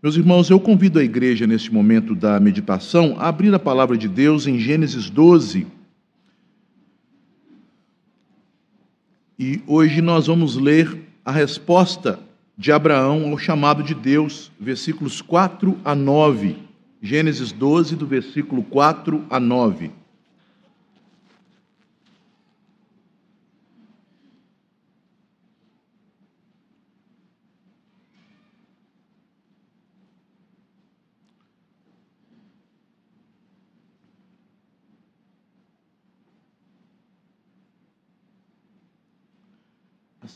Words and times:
Meus 0.00 0.16
irmãos, 0.16 0.48
eu 0.48 0.60
convido 0.60 1.00
a 1.00 1.02
igreja, 1.02 1.44
neste 1.44 1.74
momento 1.74 2.14
da 2.14 2.38
meditação, 2.38 3.16
a 3.18 3.26
abrir 3.26 3.52
a 3.52 3.58
palavra 3.58 3.98
de 3.98 4.06
Deus 4.06 4.46
em 4.46 4.56
Gênesis 4.56 5.10
12. 5.10 5.66
E 9.36 9.60
hoje 9.66 10.00
nós 10.00 10.28
vamos 10.28 10.54
ler 10.54 10.96
a 11.24 11.32
resposta 11.32 12.20
de 12.56 12.70
Abraão 12.70 13.28
ao 13.28 13.38
chamado 13.38 13.82
de 13.82 13.92
Deus, 13.92 14.52
versículos 14.60 15.20
4 15.20 15.76
a 15.84 15.96
9. 15.96 16.56
Gênesis 17.02 17.50
12, 17.50 17.96
do 17.96 18.06
versículo 18.06 18.62
4 18.62 19.24
a 19.28 19.40
9. 19.40 19.90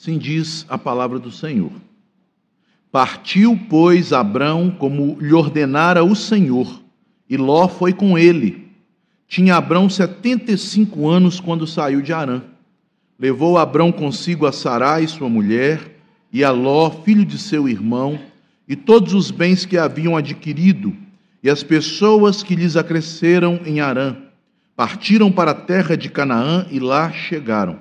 Assim 0.03 0.19
diz 0.19 0.67
a 0.69 0.77
palavra 0.77 1.17
do 1.17 1.31
Senhor. 1.31 1.71
Partiu, 2.91 3.57
pois, 3.71 4.13
Abrão 4.13 4.69
como 4.69 5.17
lhe 5.21 5.33
ordenara 5.33 6.03
o 6.03 6.17
Senhor, 6.17 6.83
e 7.31 7.37
Ló 7.37 7.69
foi 7.69 7.93
com 7.93 8.19
ele. 8.19 8.67
Tinha 9.29 9.55
Abrão 9.55 9.89
setenta 9.89 10.51
e 10.51 10.59
cinco 10.59 11.09
anos 11.09 11.39
quando 11.39 11.69
saiu 11.69 12.03
de 12.03 12.13
Arã. 12.13 12.43
Levou 13.17 13.57
Abrão 13.57 13.93
consigo 13.93 14.45
a 14.45 14.51
Sarai, 14.51 15.07
sua 15.07 15.29
mulher, 15.29 16.01
e 16.33 16.43
a 16.43 16.51
Ló, 16.51 16.91
filho 16.91 17.25
de 17.25 17.39
seu 17.39 17.69
irmão, 17.69 18.19
e 18.67 18.75
todos 18.75 19.15
os 19.15 19.31
bens 19.31 19.65
que 19.65 19.79
haviam 19.79 20.17
adquirido, 20.17 20.97
e 21.45 21.49
as 21.49 21.63
pessoas 21.63 22.43
que 22.43 22.57
lhes 22.57 22.77
acresceram 22.77 23.61
em 23.65 23.79
Arã. 23.79 24.17
Partiram 24.75 25.31
para 25.31 25.53
a 25.53 25.55
terra 25.55 25.97
de 25.97 26.09
Canaã 26.09 26.67
e 26.73 26.81
lá 26.81 27.13
chegaram. 27.13 27.79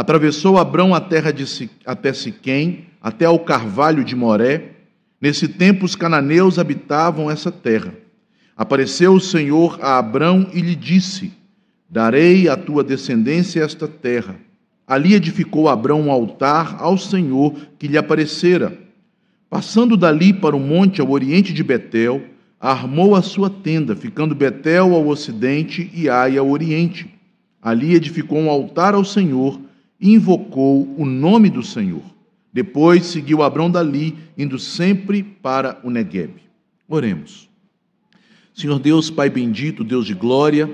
Atravessou 0.00 0.56
Abrão 0.56 0.94
a 0.94 1.00
terra 1.02 1.30
de, 1.30 1.68
até 1.84 2.14
Siquém, 2.14 2.86
até 3.02 3.26
ao 3.26 3.38
carvalho 3.38 4.02
de 4.02 4.16
Moré. 4.16 4.70
Nesse 5.20 5.46
tempo 5.46 5.84
os 5.84 5.94
cananeus 5.94 6.58
habitavam 6.58 7.30
essa 7.30 7.52
terra. 7.52 7.92
Apareceu 8.56 9.12
o 9.12 9.20
Senhor 9.20 9.78
a 9.82 9.98
Abrão 9.98 10.48
e 10.54 10.60
lhe 10.62 10.74
disse: 10.74 11.34
Darei 11.86 12.48
à 12.48 12.56
tua 12.56 12.82
descendência 12.82 13.62
esta 13.62 13.86
terra. 13.86 14.36
Ali 14.86 15.12
edificou 15.12 15.68
Abrão 15.68 16.00
um 16.00 16.10
altar 16.10 16.76
ao 16.78 16.96
Senhor 16.96 17.54
que 17.78 17.86
lhe 17.86 17.98
aparecera. 17.98 18.72
Passando 19.50 19.98
dali 19.98 20.32
para 20.32 20.56
o 20.56 20.60
monte 20.60 21.02
ao 21.02 21.10
oriente 21.10 21.52
de 21.52 21.62
Betel, 21.62 22.22
armou 22.58 23.14
a 23.14 23.20
sua 23.20 23.50
tenda, 23.50 23.94
ficando 23.94 24.34
Betel 24.34 24.94
ao 24.94 25.06
ocidente 25.08 25.90
e 25.92 26.08
Ai 26.08 26.38
ao 26.38 26.48
oriente. 26.48 27.06
Ali 27.60 27.94
edificou 27.94 28.38
um 28.38 28.48
altar 28.48 28.94
ao 28.94 29.04
Senhor 29.04 29.60
invocou 30.00 30.88
o 30.96 31.04
nome 31.04 31.50
do 31.50 31.62
Senhor. 31.62 32.02
Depois 32.52 33.06
seguiu 33.06 33.42
Abrão 33.42 33.70
dali, 33.70 34.16
indo 34.36 34.58
sempre 34.58 35.22
para 35.22 35.78
o 35.84 35.90
Negueb. 35.90 36.34
Oremos. 36.88 37.48
Senhor 38.54 38.78
Deus, 38.78 39.10
Pai 39.10 39.30
bendito, 39.30 39.84
Deus 39.84 40.04
de 40.06 40.14
glória, 40.14 40.68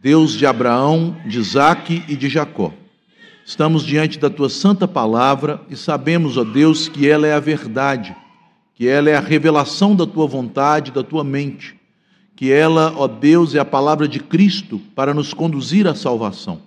Deus 0.00 0.32
de 0.34 0.46
Abraão, 0.46 1.16
de 1.26 1.38
Isaque 1.38 2.04
e 2.08 2.14
de 2.14 2.28
Jacó. 2.28 2.72
Estamos 3.44 3.84
diante 3.84 4.18
da 4.18 4.30
tua 4.30 4.48
santa 4.48 4.86
palavra 4.86 5.60
e 5.68 5.76
sabemos, 5.76 6.36
ó 6.36 6.44
Deus, 6.44 6.88
que 6.88 7.08
ela 7.08 7.26
é 7.26 7.34
a 7.34 7.40
verdade, 7.40 8.16
que 8.74 8.86
ela 8.86 9.10
é 9.10 9.16
a 9.16 9.20
revelação 9.20 9.94
da 9.94 10.06
tua 10.06 10.26
vontade, 10.26 10.92
da 10.92 11.02
tua 11.02 11.24
mente, 11.24 11.78
que 12.36 12.50
ela, 12.52 12.94
ó 12.96 13.06
Deus, 13.06 13.54
é 13.54 13.58
a 13.58 13.64
palavra 13.64 14.08
de 14.08 14.20
Cristo 14.20 14.80
para 14.94 15.12
nos 15.12 15.34
conduzir 15.34 15.86
à 15.86 15.94
salvação. 15.94 16.60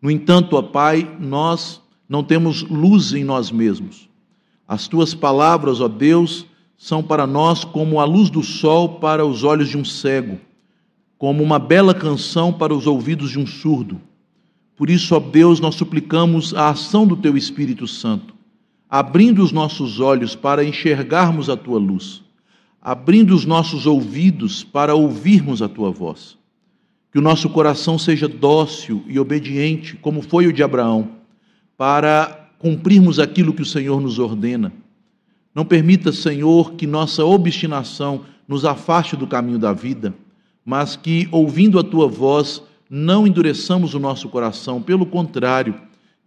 No 0.00 0.10
entanto, 0.10 0.56
ó 0.56 0.62
Pai, 0.62 1.16
nós 1.20 1.80
não 2.08 2.24
temos 2.24 2.62
luz 2.62 3.12
em 3.12 3.22
nós 3.22 3.50
mesmos. 3.50 4.08
As 4.66 4.88
tuas 4.88 5.12
palavras, 5.12 5.80
ó 5.80 5.88
Deus, 5.88 6.46
são 6.76 7.02
para 7.02 7.26
nós 7.26 7.64
como 7.64 8.00
a 8.00 8.04
luz 8.04 8.30
do 8.30 8.42
sol 8.42 9.00
para 9.00 9.26
os 9.26 9.44
olhos 9.44 9.68
de 9.68 9.76
um 9.76 9.84
cego, 9.84 10.38
como 11.18 11.42
uma 11.42 11.58
bela 11.58 11.92
canção 11.92 12.52
para 12.52 12.74
os 12.74 12.86
ouvidos 12.86 13.30
de 13.30 13.38
um 13.38 13.46
surdo. 13.46 14.00
Por 14.74 14.88
isso, 14.88 15.14
ó 15.14 15.20
Deus, 15.20 15.60
nós 15.60 15.74
suplicamos 15.74 16.54
a 16.54 16.70
ação 16.70 17.06
do 17.06 17.16
teu 17.16 17.36
Espírito 17.36 17.86
Santo, 17.86 18.34
abrindo 18.88 19.42
os 19.42 19.52
nossos 19.52 20.00
olhos 20.00 20.34
para 20.34 20.64
enxergarmos 20.64 21.50
a 21.50 21.56
tua 21.56 21.78
luz, 21.78 22.22
abrindo 22.80 23.34
os 23.34 23.44
nossos 23.44 23.84
ouvidos 23.84 24.64
para 24.64 24.94
ouvirmos 24.94 25.60
a 25.60 25.68
tua 25.68 25.90
voz 25.90 26.39
que 27.12 27.18
o 27.18 27.22
nosso 27.22 27.48
coração 27.50 27.98
seja 27.98 28.28
dócil 28.28 29.02
e 29.08 29.18
obediente, 29.18 29.96
como 29.96 30.22
foi 30.22 30.46
o 30.46 30.52
de 30.52 30.62
Abraão, 30.62 31.08
para 31.76 32.50
cumprirmos 32.58 33.18
aquilo 33.18 33.52
que 33.52 33.62
o 33.62 33.66
Senhor 33.66 34.00
nos 34.00 34.18
ordena. 34.18 34.72
Não 35.54 35.64
permita, 35.64 36.12
Senhor, 36.12 36.74
que 36.74 36.86
nossa 36.86 37.24
obstinação 37.24 38.22
nos 38.46 38.64
afaste 38.64 39.16
do 39.16 39.26
caminho 39.26 39.58
da 39.58 39.72
vida, 39.72 40.14
mas 40.64 40.94
que, 40.94 41.28
ouvindo 41.32 41.78
a 41.78 41.82
tua 41.82 42.06
voz, 42.06 42.62
não 42.88 43.26
endureçamos 43.26 43.94
o 43.94 43.98
nosso 43.98 44.28
coração, 44.28 44.80
pelo 44.80 45.06
contrário, 45.06 45.74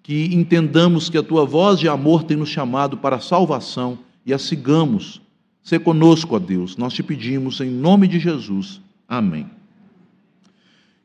que 0.02 0.34
entendamos 0.34 1.10
que 1.10 1.18
a 1.18 1.24
tua 1.24 1.46
voz 1.46 1.80
de 1.80 1.88
amor 1.88 2.24
tem 2.24 2.36
nos 2.36 2.50
chamado 2.50 2.98
para 2.98 3.16
a 3.16 3.22
salvação 3.22 4.00
e 4.26 4.34
a 4.34 4.38
sigamos. 4.38 5.22
Se 5.62 5.80
conosco, 5.80 6.36
ó 6.36 6.40
Deus, 6.40 6.76
nós 6.76 6.94
te 6.94 7.02
pedimos 7.02 7.62
em 7.62 7.70
nome 7.70 8.08
de 8.08 8.20
Jesus. 8.20 8.82
Amém. 9.08 9.63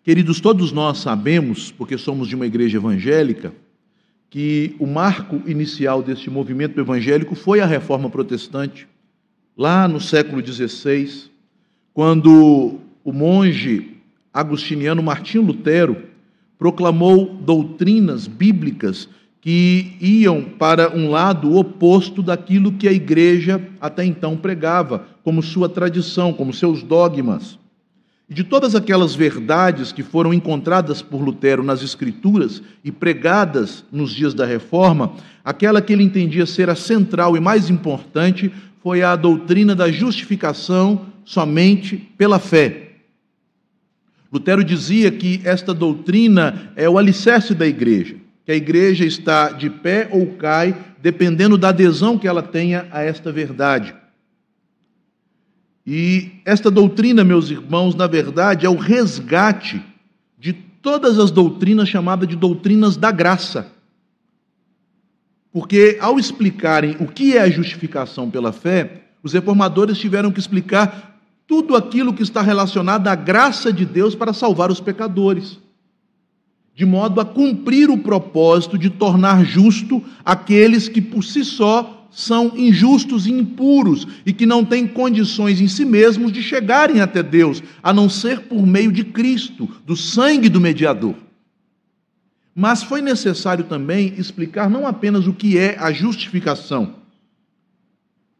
Queridos, 0.02 0.40
todos 0.40 0.72
nós 0.72 0.98
sabemos, 0.98 1.70
porque 1.70 1.98
somos 1.98 2.28
de 2.28 2.34
uma 2.34 2.46
igreja 2.46 2.78
evangélica, 2.78 3.52
que 4.30 4.74
o 4.78 4.86
marco 4.86 5.42
inicial 5.46 6.02
deste 6.02 6.30
movimento 6.30 6.78
evangélico 6.78 7.34
foi 7.34 7.60
a 7.60 7.66
reforma 7.66 8.08
protestante, 8.08 8.86
lá 9.56 9.88
no 9.88 10.00
século 10.00 10.44
XVI, 10.46 11.30
quando 11.92 12.78
o 13.02 13.12
monge 13.12 13.96
agustiniano 14.32 15.02
Martinho 15.02 15.44
Lutero 15.44 15.96
proclamou 16.58 17.34
doutrinas 17.34 18.26
bíblicas 18.26 19.08
que 19.40 19.96
iam 20.00 20.42
para 20.42 20.94
um 20.94 21.10
lado 21.10 21.56
oposto 21.56 22.22
daquilo 22.22 22.72
que 22.72 22.88
a 22.88 22.92
igreja 22.92 23.66
até 23.80 24.04
então 24.04 24.36
pregava, 24.36 25.06
como 25.22 25.42
sua 25.42 25.68
tradição, 25.68 26.32
como 26.32 26.52
seus 26.52 26.82
dogmas. 26.82 27.58
De 28.30 28.44
todas 28.44 28.74
aquelas 28.74 29.14
verdades 29.14 29.90
que 29.90 30.02
foram 30.02 30.34
encontradas 30.34 31.00
por 31.00 31.22
Lutero 31.22 31.62
nas 31.62 31.82
Escrituras 31.82 32.62
e 32.84 32.92
pregadas 32.92 33.84
nos 33.90 34.12
dias 34.12 34.34
da 34.34 34.44
Reforma, 34.44 35.14
aquela 35.42 35.80
que 35.80 35.94
ele 35.94 36.02
entendia 36.02 36.44
ser 36.44 36.68
a 36.68 36.74
central 36.74 37.38
e 37.38 37.40
mais 37.40 37.70
importante 37.70 38.52
foi 38.82 39.02
a 39.02 39.16
doutrina 39.16 39.74
da 39.74 39.90
justificação 39.90 41.06
somente 41.24 41.96
pela 41.96 42.38
fé. 42.38 42.90
Lutero 44.30 44.62
dizia 44.62 45.10
que 45.10 45.40
esta 45.42 45.72
doutrina 45.72 46.70
é 46.76 46.86
o 46.86 46.98
alicerce 46.98 47.54
da 47.54 47.66
igreja, 47.66 48.16
que 48.44 48.52
a 48.52 48.56
igreja 48.56 49.06
está 49.06 49.52
de 49.52 49.70
pé 49.70 50.06
ou 50.12 50.26
cai, 50.34 50.76
dependendo 51.00 51.56
da 51.56 51.70
adesão 51.70 52.18
que 52.18 52.28
ela 52.28 52.42
tenha 52.42 52.86
a 52.90 53.02
esta 53.02 53.32
verdade. 53.32 53.94
E 55.90 56.32
esta 56.44 56.70
doutrina, 56.70 57.24
meus 57.24 57.48
irmãos, 57.48 57.94
na 57.94 58.06
verdade 58.06 58.66
é 58.66 58.68
o 58.68 58.76
resgate 58.76 59.82
de 60.38 60.52
todas 60.52 61.18
as 61.18 61.30
doutrinas 61.30 61.88
chamadas 61.88 62.28
de 62.28 62.36
doutrinas 62.36 62.94
da 62.94 63.10
graça. 63.10 63.72
Porque 65.50 65.96
ao 65.98 66.18
explicarem 66.18 66.94
o 67.00 67.06
que 67.06 67.38
é 67.38 67.40
a 67.40 67.48
justificação 67.48 68.30
pela 68.30 68.52
fé, 68.52 69.04
os 69.22 69.32
reformadores 69.32 69.96
tiveram 69.96 70.30
que 70.30 70.38
explicar 70.38 71.18
tudo 71.46 71.74
aquilo 71.74 72.12
que 72.12 72.22
está 72.22 72.42
relacionado 72.42 73.08
à 73.08 73.14
graça 73.14 73.72
de 73.72 73.86
Deus 73.86 74.14
para 74.14 74.34
salvar 74.34 74.70
os 74.70 74.80
pecadores, 74.80 75.58
de 76.74 76.84
modo 76.84 77.18
a 77.18 77.24
cumprir 77.24 77.88
o 77.88 77.96
propósito 77.96 78.76
de 78.76 78.90
tornar 78.90 79.42
justo 79.42 80.04
aqueles 80.22 80.86
que 80.86 81.00
por 81.00 81.24
si 81.24 81.42
só 81.42 81.97
são 82.18 82.52
injustos 82.56 83.28
e 83.28 83.32
impuros 83.32 84.04
e 84.26 84.32
que 84.32 84.44
não 84.44 84.64
têm 84.64 84.88
condições 84.88 85.60
em 85.60 85.68
si 85.68 85.84
mesmos 85.84 86.32
de 86.32 86.42
chegarem 86.42 87.00
até 87.00 87.22
Deus, 87.22 87.62
a 87.80 87.92
não 87.92 88.08
ser 88.08 88.40
por 88.40 88.66
meio 88.66 88.90
de 88.90 89.04
Cristo, 89.04 89.68
do 89.86 89.96
sangue 89.96 90.48
do 90.48 90.60
mediador. 90.60 91.14
Mas 92.52 92.82
foi 92.82 93.00
necessário 93.00 93.62
também 93.66 94.14
explicar 94.18 94.68
não 94.68 94.84
apenas 94.84 95.28
o 95.28 95.32
que 95.32 95.56
é 95.56 95.78
a 95.78 95.92
justificação. 95.92 96.94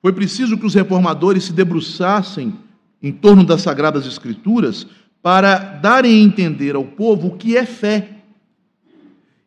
Foi 0.02 0.12
preciso 0.12 0.58
que 0.58 0.66
os 0.66 0.74
reformadores 0.74 1.44
se 1.44 1.52
debruçassem 1.52 2.54
em 3.00 3.12
torno 3.12 3.44
das 3.44 3.62
Sagradas 3.62 4.08
Escrituras 4.08 4.88
para 5.22 5.56
darem 5.56 6.16
a 6.16 6.24
entender 6.24 6.74
ao 6.74 6.84
povo 6.84 7.28
o 7.28 7.36
que 7.36 7.56
é 7.56 7.64
fé. 7.64 8.08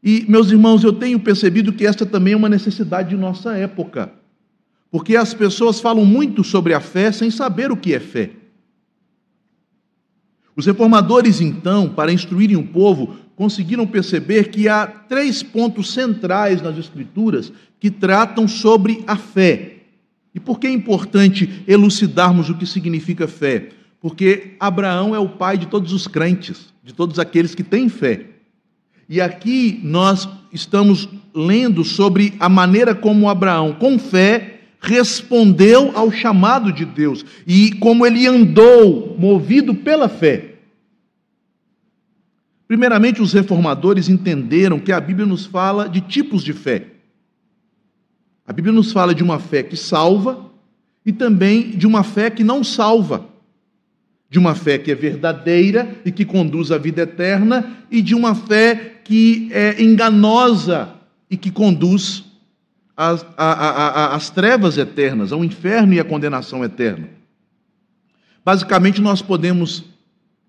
E, 0.02 0.26
meus 0.30 0.50
irmãos, 0.52 0.86
eu 0.86 0.94
tenho 0.94 1.20
percebido 1.20 1.74
que 1.74 1.86
esta 1.86 2.06
também 2.06 2.32
é 2.32 2.38
uma 2.38 2.48
necessidade 2.48 3.10
de 3.10 3.18
nossa 3.18 3.58
época. 3.58 4.21
Porque 4.92 5.16
as 5.16 5.34
pessoas 5.34 5.80
falam 5.80 6.06
muito 6.06 6.44
sobre 6.44 6.74
a 6.74 6.82
fé 6.82 7.12
sem 7.12 7.32
saber 7.32 7.72
o 7.72 7.78
que 7.78 7.94
é 7.94 8.00
fé. 8.00 8.32
Os 10.56 10.66
reformadores, 10.66 11.40
então, 11.40 11.88
para 11.88 12.12
instruírem 12.12 12.58
o 12.58 12.68
povo, 12.68 13.16
conseguiram 13.36 13.88
perceber 13.88 14.50
que 14.50 14.68
há 14.68 14.86
três 14.86 15.42
pontos 15.42 15.94
centrais 15.94 16.62
nas 16.62 16.78
Escrituras 16.78 17.52
que 17.80 17.90
tratam 17.90 18.48
sobre 18.48 19.04
a 19.08 19.16
fé. 19.16 19.78
E 20.36 20.40
por 20.40 20.60
que 20.60 20.68
é 20.68 20.72
importante 20.72 21.64
elucidarmos 21.66 22.50
o 22.50 22.58
que 22.58 22.66
significa 22.66 23.28
fé? 23.28 23.70
Porque 24.02 24.56
Abraão 24.60 25.16
é 25.16 25.20
o 25.20 25.30
pai 25.30 25.58
de 25.58 25.68
todos 25.68 25.94
os 25.94 26.08
crentes, 26.08 26.74
de 26.84 26.94
todos 26.94 27.18
aqueles 27.18 27.56
que 27.56 27.64
têm 27.64 27.88
fé. 27.88 28.26
E 29.08 29.22
aqui 29.22 29.80
nós 29.84 30.28
estamos 30.52 31.08
lendo 31.34 31.84
sobre 31.84 32.34
a 32.40 32.50
maneira 32.50 32.94
como 32.94 33.30
Abraão, 33.30 33.74
com 33.74 33.98
fé, 33.98 34.51
respondeu 34.82 35.96
ao 35.96 36.12
chamado 36.12 36.74
de 36.74 36.84
Deus 36.84 37.24
e 37.46 37.72
como 37.74 38.06
ele 38.06 38.26
andou 38.26 39.16
movido 39.18 39.76
pela 39.76 40.10
fé. 40.10 40.56
Primeiramente, 42.68 43.22
os 43.22 43.32
reformadores 43.32 44.10
entenderam 44.10 44.80
que 44.80 44.92
a 44.92 45.00
Bíblia 45.00 45.28
nos 45.28 45.46
fala 45.46 45.88
de 45.88 46.02
tipos 46.02 46.44
de 46.44 46.54
fé. 46.54 46.88
A 48.48 48.52
Bíblia 48.52 48.74
nos 48.74 48.92
fala 48.92 49.14
de 49.14 49.22
uma 49.22 49.40
fé 49.40 49.62
que 49.62 49.78
salva 49.78 50.50
e 51.06 51.12
também 51.12 51.72
de 51.72 51.86
uma 51.86 52.04
fé 52.04 52.30
que 52.30 52.44
não 52.44 52.64
salva. 52.64 53.26
De 54.30 54.40
uma 54.40 54.56
fé 54.56 54.78
que 54.78 54.90
é 54.90 54.96
verdadeira 54.96 55.96
e 56.04 56.12
que 56.12 56.26
conduz 56.26 56.72
à 56.72 56.78
vida 56.78 57.02
eterna, 57.02 57.78
e 57.92 58.02
de 58.02 58.16
uma 58.16 58.34
fé 58.34 59.02
que 59.04 59.50
é 59.52 59.84
enganosa 59.84 60.96
e 61.30 61.36
que 61.36 61.52
conduz 61.52 62.31
às, 63.02 63.26
às 63.36 64.30
trevas 64.30 64.78
eternas, 64.78 65.32
ao 65.32 65.44
inferno 65.44 65.94
e 65.94 66.00
à 66.00 66.04
condenação 66.04 66.64
eterna. 66.64 67.10
Basicamente, 68.46 69.02
nós 69.02 69.22
podemos 69.22 69.84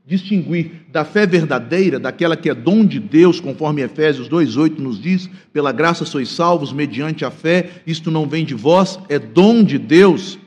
distinguir 0.05 0.83
da 0.91 1.05
fé 1.05 1.27
verdadeira, 1.27 1.99
daquela 1.99 2.37
que 2.37 2.51
é 2.51 2.55
dom 2.55 2.85
de 2.85 2.99
Deus, 2.99 3.41
conforme 3.41 3.83
Efésios 3.83 4.29
2:8 4.29 4.79
nos 4.79 5.01
diz, 5.01 5.31
pela 5.53 5.73
graça 5.73 6.05
sois 6.05 6.29
salvos 6.29 6.73
mediante 6.73 7.25
a 7.25 7.31
fé, 7.31 7.83
isto 7.87 8.11
não 8.11 8.27
vem 8.27 8.45
de 8.45 8.55
vós, 8.55 8.99
é 9.09 9.19
dom 9.19 9.63
de 9.63 9.79
Deus. 9.79 10.39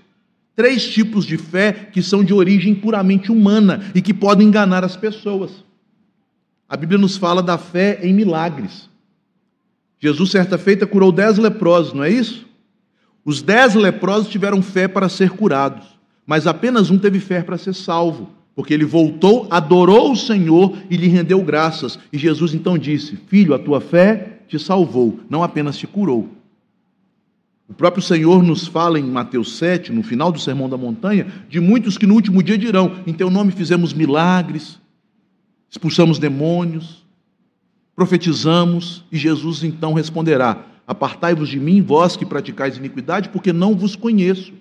Três 0.55 0.87
tipos 0.87 1.25
de 1.25 1.37
fé 1.37 1.73
que 1.91 2.01
são 2.01 2.23
de 2.23 2.33
origem 2.33 2.75
puramente 2.75 3.31
humana 3.31 3.91
e 3.93 4.01
que 4.01 4.13
podem 4.13 4.47
enganar 4.47 4.83
as 4.83 4.95
pessoas. 4.95 5.51
A 6.69 6.77
Bíblia 6.77 6.97
nos 6.97 7.17
fala 7.17 7.41
da 7.43 7.57
fé 7.57 7.99
em 8.01 8.13
milagres. 8.13 8.89
Jesus, 9.99 10.31
certa 10.31 10.57
feita, 10.57 10.85
curou 10.85 11.11
dez 11.11 11.37
leprosos, 11.37 11.93
não 11.93 12.03
é 12.03 12.09
isso? 12.09 12.45
Os 13.23 13.41
dez 13.41 13.73
leprosos 13.73 14.29
tiveram 14.29 14.61
fé 14.61 14.87
para 14.87 15.09
ser 15.09 15.31
curados, 15.31 15.85
mas 16.25 16.45
apenas 16.45 16.91
um 16.91 16.97
teve 16.97 17.19
fé 17.19 17.41
para 17.41 17.57
ser 17.57 17.73
salvo 17.73 18.35
porque 18.55 18.73
ele 18.73 18.85
voltou, 18.85 19.47
adorou 19.51 20.13
o 20.13 20.15
Senhor 20.15 20.77
e 20.89 20.95
lhe 20.95 21.07
rendeu 21.07 21.43
graças. 21.43 21.99
E 22.11 22.17
Jesus 22.17 22.53
então 22.53 22.77
disse: 22.77 23.17
Filho, 23.27 23.53
a 23.53 23.59
tua 23.59 23.81
fé 23.81 24.39
te 24.47 24.57
salvou, 24.57 25.19
não 25.29 25.43
apenas 25.43 25.77
te 25.77 25.85
curou. 25.85 26.29
O 27.67 27.73
próprio 27.73 28.01
Senhor 28.01 28.41
nos 28.43 28.67
fala 28.67 28.99
em 28.99 29.03
Mateus 29.03 29.57
7, 29.57 29.91
no 29.91 30.03
final 30.03 30.31
do 30.31 30.39
Sermão 30.39 30.69
da 30.69 30.77
Montanha, 30.77 31.27
de 31.49 31.59
muitos 31.59 31.97
que 31.97 32.07
no 32.07 32.13
último 32.13 32.41
dia 32.41 32.57
dirão: 32.57 32.95
Em 33.05 33.13
teu 33.13 33.29
nome 33.29 33.51
fizemos 33.51 33.93
milagres, 33.93 34.79
expulsamos 35.69 36.17
demônios, 36.17 37.04
profetizamos, 37.95 39.03
e 39.11 39.17
Jesus 39.17 39.63
então 39.63 39.93
responderá: 39.93 40.65
Apartai-vos 40.85 41.49
de 41.49 41.59
mim, 41.59 41.81
vós 41.81 42.15
que 42.17 42.25
praticais 42.25 42.77
iniquidade, 42.77 43.29
porque 43.29 43.53
não 43.53 43.75
vos 43.75 43.95
conheço. 43.95 44.53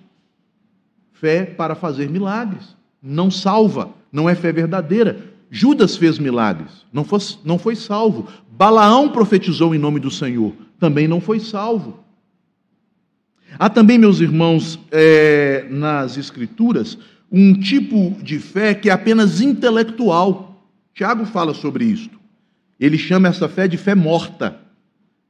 Fé 1.13 1.45
para 1.45 1.75
fazer 1.75 2.09
milagres 2.09 2.75
não 3.05 3.31
salva, 3.31 3.91
não 4.11 4.29
é 4.29 4.35
fé 4.35 4.51
verdadeira. 4.51 5.35
Judas 5.51 5.97
fez 5.97 6.19
milagres, 6.19 6.71
não 6.91 7.05
foi, 7.05 7.21
não 7.45 7.59
foi 7.59 7.77
salvo. 7.77 8.27
Balaão 8.51 9.11
profetizou 9.11 9.75
em 9.75 9.79
nome 9.79 10.01
do 10.01 10.11
Senhor, 10.11 10.55
também 10.81 11.07
não 11.07 11.21
foi 11.21 11.39
salvo. 11.39 12.01
Há 13.59 13.69
também, 13.69 13.99
meus 13.99 14.21
irmãos, 14.21 14.81
é, 14.91 15.67
nas 15.71 16.17
Escrituras, 16.17 16.99
um 17.31 17.53
tipo 17.55 18.17
de 18.23 18.39
fé 18.39 18.75
que 18.75 18.89
é 18.89 18.93
apenas 18.93 19.41
intelectual. 19.41 20.67
Tiago 20.95 21.25
fala 21.27 21.53
sobre 21.53 21.85
isto. 21.85 22.19
Ele 22.79 22.99
chama 22.99 23.29
essa 23.29 23.49
fé 23.49 23.69
de 23.69 23.77
fé 23.77 23.95
morta. 23.95 24.59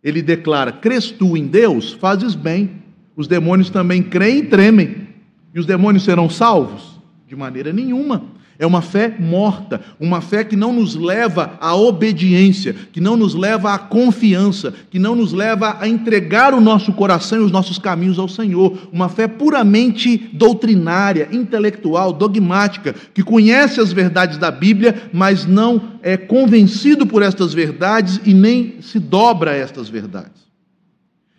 Ele 0.02 0.22
declara: 0.22 0.72
Crês 0.72 1.10
tu 1.10 1.36
em 1.36 1.46
Deus? 1.46 1.92
Fazes 1.92 2.34
bem. 2.34 2.82
Os 3.16 3.28
demônios 3.28 3.70
também 3.70 4.02
creem 4.02 4.38
e 4.38 4.46
tremem. 4.46 5.08
E 5.54 5.60
os 5.60 5.66
demônios 5.66 6.04
serão 6.04 6.28
salvos? 6.28 7.00
De 7.26 7.36
maneira 7.36 7.72
nenhuma. 7.72 8.24
É 8.58 8.64
uma 8.64 8.80
fé 8.80 9.12
morta, 9.18 9.80
uma 9.98 10.20
fé 10.20 10.44
que 10.44 10.54
não 10.54 10.72
nos 10.72 10.94
leva 10.94 11.58
à 11.60 11.74
obediência, 11.74 12.74
que 12.92 13.00
não 13.00 13.16
nos 13.16 13.34
leva 13.34 13.74
à 13.74 13.78
confiança, 13.78 14.72
que 14.90 14.98
não 14.98 15.16
nos 15.16 15.32
leva 15.32 15.76
a 15.80 15.88
entregar 15.88 16.54
o 16.54 16.60
nosso 16.60 16.92
coração 16.92 17.40
e 17.40 17.44
os 17.44 17.50
nossos 17.50 17.78
caminhos 17.78 18.18
ao 18.18 18.28
Senhor. 18.28 18.88
Uma 18.92 19.08
fé 19.08 19.26
puramente 19.26 20.30
doutrinária, 20.32 21.28
intelectual, 21.32 22.12
dogmática, 22.12 22.94
que 23.12 23.24
conhece 23.24 23.80
as 23.80 23.92
verdades 23.92 24.38
da 24.38 24.52
Bíblia, 24.52 25.10
mas 25.12 25.44
não 25.44 25.98
é 26.00 26.16
convencido 26.16 27.06
por 27.06 27.22
estas 27.22 27.52
verdades 27.52 28.20
e 28.24 28.32
nem 28.32 28.76
se 28.80 29.00
dobra 29.00 29.50
a 29.50 29.56
estas 29.56 29.88
verdades. 29.88 30.44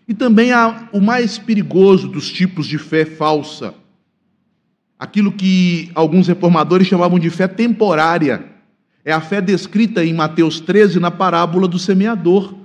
E 0.07 0.13
também 0.13 0.51
há 0.51 0.89
o 0.91 0.99
mais 0.99 1.37
perigoso 1.37 2.09
dos 2.09 2.29
tipos 2.29 2.67
de 2.67 2.77
fé 2.77 3.05
falsa 3.05 3.73
aquilo 5.05 5.31
que 5.31 5.91
alguns 5.93 6.27
reformadores 6.27 6.87
chamavam 6.87 7.19
de 7.19 7.29
fé 7.29 7.47
temporária. 7.47 8.43
É 9.03 9.13
a 9.13 9.21
fé 9.21 9.39
descrita 9.39 10.03
em 10.03 10.13
Mateus 10.13 10.59
13 10.59 10.99
na 10.99 11.11
parábola 11.11 11.67
do 11.67 11.77
semeador, 11.77 12.55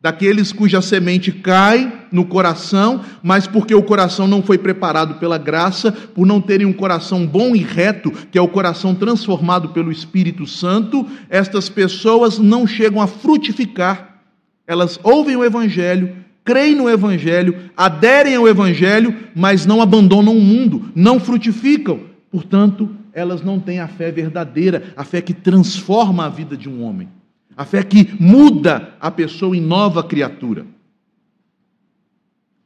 daqueles 0.00 0.52
cuja 0.52 0.82
semente 0.82 1.30
cai 1.30 2.06
no 2.10 2.24
coração, 2.24 3.00
mas 3.22 3.46
porque 3.46 3.74
o 3.74 3.82
coração 3.82 4.26
não 4.26 4.42
foi 4.42 4.58
preparado 4.58 5.14
pela 5.14 5.38
graça, 5.38 5.92
por 5.92 6.26
não 6.26 6.40
terem 6.40 6.66
um 6.66 6.72
coração 6.72 7.24
bom 7.24 7.54
e 7.54 7.60
reto, 7.60 8.10
que 8.30 8.36
é 8.36 8.42
o 8.42 8.48
coração 8.48 8.92
transformado 8.92 9.68
pelo 9.68 9.92
Espírito 9.92 10.48
Santo, 10.48 11.06
estas 11.30 11.68
pessoas 11.68 12.40
não 12.40 12.66
chegam 12.66 13.00
a 13.00 13.06
frutificar. 13.06 14.18
Elas 14.66 14.98
ouvem 15.02 15.36
o 15.36 15.44
evangelho, 15.44 16.23
creem 16.44 16.74
no 16.74 16.88
Evangelho, 16.88 17.70
aderem 17.76 18.36
ao 18.36 18.46
Evangelho, 18.46 19.16
mas 19.34 19.64
não 19.64 19.80
abandonam 19.80 20.36
o 20.36 20.40
mundo, 20.40 20.92
não 20.94 21.18
frutificam. 21.18 22.00
Portanto, 22.30 22.90
elas 23.12 23.42
não 23.42 23.58
têm 23.58 23.80
a 23.80 23.88
fé 23.88 24.10
verdadeira, 24.10 24.92
a 24.96 25.04
fé 25.04 25.22
que 25.22 25.32
transforma 25.32 26.26
a 26.26 26.28
vida 26.28 26.56
de 26.56 26.68
um 26.68 26.82
homem, 26.82 27.08
a 27.56 27.64
fé 27.64 27.82
que 27.82 28.14
muda 28.20 28.94
a 29.00 29.10
pessoa 29.10 29.56
em 29.56 29.60
nova 29.60 30.02
criatura. 30.02 30.66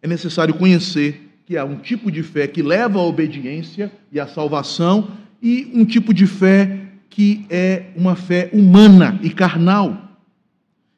É 0.02 0.08
necessário 0.08 0.54
conhecer 0.54 1.28
que 1.44 1.56
há 1.56 1.64
um 1.64 1.76
tipo 1.76 2.10
de 2.10 2.22
fé 2.22 2.46
que 2.46 2.62
leva 2.62 2.98
à 2.98 3.02
obediência 3.02 3.92
e 4.10 4.18
à 4.18 4.26
salvação, 4.26 5.08
e 5.40 5.70
um 5.72 5.84
tipo 5.84 6.12
de 6.12 6.26
fé 6.26 6.80
que 7.08 7.46
é 7.48 7.84
uma 7.96 8.16
fé 8.16 8.50
humana 8.52 9.18
e 9.22 9.30
carnal. 9.30 10.07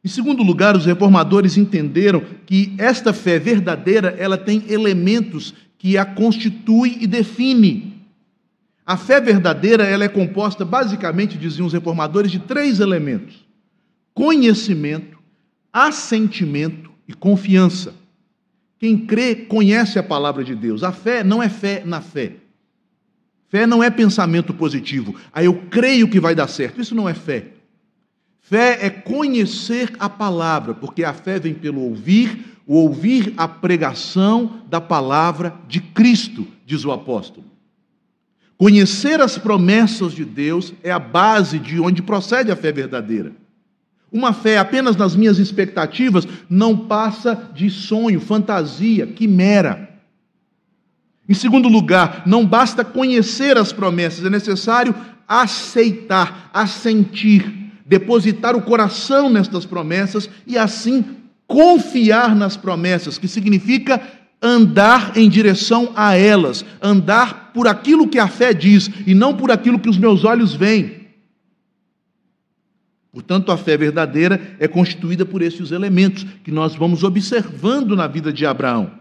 Em 0.03 0.09
segundo 0.09 0.43
lugar, 0.43 0.77
os 0.77 0.87
reformadores 0.87 1.59
entenderam 1.59 2.23
que 2.47 2.75
esta 2.79 3.13
fé 3.13 3.39
verdadeira, 3.39 4.15
ela 4.19 4.39
tem 4.39 4.65
elementos 4.69 5.55
que 5.77 5.99
a 5.99 6.05
constituem 6.05 6.99
e 7.01 7.07
define. 7.07 8.01
A 8.85 8.97
fé 8.97 9.21
verdadeira, 9.21 9.85
ela 9.85 10.05
é 10.05 10.09
composta 10.09 10.65
basicamente, 10.65 11.37
diziam 11.37 11.67
os 11.67 11.73
reformadores, 11.73 12.31
de 12.31 12.39
três 12.39 12.81
elementos: 12.81 13.45
conhecimento, 14.15 15.19
assentimento 15.73 16.91
e 17.07 17.13
confiança. 17.13 17.95
Quem 18.79 18.97
crê 18.97 19.35
conhece 19.35 19.99
a 19.99 20.03
palavra 20.03 20.43
de 20.43 20.55
Deus. 20.55 20.83
A 20.83 20.91
fé 20.91 21.23
não 21.23 21.43
é 21.43 21.51
fé 21.51 21.83
na 21.85 22.01
fé. 22.01 22.37
Fé 23.51 23.67
não 23.67 23.83
é 23.83 23.91
pensamento 23.91 24.55
positivo. 24.55 25.15
Aí 25.33 25.45
eu 25.45 25.55
creio 25.69 26.09
que 26.09 26.19
vai 26.19 26.35
dar 26.35 26.49
certo. 26.49 26.81
Isso 26.81 26.95
não 26.95 27.07
é 27.07 27.13
fé. 27.13 27.60
Fé 28.51 28.85
é 28.85 28.91
conhecer 28.91 29.93
a 29.97 30.09
palavra, 30.09 30.75
porque 30.75 31.05
a 31.05 31.13
fé 31.13 31.39
vem 31.39 31.55
pelo 31.55 31.83
ouvir, 31.83 32.57
o 32.67 32.75
ouvir 32.79 33.33
a 33.37 33.47
pregação 33.47 34.63
da 34.69 34.81
palavra 34.81 35.55
de 35.69 35.79
Cristo, 35.81 36.45
diz 36.67 36.85
o 36.85 36.91
apóstolo. 36.91 37.47
Conhecer 38.59 39.21
as 39.21 39.39
promessas 39.39 40.13
de 40.13 40.25
Deus 40.25 40.75
é 40.83 40.91
a 40.91 40.99
base 40.99 41.61
de 41.61 41.79
onde 41.79 42.03
procede 42.03 42.51
a 42.51 42.57
fé 42.57 42.73
verdadeira. 42.73 43.31
Uma 44.11 44.33
fé 44.33 44.59
apenas 44.59 44.97
nas 44.97 45.15
minhas 45.15 45.39
expectativas 45.39 46.27
não 46.49 46.77
passa 46.77 47.51
de 47.55 47.71
sonho, 47.71 48.21
fantasia, 48.21 49.07
quimera. 49.07 49.97
Em 51.29 51.35
segundo 51.35 51.69
lugar, 51.69 52.25
não 52.27 52.45
basta 52.45 52.85
conhecer 52.85 53.57
as 53.57 53.73
promessas, 53.73 54.25
é 54.27 54.29
necessário 54.29 54.93
aceitar, 55.29 56.51
assentir 56.53 57.60
depositar 57.91 58.55
o 58.55 58.63
coração 58.63 59.29
nestas 59.29 59.67
promessas 59.67 60.31
e 60.47 60.57
assim 60.57 61.05
confiar 61.45 62.37
nas 62.37 62.57
promessas, 62.57 63.19
que 63.19 63.27
significa 63.27 64.01
andar 64.41 65.17
em 65.17 65.29
direção 65.29 65.93
a 65.97 66.17
elas, 66.17 66.65
andar 66.81 67.53
por 67.53 67.67
aquilo 67.67 68.07
que 68.07 68.21
a 68.21 68.29
fé 68.29 68.55
diz 68.55 68.89
e 69.05 69.13
não 69.13 69.37
por 69.37 69.51
aquilo 69.51 69.81
que 69.81 69.89
os 69.89 69.99
meus 69.99 70.25
olhos 70.25 70.55
veem. 70.55 71.01
Portanto, 73.11 73.51
a 73.51 73.57
fé 73.57 73.77
verdadeira 73.77 74.41
é 74.61 74.69
constituída 74.69 75.27
por 75.27 75.43
esses 75.43 75.73
elementos 75.73 76.25
que 76.45 76.53
nós 76.53 76.77
vamos 76.77 77.03
observando 77.03 77.97
na 77.97 78.07
vida 78.07 78.33
de 78.33 78.47
Abraão. 78.47 78.93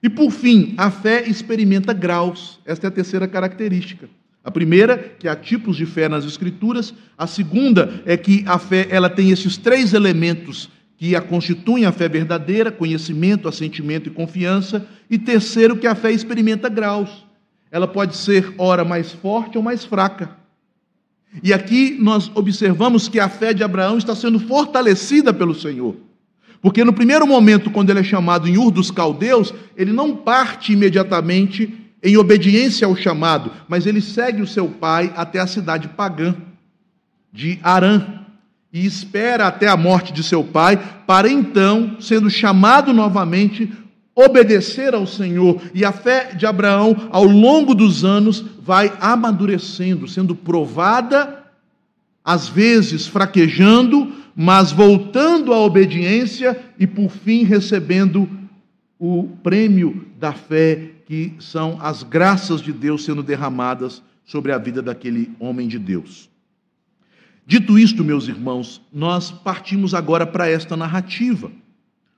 E 0.00 0.08
por 0.08 0.30
fim, 0.30 0.72
a 0.78 0.88
fé 0.88 1.28
experimenta 1.28 1.92
graus. 1.92 2.60
Esta 2.64 2.86
é 2.86 2.88
a 2.88 2.92
terceira 2.92 3.26
característica. 3.26 4.08
A 4.42 4.50
primeira, 4.50 4.96
que 5.18 5.28
há 5.28 5.36
tipos 5.36 5.76
de 5.76 5.84
fé 5.84 6.08
nas 6.08 6.24
escrituras, 6.24 6.94
a 7.16 7.26
segunda 7.26 8.02
é 8.06 8.16
que 8.16 8.42
a 8.46 8.58
fé 8.58 8.86
ela 8.90 9.10
tem 9.10 9.30
esses 9.30 9.56
três 9.56 9.92
elementos 9.92 10.70
que 10.96 11.14
a 11.14 11.20
constituem 11.20 11.86
a 11.86 11.92
fé 11.92 12.08
verdadeira, 12.08 12.70
conhecimento, 12.70 13.48
assentimento 13.48 14.08
e 14.08 14.12
confiança, 14.12 14.86
e 15.08 15.18
terceiro, 15.18 15.76
que 15.76 15.86
a 15.86 15.94
fé 15.94 16.12
experimenta 16.12 16.68
graus. 16.68 17.26
Ela 17.70 17.86
pode 17.86 18.16
ser 18.16 18.54
ora 18.58 18.84
mais 18.84 19.12
forte 19.12 19.56
ou 19.56 19.64
mais 19.64 19.84
fraca. 19.84 20.36
E 21.42 21.52
aqui 21.52 21.96
nós 22.00 22.30
observamos 22.34 23.08
que 23.08 23.20
a 23.20 23.28
fé 23.28 23.54
de 23.54 23.62
Abraão 23.62 23.96
está 23.96 24.14
sendo 24.14 24.40
fortalecida 24.40 25.32
pelo 25.32 25.54
Senhor. 25.54 25.96
Porque 26.60 26.84
no 26.84 26.92
primeiro 26.92 27.26
momento, 27.26 27.70
quando 27.70 27.90
ele 27.90 28.00
é 28.00 28.04
chamado 28.04 28.46
em 28.46 28.58
Ur 28.58 28.70
dos 28.70 28.90
Caldeus, 28.90 29.54
ele 29.76 29.92
não 29.92 30.14
parte 30.14 30.72
imediatamente 30.72 31.79
em 32.02 32.16
obediência 32.16 32.86
ao 32.86 32.96
chamado, 32.96 33.50
mas 33.68 33.86
ele 33.86 34.00
segue 34.00 34.42
o 34.42 34.46
seu 34.46 34.68
pai 34.68 35.12
até 35.16 35.38
a 35.38 35.46
cidade 35.46 35.88
pagã 35.88 36.34
de 37.32 37.58
Arã 37.62 38.20
e 38.72 38.86
espera 38.86 39.46
até 39.46 39.68
a 39.68 39.76
morte 39.76 40.12
de 40.12 40.22
seu 40.22 40.44
pai, 40.44 40.76
para 41.06 41.28
então, 41.28 41.96
sendo 42.00 42.30
chamado 42.30 42.92
novamente, 42.92 43.70
obedecer 44.14 44.94
ao 44.94 45.06
Senhor. 45.06 45.60
E 45.74 45.84
a 45.84 45.92
fé 45.92 46.34
de 46.34 46.46
Abraão, 46.46 47.08
ao 47.10 47.24
longo 47.24 47.74
dos 47.74 48.04
anos, 48.04 48.44
vai 48.62 48.92
amadurecendo, 49.00 50.06
sendo 50.06 50.34
provada, 50.36 51.44
às 52.24 52.48
vezes 52.48 53.06
fraquejando, 53.06 54.12
mas 54.36 54.70
voltando 54.70 55.52
à 55.52 55.58
obediência 55.58 56.56
e, 56.78 56.86
por 56.86 57.10
fim, 57.10 57.42
recebendo 57.42 58.28
o 58.98 59.28
prêmio 59.42 60.06
da 60.18 60.32
fé, 60.32 60.90
que 61.10 61.34
são 61.40 61.76
as 61.82 62.04
graças 62.04 62.60
de 62.60 62.72
Deus 62.72 63.04
sendo 63.04 63.20
derramadas 63.20 64.00
sobre 64.24 64.52
a 64.52 64.58
vida 64.58 64.80
daquele 64.80 65.34
homem 65.40 65.66
de 65.66 65.76
Deus. 65.76 66.30
Dito 67.44 67.76
isto, 67.76 68.04
meus 68.04 68.28
irmãos, 68.28 68.80
nós 68.92 69.28
partimos 69.28 69.92
agora 69.92 70.24
para 70.24 70.48
esta 70.48 70.76
narrativa. 70.76 71.50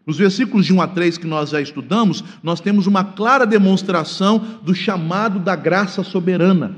Nos 0.07 0.19
versículos 0.19 0.67
de 0.67 0.75
1 0.75 0.83
a 0.83 0.87
3 0.87 1.17
que 1.17 1.27
nós 1.27 1.49
já 1.49 1.59
estudamos, 1.63 2.23
nós 2.43 2.61
temos 2.61 2.87
uma 2.87 3.03
clara 3.03 3.47
demonstração 3.47 4.61
do 4.63 4.75
chamado 4.75 5.39
da 5.39 5.57
graça 5.57 6.05
soberana. 6.05 6.77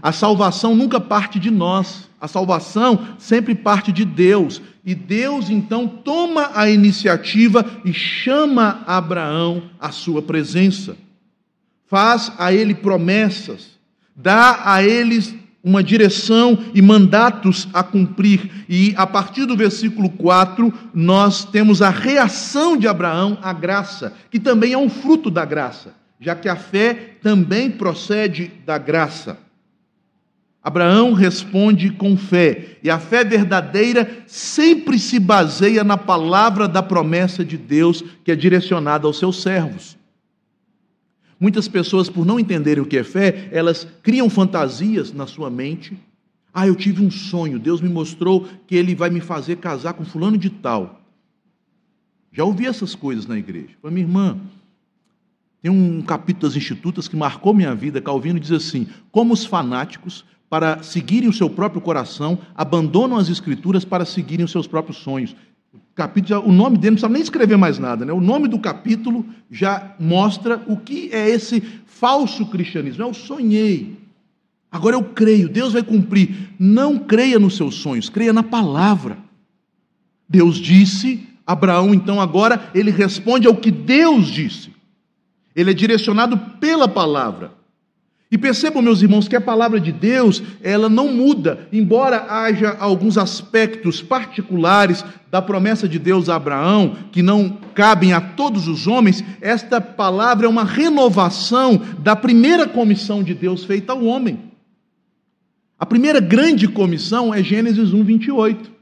A 0.00 0.12
salvação 0.12 0.74
nunca 0.74 0.98
parte 0.98 1.38
de 1.38 1.50
nós, 1.50 2.08
a 2.18 2.26
salvação 2.26 3.06
sempre 3.18 3.54
parte 3.54 3.92
de 3.92 4.06
Deus. 4.06 4.62
E 4.82 4.94
Deus 4.94 5.50
então 5.50 5.86
toma 5.86 6.52
a 6.54 6.70
iniciativa 6.70 7.66
e 7.84 7.92
chama 7.92 8.82
Abraão 8.86 9.64
à 9.78 9.90
sua 9.90 10.22
presença. 10.22 11.03
Faz 11.94 12.32
a 12.38 12.52
ele 12.52 12.74
promessas, 12.74 13.78
dá 14.16 14.62
a 14.64 14.82
eles 14.82 15.32
uma 15.62 15.80
direção 15.80 16.58
e 16.74 16.82
mandatos 16.82 17.68
a 17.72 17.84
cumprir. 17.84 18.50
E 18.68 18.92
a 18.96 19.06
partir 19.06 19.46
do 19.46 19.56
versículo 19.56 20.10
4, 20.10 20.74
nós 20.92 21.44
temos 21.44 21.80
a 21.80 21.90
reação 21.90 22.76
de 22.76 22.88
Abraão 22.88 23.38
à 23.40 23.52
graça, 23.52 24.12
que 24.28 24.40
também 24.40 24.72
é 24.72 24.76
um 24.76 24.90
fruto 24.90 25.30
da 25.30 25.44
graça, 25.44 25.94
já 26.18 26.34
que 26.34 26.48
a 26.48 26.56
fé 26.56 27.12
também 27.22 27.70
procede 27.70 28.50
da 28.66 28.76
graça. 28.76 29.38
Abraão 30.60 31.12
responde 31.12 31.90
com 31.90 32.16
fé, 32.16 32.78
e 32.82 32.90
a 32.90 32.98
fé 32.98 33.22
verdadeira 33.22 34.24
sempre 34.26 34.98
se 34.98 35.20
baseia 35.20 35.84
na 35.84 35.96
palavra 35.96 36.66
da 36.66 36.82
promessa 36.82 37.44
de 37.44 37.56
Deus 37.56 38.02
que 38.24 38.32
é 38.32 38.34
direcionada 38.34 39.06
aos 39.06 39.16
seus 39.16 39.40
servos. 39.40 39.96
Muitas 41.38 41.68
pessoas, 41.68 42.08
por 42.08 42.24
não 42.24 42.38
entenderem 42.38 42.82
o 42.82 42.86
que 42.86 42.98
é 42.98 43.04
fé, 43.04 43.48
elas 43.52 43.86
criam 44.02 44.30
fantasias 44.30 45.12
na 45.12 45.26
sua 45.26 45.50
mente. 45.50 45.96
Ah, 46.52 46.66
eu 46.66 46.76
tive 46.76 47.02
um 47.02 47.10
sonho, 47.10 47.58
Deus 47.58 47.80
me 47.80 47.88
mostrou 47.88 48.48
que 48.66 48.76
Ele 48.76 48.94
vai 48.94 49.10
me 49.10 49.20
fazer 49.20 49.56
casar 49.56 49.94
com 49.94 50.04
fulano 50.04 50.38
de 50.38 50.50
tal. 50.50 51.00
Já 52.32 52.44
ouvi 52.44 52.66
essas 52.66 52.94
coisas 52.94 53.26
na 53.26 53.38
igreja. 53.38 53.70
Falei, 53.80 53.94
minha 53.94 54.06
irmã, 54.06 54.40
tem 55.62 55.70
um 55.70 56.02
capítulo 56.02 56.48
das 56.48 56.56
Institutas 56.56 57.08
que 57.08 57.16
marcou 57.16 57.54
minha 57.54 57.74
vida. 57.74 58.00
Calvino 58.00 58.38
diz 58.38 58.52
assim: 58.52 58.86
como 59.10 59.32
os 59.32 59.44
fanáticos 59.44 60.24
para 60.48 60.82
seguirem 60.82 61.28
o 61.28 61.32
seu 61.32 61.48
próprio 61.48 61.80
coração, 61.80 62.38
abandonam 62.54 63.16
as 63.16 63.28
escrituras 63.28 63.84
para 63.84 64.04
seguirem 64.04 64.44
os 64.44 64.52
seus 64.52 64.66
próprios 64.66 64.98
sonhos. 64.98 65.34
O, 65.74 65.94
capítulo, 65.94 66.48
o 66.48 66.52
nome 66.52 66.76
dele 66.76 66.90
não 66.90 66.94
precisa 66.94 67.12
nem 67.12 67.22
escrever 67.22 67.56
mais 67.56 67.78
nada, 67.78 68.04
né? 68.04 68.12
o 68.12 68.20
nome 68.20 68.48
do 68.48 68.58
capítulo 68.58 69.26
já 69.50 69.94
mostra 69.98 70.62
o 70.66 70.76
que 70.76 71.10
é 71.12 71.28
esse 71.28 71.60
falso 71.86 72.46
cristianismo. 72.46 73.02
Eu 73.02 73.14
sonhei, 73.14 73.96
agora 74.70 74.96
eu 74.96 75.02
creio, 75.02 75.48
Deus 75.48 75.72
vai 75.72 75.82
cumprir. 75.82 76.50
Não 76.58 76.98
creia 76.98 77.38
nos 77.38 77.56
seus 77.56 77.74
sonhos, 77.76 78.08
creia 78.08 78.32
na 78.32 78.42
palavra. 78.42 79.18
Deus 80.28 80.56
disse, 80.56 81.28
Abraão, 81.46 81.92
então, 81.92 82.20
agora, 82.20 82.70
ele 82.74 82.90
responde 82.90 83.46
ao 83.46 83.56
que 83.56 83.70
Deus 83.70 84.26
disse. 84.26 84.72
Ele 85.54 85.70
é 85.70 85.74
direcionado 85.74 86.36
pela 86.58 86.88
palavra. 86.88 87.52
E 88.30 88.38
percebam, 88.38 88.82
meus 88.82 89.02
irmãos, 89.02 89.28
que 89.28 89.36
a 89.36 89.40
palavra 89.40 89.78
de 89.78 89.92
Deus, 89.92 90.42
ela 90.62 90.88
não 90.88 91.12
muda, 91.12 91.68
embora 91.72 92.26
haja 92.28 92.76
alguns 92.80 93.16
aspectos 93.16 94.02
particulares 94.02 95.04
da 95.30 95.42
promessa 95.42 95.88
de 95.88 95.98
Deus 95.98 96.28
a 96.28 96.36
Abraão, 96.36 96.96
que 97.12 97.22
não 97.22 97.58
cabem 97.74 98.12
a 98.12 98.20
todos 98.20 98.66
os 98.66 98.86
homens, 98.86 99.22
esta 99.40 99.80
palavra 99.80 100.46
é 100.46 100.48
uma 100.48 100.64
renovação 100.64 101.80
da 101.98 102.16
primeira 102.16 102.66
comissão 102.66 103.22
de 103.22 103.34
Deus 103.34 103.64
feita 103.64 103.92
ao 103.92 104.04
homem. 104.04 104.40
A 105.78 105.86
primeira 105.86 106.18
grande 106.18 106.66
comissão 106.66 107.34
é 107.34 107.42
Gênesis 107.42 107.92
1, 107.92 108.04
28. 108.04 108.72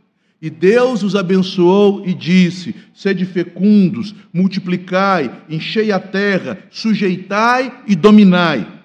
E 0.40 0.50
Deus 0.50 1.02
os 1.02 1.14
abençoou 1.14 2.02
e 2.06 2.12
disse: 2.14 2.74
Sede 2.94 3.24
fecundos, 3.24 4.14
multiplicai, 4.32 5.30
enchei 5.48 5.92
a 5.92 6.00
terra, 6.00 6.58
sujeitai 6.70 7.72
e 7.86 7.94
dominai. 7.94 8.81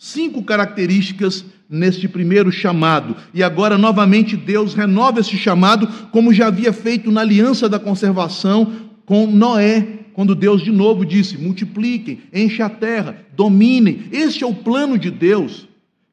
Cinco 0.00 0.44
características 0.44 1.44
neste 1.68 2.06
primeiro 2.06 2.52
chamado. 2.52 3.16
E 3.34 3.42
agora, 3.42 3.76
novamente, 3.76 4.36
Deus 4.36 4.72
renova 4.72 5.18
esse 5.18 5.36
chamado, 5.36 5.88
como 6.12 6.32
já 6.32 6.46
havia 6.46 6.72
feito 6.72 7.10
na 7.10 7.22
aliança 7.22 7.68
da 7.68 7.80
conservação 7.80 8.72
com 9.04 9.26
Noé, 9.26 9.98
quando 10.14 10.36
Deus 10.36 10.62
de 10.62 10.70
novo 10.70 11.04
disse: 11.04 11.36
multipliquem, 11.36 12.20
enchem 12.32 12.64
a 12.64 12.68
terra, 12.68 13.26
dominem. 13.34 14.04
Este 14.12 14.44
é 14.44 14.46
o 14.46 14.54
plano 14.54 14.96
de 14.96 15.10
Deus. 15.10 15.66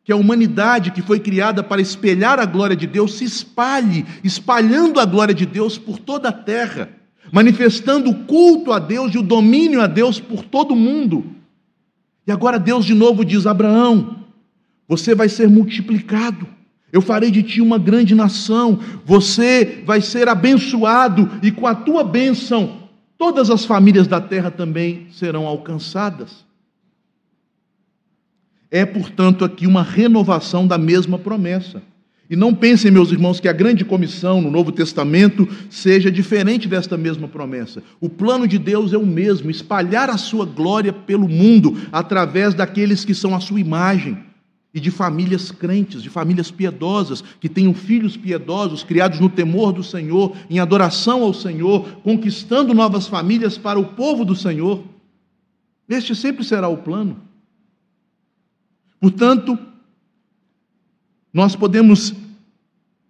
Que 0.04 0.12
a 0.12 0.16
humanidade 0.16 0.90
que 0.90 1.04
foi 1.04 1.20
criada 1.20 1.64
para 1.64 1.82
espelhar 1.82 2.40
a 2.40 2.46
glória 2.46 2.76
de 2.76 2.88
Deus 2.88 3.14
se 3.14 3.24
espalhe, 3.24 4.04
espalhando 4.24 5.00
a 5.00 5.06
glória 5.06 5.34
de 5.34 5.46
Deus 5.46 5.78
por 5.78 6.00
toda 6.00 6.30
a 6.30 6.32
terra, 6.32 6.90
manifestando 7.32 8.10
o 8.10 8.16
culto 8.26 8.72
a 8.72 8.80
Deus 8.80 9.14
e 9.14 9.18
o 9.20 9.24
domínio 9.24 9.80
a 9.80 9.88
Deus 9.88 10.20
por 10.20 10.44
todo 10.44 10.74
o 10.74 10.76
mundo. 10.76 11.36
E 12.28 12.32
agora 12.32 12.60
Deus 12.60 12.86
de 12.86 12.94
novo 12.94 13.24
diz: 13.24 13.46
Abraão, 13.46 14.24
você 14.88 15.14
vai 15.14 15.30
ser 15.30 15.48
multiplicado. 15.48 16.48
Eu 16.92 17.02
farei 17.02 17.30
de 17.30 17.44
ti 17.44 17.62
uma 17.62 17.78
grande 17.78 18.16
nação. 18.16 18.80
Você 19.04 19.84
vai 19.86 20.02
ser 20.02 20.30
abençoado, 20.30 21.30
e 21.44 21.52
com 21.52 21.68
a 21.68 21.76
tua 21.76 22.04
bênção, 22.04 22.90
todas 23.18 23.50
as 23.50 23.66
famílias 23.66 24.08
da 24.08 24.22
terra 24.22 24.50
também 24.50 25.08
serão 25.12 25.46
alcançadas. 25.46 26.46
É, 28.72 28.86
portanto, 28.86 29.46
aqui 29.46 29.68
uma 29.68 29.84
renovação 29.84 30.66
da 30.68 30.78
mesma 30.78 31.20
promessa. 31.20 31.82
E 32.30 32.36
não 32.36 32.56
pensem, 32.56 32.90
meus 32.90 33.12
irmãos, 33.12 33.40
que 33.40 33.48
a 33.48 33.54
grande 33.54 33.86
comissão 33.86 34.42
no 34.42 34.50
Novo 34.50 34.72
Testamento 34.72 35.48
seja 35.70 36.12
diferente 36.12 36.68
desta 36.68 36.98
mesma 36.98 37.28
promessa. 37.28 37.84
O 38.02 38.10
plano 38.10 38.48
de 38.48 38.58
Deus 38.58 38.94
é 38.94 38.98
o 38.98 39.06
mesmo: 39.06 39.52
espalhar 39.52 40.10
a 40.10 40.18
sua 40.18 40.46
glória 40.46 40.92
pelo 40.92 41.30
mundo 41.30 41.78
através 41.92 42.56
daqueles 42.56 43.06
que 43.06 43.14
são 43.14 43.36
a 43.36 43.40
sua 43.40 43.60
imagem 43.60 44.18
e 44.74 44.80
de 44.80 44.92
famílias 44.92 45.52
crentes, 45.52 46.04
de 46.04 46.10
famílias 46.10 46.52
piedosas, 46.52 47.24
que 47.40 47.48
tenham 47.48 47.74
filhos 47.74 48.18
piedosos, 48.18 48.84
criados 48.84 49.20
no 49.20 49.30
temor 49.30 49.72
do 49.72 49.84
Senhor, 49.84 50.36
em 50.50 50.60
adoração 50.60 51.24
ao 51.24 51.34
Senhor, 51.34 51.88
conquistando 52.04 52.74
novas 52.74 53.08
famílias 53.08 53.58
para 53.58 53.80
o 53.80 53.86
povo 53.86 54.26
do 54.26 54.36
Senhor. 54.36 54.84
Este 55.88 56.14
sempre 56.16 56.44
será 56.44 56.68
o 56.68 56.78
plano. 56.78 57.22
Portanto, 59.00 59.58
nós 61.36 61.54
podemos 61.54 62.16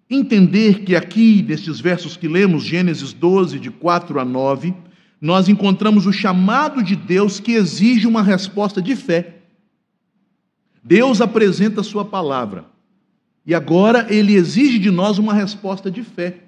entender 0.10 0.79
que 0.79 0.96
aqui, 0.96 1.46
nestes 1.48 1.79
versos 1.79 2.17
que 2.17 2.27
lemos, 2.27 2.63
Gênesis 2.63 3.13
12, 3.13 3.60
de 3.60 3.70
4 3.70 4.20
a 4.20 4.25
9, 4.25 4.74
nós 5.22 5.48
encontramos 5.48 6.08
o 6.08 6.12
chamado 6.12 6.82
de 6.82 6.96
Deus 6.96 7.39
que 7.39 7.51
exige 7.51 8.08
uma 8.08 8.24
resposta 8.24 8.82
de 8.82 8.96
fé. 8.96 9.41
Deus 10.84 11.22
apresenta 11.22 11.82
a 11.82 11.84
sua 11.84 12.03
palavra. 12.03 12.65
E 13.46 13.53
agora 13.53 14.08
ele 14.10 14.34
exige 14.34 14.79
de 14.79 14.89
nós 14.89 15.20
uma 15.20 15.32
resposta 15.36 15.91
de 15.91 16.01
fé. 16.01 16.46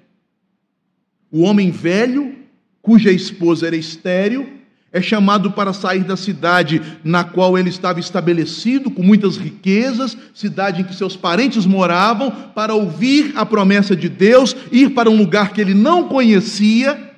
O 1.30 1.42
homem 1.42 1.70
velho, 1.70 2.34
cuja 2.82 3.12
esposa 3.12 3.68
era 3.68 3.76
estéril, 3.76 4.57
é 4.90 5.02
chamado 5.02 5.50
para 5.50 5.72
sair 5.72 6.02
da 6.02 6.16
cidade 6.16 6.80
na 7.04 7.22
qual 7.22 7.58
ele 7.58 7.68
estava 7.68 8.00
estabelecido, 8.00 8.90
com 8.90 9.02
muitas 9.02 9.36
riquezas, 9.36 10.16
cidade 10.34 10.80
em 10.80 10.84
que 10.84 10.94
seus 10.94 11.14
parentes 11.14 11.66
moravam, 11.66 12.30
para 12.54 12.74
ouvir 12.74 13.32
a 13.36 13.44
promessa 13.44 13.94
de 13.94 14.08
Deus, 14.08 14.56
ir 14.72 14.90
para 14.90 15.10
um 15.10 15.16
lugar 15.16 15.52
que 15.52 15.60
ele 15.60 15.74
não 15.74 16.08
conhecia, 16.08 17.12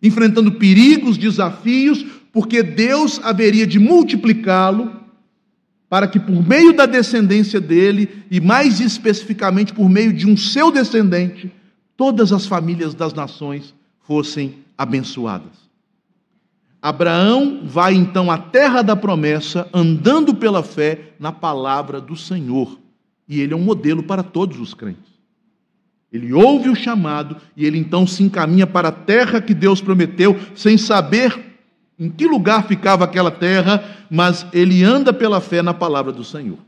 enfrentando 0.00 0.52
perigos, 0.52 1.18
desafios, 1.18 2.04
porque 2.32 2.62
Deus 2.62 3.20
haveria 3.24 3.66
de 3.66 3.78
multiplicá-lo, 3.78 5.00
para 5.88 6.06
que 6.06 6.18
por 6.18 6.46
meio 6.46 6.72
da 6.72 6.86
descendência 6.86 7.60
dele, 7.60 8.08
e 8.30 8.40
mais 8.40 8.80
especificamente 8.80 9.72
por 9.72 9.90
meio 9.90 10.12
de 10.12 10.28
um 10.28 10.36
seu 10.36 10.70
descendente, 10.70 11.52
todas 11.96 12.32
as 12.32 12.46
famílias 12.46 12.94
das 12.94 13.12
nações 13.12 13.74
fossem 14.06 14.54
abençoadas. 14.78 15.61
Abraão 16.82 17.60
vai 17.64 17.94
então 17.94 18.28
à 18.28 18.36
terra 18.36 18.82
da 18.82 18.96
promessa, 18.96 19.68
andando 19.72 20.34
pela 20.34 20.64
fé 20.64 21.12
na 21.16 21.30
palavra 21.30 22.00
do 22.00 22.16
Senhor. 22.16 22.76
E 23.28 23.40
ele 23.40 23.54
é 23.54 23.56
um 23.56 23.62
modelo 23.62 24.02
para 24.02 24.24
todos 24.24 24.58
os 24.58 24.74
crentes. 24.74 25.12
Ele 26.12 26.32
ouve 26.32 26.68
o 26.68 26.74
chamado 26.74 27.36
e 27.56 27.64
ele 27.64 27.78
então 27.78 28.04
se 28.04 28.24
encaminha 28.24 28.66
para 28.66 28.88
a 28.88 28.92
terra 28.92 29.40
que 29.40 29.54
Deus 29.54 29.80
prometeu, 29.80 30.36
sem 30.56 30.76
saber 30.76 31.56
em 31.96 32.10
que 32.10 32.26
lugar 32.26 32.66
ficava 32.66 33.04
aquela 33.04 33.30
terra, 33.30 33.82
mas 34.10 34.44
ele 34.52 34.82
anda 34.82 35.12
pela 35.12 35.40
fé 35.40 35.62
na 35.62 35.72
palavra 35.72 36.10
do 36.10 36.24
Senhor. 36.24 36.58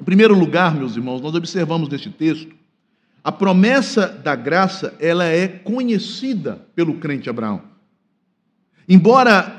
Em 0.00 0.04
primeiro 0.04 0.36
lugar, 0.36 0.74
meus 0.74 0.96
irmãos, 0.96 1.20
nós 1.20 1.34
observamos 1.34 1.90
neste 1.90 2.08
texto 2.08 2.56
a 3.22 3.30
promessa 3.30 4.06
da 4.06 4.34
graça, 4.34 4.94
ela 5.00 5.24
é 5.24 5.48
conhecida 5.48 6.64
pelo 6.74 6.94
crente 6.94 7.28
Abraão. 7.28 7.75
Embora 8.88 9.56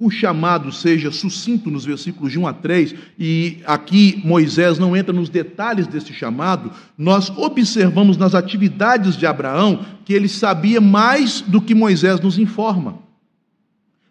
o 0.00 0.10
chamado 0.10 0.70
seja 0.70 1.10
sucinto 1.10 1.70
nos 1.70 1.84
versículos 1.84 2.30
de 2.30 2.38
1 2.38 2.46
a 2.46 2.52
3, 2.52 2.94
e 3.18 3.58
aqui 3.66 4.22
Moisés 4.24 4.78
não 4.78 4.96
entra 4.96 5.12
nos 5.12 5.28
detalhes 5.28 5.88
desse 5.88 6.12
chamado, 6.12 6.70
nós 6.96 7.30
observamos 7.36 8.16
nas 8.16 8.34
atividades 8.34 9.16
de 9.16 9.26
Abraão 9.26 9.84
que 10.04 10.12
ele 10.12 10.28
sabia 10.28 10.80
mais 10.80 11.40
do 11.40 11.60
que 11.60 11.74
Moisés 11.74 12.20
nos 12.20 12.38
informa. 12.38 12.98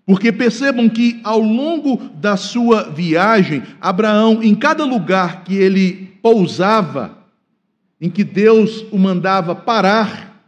Porque 0.06 0.32
percebam 0.32 0.90
que 0.90 1.22
ao 1.24 1.40
longo 1.40 1.98
da 2.16 2.36
sua 2.36 2.90
viagem, 2.90 3.64
Abraão, 3.80 4.44
em 4.44 4.56
cada 4.56 4.84
lugar 4.84 5.44
que 5.44 5.56
ele 5.56 6.18
pousava, 6.22 7.18
em 8.00 8.10
que 8.10 8.24
Deus 8.24 8.86
o 8.92 8.98
mandava 8.98 9.56
parar, 9.56 10.44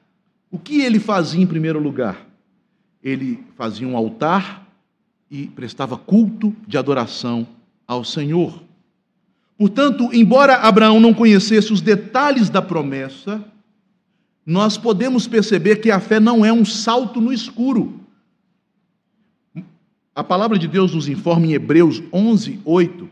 o 0.52 0.58
que 0.58 0.82
ele 0.82 1.00
fazia 1.00 1.42
em 1.42 1.48
primeiro 1.48 1.80
lugar? 1.80 2.29
Ele 3.04 3.44
fazia 3.56 3.88
um 3.88 3.96
altar 3.96 4.68
e 5.30 5.48
prestava 5.48 5.98
culto 5.98 6.56
de 6.68 6.78
adoração 6.78 7.48
ao 7.88 8.04
Senhor. 8.04 8.62
Portanto, 9.58 10.10
embora 10.14 10.56
Abraão 10.56 11.00
não 11.00 11.14
conhecesse 11.14 11.72
os 11.74 11.82
detalhes 11.82 12.50
da 12.50 12.62
promessa, 12.62 13.44
nós 14.46 14.78
podemos 14.78 15.28
perceber 15.28 15.78
que 15.78 15.92
a 15.92 16.00
fé 16.00 16.20
não 16.20 16.46
é 16.46 16.52
um 16.52 16.66
salto 16.66 17.20
no 17.22 17.32
escuro. 17.32 18.00
A 20.16 20.24
palavra 20.24 20.58
de 20.58 20.68
Deus 20.68 20.94
nos 20.94 21.08
informa 21.08 21.46
em 21.46 21.54
Hebreus 21.54 22.02
11, 22.12 22.60
8, 22.66 23.10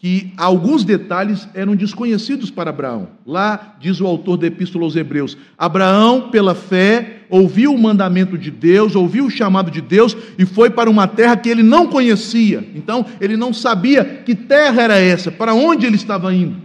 que 0.00 0.32
alguns 0.34 0.82
detalhes 0.82 1.46
eram 1.52 1.76
desconhecidos 1.76 2.50
para 2.50 2.70
Abraão. 2.70 3.08
Lá 3.26 3.76
diz 3.78 4.00
o 4.00 4.06
autor 4.06 4.38
da 4.38 4.46
Epístola 4.46 4.86
aos 4.86 4.96
Hebreus: 4.96 5.36
Abraão, 5.58 6.30
pela 6.30 6.54
fé, 6.54 7.24
ouviu 7.28 7.74
o 7.74 7.78
mandamento 7.78 8.38
de 8.38 8.50
Deus, 8.50 8.96
ouviu 8.96 9.26
o 9.26 9.30
chamado 9.30 9.70
de 9.70 9.82
Deus 9.82 10.16
e 10.38 10.46
foi 10.46 10.70
para 10.70 10.88
uma 10.88 11.06
terra 11.06 11.36
que 11.36 11.50
ele 11.50 11.62
não 11.62 11.86
conhecia. 11.86 12.66
Então, 12.74 13.04
ele 13.20 13.36
não 13.36 13.52
sabia 13.52 14.02
que 14.24 14.34
terra 14.34 14.80
era 14.80 14.98
essa, 14.98 15.30
para 15.30 15.52
onde 15.52 15.84
ele 15.84 15.96
estava 15.96 16.34
indo. 16.34 16.56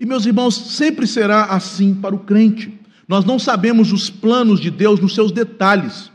E 0.00 0.04
meus 0.04 0.26
irmãos, 0.26 0.56
sempre 0.56 1.06
será 1.06 1.44
assim 1.44 1.94
para 1.94 2.14
o 2.14 2.18
crente. 2.18 2.76
Nós 3.06 3.24
não 3.24 3.38
sabemos 3.38 3.92
os 3.92 4.10
planos 4.10 4.58
de 4.58 4.70
Deus 4.70 4.98
nos 4.98 5.14
seus 5.14 5.30
detalhes. 5.30 6.10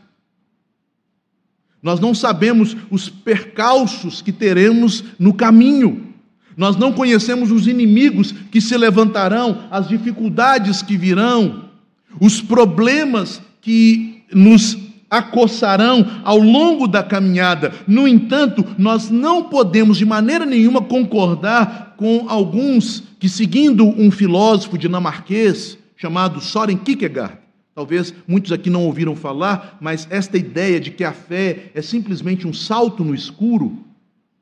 Nós 1.84 2.00
não 2.00 2.16
sabemos 2.16 2.78
os 2.90 3.10
percalços 3.10 4.22
que 4.22 4.32
teremos 4.32 5.04
no 5.20 5.34
caminho. 5.34 6.14
Nós 6.56 6.78
não 6.78 6.94
conhecemos 6.94 7.52
os 7.52 7.68
inimigos 7.68 8.32
que 8.32 8.62
se 8.62 8.78
levantarão, 8.78 9.66
as 9.70 9.90
dificuldades 9.90 10.82
que 10.82 10.96
virão, 10.96 11.66
os 12.22 12.42
problemas 12.42 13.42
que 13.62 14.24
nos 14.34 14.78
acossarão 15.10 16.22
ao 16.24 16.40
longo 16.40 16.88
da 16.88 17.04
caminhada. 17.04 17.74
No 17.86 18.08
entanto, 18.08 18.66
nós 18.78 19.10
não 19.10 19.44
podemos 19.44 19.98
de 19.98 20.06
maneira 20.06 20.46
nenhuma 20.46 20.82
concordar 20.82 21.96
com 21.98 22.26
alguns 22.30 23.04
que, 23.20 23.28
seguindo 23.28 23.86
um 23.86 24.10
filósofo 24.10 24.78
dinamarquês 24.78 25.78
chamado 25.98 26.40
Soren 26.42 26.78
Kierkegaard, 26.78 27.43
Talvez 27.76 28.14
muitos 28.28 28.52
aqui 28.52 28.70
não 28.70 28.84
ouviram 28.84 29.16
falar, 29.16 29.78
mas 29.82 30.08
esta 30.10 30.38
ideia 30.38 30.80
de 30.80 30.92
que 30.92 31.04
a 31.04 31.12
fé 31.12 31.72
é 31.74 31.82
simplesmente 31.82 32.48
um 32.48 32.54
salto 32.54 33.04
no 33.04 33.16
escuro, 33.16 33.80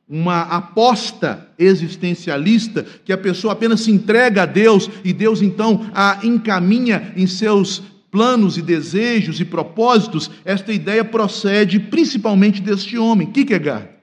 uma 0.08 0.42
aposta 0.42 1.48
existencialista, 1.58 2.86
que 3.06 3.14
a 3.14 3.18
pessoa 3.18 3.54
apenas 3.54 3.82
se 3.82 3.92
entrega 3.92 4.44
a 4.44 4.46
Deus 4.46 4.90
e 5.06 5.14
Deus 5.14 5.42
então 5.42 5.90
a 5.94 6.20
encaminha 6.24 7.14
em 7.16 7.26
seus 7.26 7.82
planos 8.12 8.58
e 8.58 8.62
desejos 8.62 9.40
e 9.40 9.46
propósitos, 9.46 10.30
esta 10.44 10.74
ideia 10.74 11.06
procede 11.06 11.80
principalmente 11.80 12.62
deste 12.62 12.98
homem, 12.98 13.32
Kierkegaard. 13.32 14.01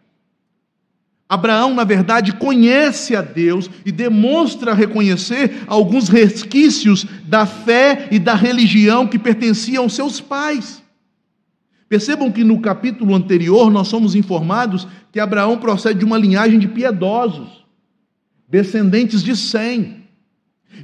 Abraão, 1.29 1.75
na 1.75 1.85
verdade, 1.85 2.33
conhece 2.33 3.15
a 3.15 3.21
Deus 3.21 3.69
e 3.85 3.93
demonstra 3.93 4.73
reconhecer 4.73 5.63
alguns 5.67 6.09
resquícios 6.09 7.05
da 7.25 7.45
fé 7.45 8.09
e 8.11 8.19
da 8.19 8.35
religião 8.35 9.07
que 9.07 9.19
pertenciam 9.19 9.85
aos 9.85 9.93
seus 9.93 10.21
pais. 10.21 10.83
Percebam 11.87 12.33
que 12.33 12.43
no 12.43 12.61
capítulo 12.61 13.15
anterior 13.15 13.71
nós 13.71 13.89
somos 13.89 14.15
informados 14.15 14.89
que 15.13 15.21
Abraão 15.21 15.59
procede 15.59 15.99
de 15.99 16.05
uma 16.05 16.17
linhagem 16.17 16.59
de 16.59 16.69
piedosos, 16.69 17.65
descendentes 18.49 19.23
de 19.23 19.37
Sem. 19.37 19.98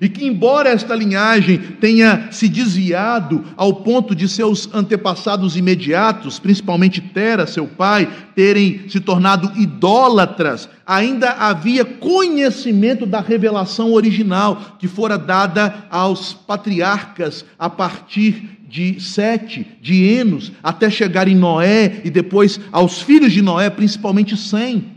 E 0.00 0.08
que, 0.08 0.24
embora 0.24 0.70
esta 0.70 0.94
linhagem 0.94 1.58
tenha 1.58 2.28
se 2.30 2.48
desviado 2.48 3.44
ao 3.56 3.74
ponto 3.74 4.14
de 4.14 4.28
seus 4.28 4.68
antepassados 4.74 5.56
imediatos, 5.56 6.38
principalmente 6.38 7.00
Tera, 7.00 7.46
seu 7.46 7.66
pai, 7.66 8.08
terem 8.34 8.88
se 8.88 9.00
tornado 9.00 9.52
idólatras, 9.56 10.68
ainda 10.86 11.30
havia 11.30 11.84
conhecimento 11.84 13.06
da 13.06 13.20
revelação 13.20 13.92
original 13.92 14.76
que 14.78 14.88
fora 14.88 15.16
dada 15.16 15.86
aos 15.90 16.32
patriarcas 16.32 17.44
a 17.58 17.70
partir 17.70 18.58
de 18.68 19.00
Sete, 19.00 19.66
de 19.80 20.02
Enos, 20.04 20.50
até 20.60 20.90
chegar 20.90 21.28
em 21.28 21.36
Noé 21.36 22.00
e 22.04 22.10
depois 22.10 22.58
aos 22.72 23.00
filhos 23.00 23.32
de 23.32 23.40
Noé, 23.40 23.70
principalmente 23.70 24.36
Sem. 24.36 24.93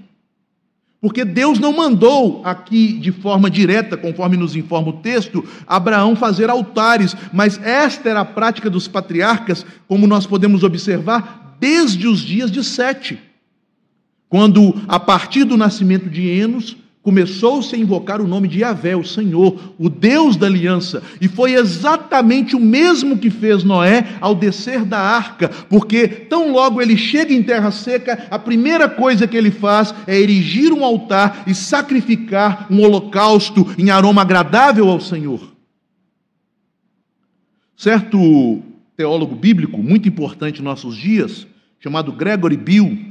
Porque 0.99 1.23
Deus 1.23 1.59
não 1.59 1.73
mandou 1.73 2.41
aqui 2.43 2.93
de 2.93 3.11
forma 3.11 3.49
direta, 3.49 3.95
conforme 3.95 4.35
nos 4.35 4.55
informa 4.55 4.89
o 4.89 4.93
texto, 4.93 5.45
Abraão 5.67 6.15
fazer 6.15 6.49
altares, 6.49 7.15
mas 7.31 7.59
esta 7.63 8.09
era 8.09 8.21
a 8.21 8.25
prática 8.25 8.69
dos 8.69 8.87
patriarcas, 8.87 9.65
como 9.87 10.07
nós 10.07 10.25
podemos 10.25 10.63
observar 10.63 11.57
desde 11.59 12.07
os 12.07 12.19
dias 12.19 12.51
de 12.51 12.63
Sete, 12.63 13.19
quando, 14.27 14.73
a 14.87 14.99
partir 14.99 15.43
do 15.43 15.55
nascimento 15.55 16.09
de 16.09 16.27
Enos, 16.27 16.75
começou-se 17.07 17.73
a 17.73 17.79
invocar 17.79 18.19
o 18.19 18.27
nome 18.27 18.49
de 18.49 18.59
Yahvé, 18.59 18.93
o 18.93 19.01
Senhor, 19.01 19.73
o 19.79 19.87
Deus 19.87 20.35
da 20.35 20.45
aliança, 20.45 21.01
e 21.21 21.29
foi 21.29 21.53
exatamente 21.53 22.53
o 22.53 22.59
mesmo 22.59 23.17
que 23.17 23.29
fez 23.29 23.63
Noé 23.63 24.17
ao 24.19 24.35
descer 24.35 24.83
da 24.83 24.99
arca, 24.99 25.47
porque 25.69 26.05
tão 26.05 26.51
logo 26.51 26.81
ele 26.81 26.97
chega 26.97 27.33
em 27.33 27.41
terra 27.41 27.71
seca, 27.71 28.27
a 28.29 28.37
primeira 28.37 28.89
coisa 28.89 29.25
que 29.25 29.37
ele 29.37 29.51
faz 29.51 29.95
é 30.05 30.19
erigir 30.19 30.73
um 30.73 30.83
altar 30.83 31.45
e 31.47 31.55
sacrificar 31.55 32.67
um 32.69 32.83
holocausto 32.83 33.73
em 33.77 33.89
aroma 33.89 34.21
agradável 34.21 34.89
ao 34.89 34.99
Senhor. 34.99 35.55
Certo 37.77 38.61
teólogo 38.97 39.33
bíblico 39.33 39.81
muito 39.81 40.09
importante 40.09 40.59
em 40.59 40.65
nossos 40.65 40.97
dias, 40.97 41.47
chamado 41.79 42.11
Gregory 42.11 42.57
Bill, 42.57 43.06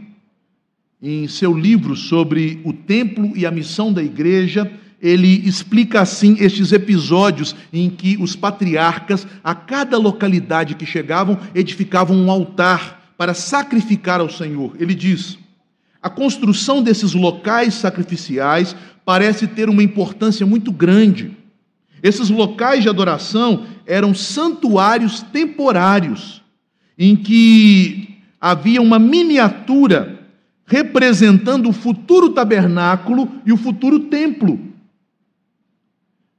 em 1.02 1.28
seu 1.28 1.56
livro 1.56 1.94
sobre 1.94 2.60
o 2.64 2.72
templo 2.72 3.32
e 3.36 3.44
a 3.44 3.50
missão 3.50 3.92
da 3.92 4.02
igreja, 4.02 4.70
ele 5.00 5.42
explica 5.46 6.00
assim 6.00 6.36
estes 6.40 6.72
episódios 6.72 7.54
em 7.72 7.90
que 7.90 8.16
os 8.18 8.34
patriarcas, 8.34 9.26
a 9.44 9.54
cada 9.54 9.98
localidade 9.98 10.74
que 10.74 10.86
chegavam, 10.86 11.38
edificavam 11.54 12.16
um 12.16 12.30
altar 12.30 13.12
para 13.16 13.34
sacrificar 13.34 14.20
ao 14.20 14.30
Senhor. 14.30 14.74
Ele 14.78 14.94
diz: 14.94 15.38
a 16.02 16.08
construção 16.08 16.82
desses 16.82 17.12
locais 17.12 17.74
sacrificiais 17.74 18.74
parece 19.04 19.46
ter 19.46 19.68
uma 19.68 19.82
importância 19.82 20.46
muito 20.46 20.72
grande. 20.72 21.36
Esses 22.02 22.30
locais 22.30 22.82
de 22.82 22.88
adoração 22.88 23.66
eram 23.86 24.14
santuários 24.14 25.22
temporários, 25.22 26.42
em 26.98 27.14
que 27.14 28.16
havia 28.40 28.80
uma 28.80 28.98
miniatura 28.98 30.15
representando 30.66 31.68
o 31.68 31.72
futuro 31.72 32.30
tabernáculo 32.30 33.30
e 33.46 33.52
o 33.52 33.56
futuro 33.56 34.00
templo. 34.00 34.58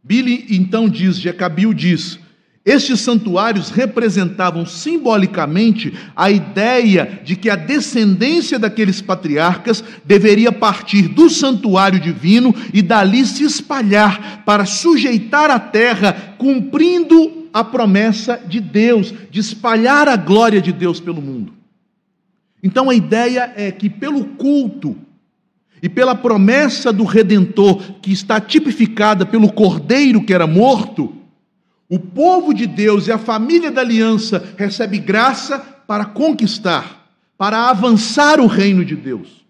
Billy 0.03 0.45
então 0.49 0.87
diz, 0.87 1.17
Jecabil 1.17 1.73
diz, 1.73 2.19
estes 2.67 2.99
santuários 2.99 3.69
representavam 3.69 4.65
simbolicamente 4.65 5.93
a 6.13 6.29
ideia 6.29 7.21
de 7.23 7.37
que 7.37 7.49
a 7.49 7.55
descendência 7.55 8.59
daqueles 8.59 9.01
patriarcas 9.01 9.81
deveria 10.03 10.51
partir 10.51 11.07
do 11.07 11.29
santuário 11.29 11.97
divino 11.97 12.53
e 12.73 12.81
dali 12.81 13.25
se 13.25 13.45
espalhar 13.45 14.43
para 14.43 14.65
sujeitar 14.65 15.49
a 15.49 15.59
terra, 15.59 16.35
cumprindo 16.37 17.47
a 17.53 17.63
promessa 17.63 18.37
de 18.45 18.59
Deus, 18.59 19.13
de 19.31 19.39
espalhar 19.39 20.09
a 20.09 20.17
glória 20.17 20.61
de 20.61 20.73
Deus 20.73 20.99
pelo 20.99 21.21
mundo. 21.21 21.56
Então 22.67 22.89
a 22.89 22.93
ideia 22.93 23.53
é 23.55 23.71
que 23.71 23.89
pelo 23.89 24.25
culto 24.25 24.97
e 25.81 25.87
pela 25.87 26.13
promessa 26.13 26.91
do 26.91 27.05
redentor, 27.05 27.81
que 28.01 28.11
está 28.11 28.41
tipificada 28.41 29.25
pelo 29.25 29.53
cordeiro 29.53 30.21
que 30.21 30.33
era 30.33 30.45
morto, 30.45 31.15
o 31.87 31.97
povo 31.97 32.53
de 32.53 32.67
Deus 32.67 33.07
e 33.07 33.11
a 33.13 33.17
família 33.17 33.71
da 33.71 33.79
aliança 33.79 34.53
recebe 34.57 34.97
graça 34.97 35.59
para 35.87 36.03
conquistar, 36.03 37.07
para 37.37 37.69
avançar 37.69 38.41
o 38.41 38.47
reino 38.47 38.83
de 38.83 38.97
Deus. 38.97 39.45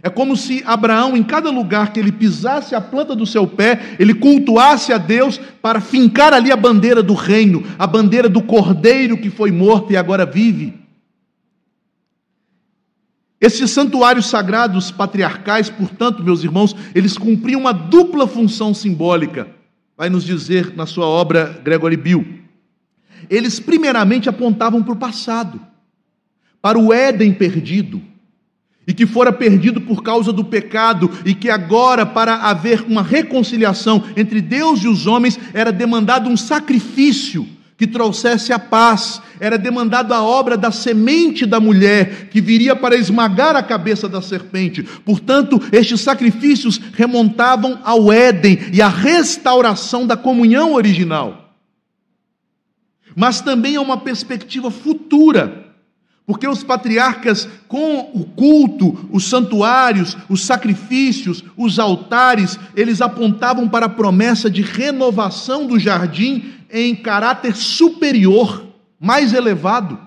É 0.00 0.08
como 0.08 0.36
se 0.36 0.62
Abraão, 0.64 1.16
em 1.16 1.24
cada 1.24 1.50
lugar 1.50 1.92
que 1.92 1.98
ele 1.98 2.12
pisasse 2.12 2.76
a 2.76 2.80
planta 2.80 3.16
do 3.16 3.26
seu 3.26 3.44
pé, 3.44 3.96
ele 3.98 4.14
cultuasse 4.14 4.92
a 4.92 4.98
Deus 4.98 5.36
para 5.60 5.80
fincar 5.80 6.32
ali 6.32 6.52
a 6.52 6.56
bandeira 6.56 7.02
do 7.02 7.14
reino, 7.14 7.64
a 7.76 7.88
bandeira 7.88 8.28
do 8.28 8.40
cordeiro 8.40 9.18
que 9.18 9.30
foi 9.30 9.50
morto 9.50 9.92
e 9.92 9.96
agora 9.96 10.24
vive. 10.24 10.79
Esses 13.40 13.70
santuários 13.70 14.26
sagrados 14.26 14.90
patriarcais, 14.90 15.70
portanto, 15.70 16.22
meus 16.22 16.44
irmãos, 16.44 16.76
eles 16.94 17.16
cumpriam 17.16 17.60
uma 17.60 17.72
dupla 17.72 18.26
função 18.26 18.74
simbólica. 18.74 19.48
Vai 19.96 20.10
nos 20.10 20.24
dizer 20.24 20.76
na 20.76 20.84
sua 20.84 21.06
obra 21.06 21.58
Gregory 21.64 21.96
Bill. 21.96 22.40
Eles 23.30 23.58
primeiramente 23.58 24.28
apontavam 24.28 24.82
para 24.82 24.92
o 24.92 24.96
passado, 24.96 25.58
para 26.60 26.78
o 26.78 26.92
Éden 26.92 27.32
perdido, 27.32 28.02
e 28.86 28.92
que 28.92 29.06
fora 29.06 29.32
perdido 29.32 29.80
por 29.80 30.02
causa 30.02 30.32
do 30.32 30.44
pecado, 30.44 31.10
e 31.24 31.34
que 31.34 31.48
agora, 31.48 32.04
para 32.04 32.34
haver 32.36 32.82
uma 32.82 33.02
reconciliação 33.02 34.04
entre 34.16 34.42
Deus 34.42 34.82
e 34.82 34.88
os 34.88 35.06
homens, 35.06 35.38
era 35.54 35.72
demandado 35.72 36.28
um 36.28 36.36
sacrifício 36.36 37.48
que 37.80 37.86
trouxesse 37.86 38.52
a 38.52 38.58
paz, 38.58 39.22
era 39.40 39.56
demandado 39.56 40.12
a 40.12 40.22
obra 40.22 40.54
da 40.54 40.70
semente 40.70 41.46
da 41.46 41.58
mulher, 41.58 42.28
que 42.28 42.38
viria 42.38 42.76
para 42.76 42.94
esmagar 42.94 43.56
a 43.56 43.62
cabeça 43.62 44.06
da 44.06 44.20
serpente. 44.20 44.82
Portanto, 44.82 45.58
estes 45.72 46.02
sacrifícios 46.02 46.78
remontavam 46.92 47.80
ao 47.82 48.12
Éden 48.12 48.58
e 48.70 48.82
à 48.82 48.88
restauração 48.88 50.06
da 50.06 50.14
comunhão 50.14 50.74
original. 50.74 51.54
Mas 53.16 53.40
também 53.40 53.76
a 53.76 53.80
uma 53.80 53.96
perspectiva 53.96 54.70
futura. 54.70 55.72
Porque 56.26 56.46
os 56.46 56.62
patriarcas, 56.62 57.48
com 57.66 58.10
o 58.12 58.24
culto, 58.26 59.08
os 59.10 59.24
santuários, 59.24 60.18
os 60.28 60.44
sacrifícios, 60.44 61.42
os 61.56 61.78
altares, 61.78 62.58
eles 62.76 63.00
apontavam 63.00 63.66
para 63.66 63.86
a 63.86 63.88
promessa 63.88 64.50
de 64.50 64.60
renovação 64.60 65.66
do 65.66 65.78
jardim 65.78 66.59
em 66.72 66.94
caráter 66.94 67.54
superior, 67.54 68.66
mais 68.98 69.32
elevado. 69.32 69.98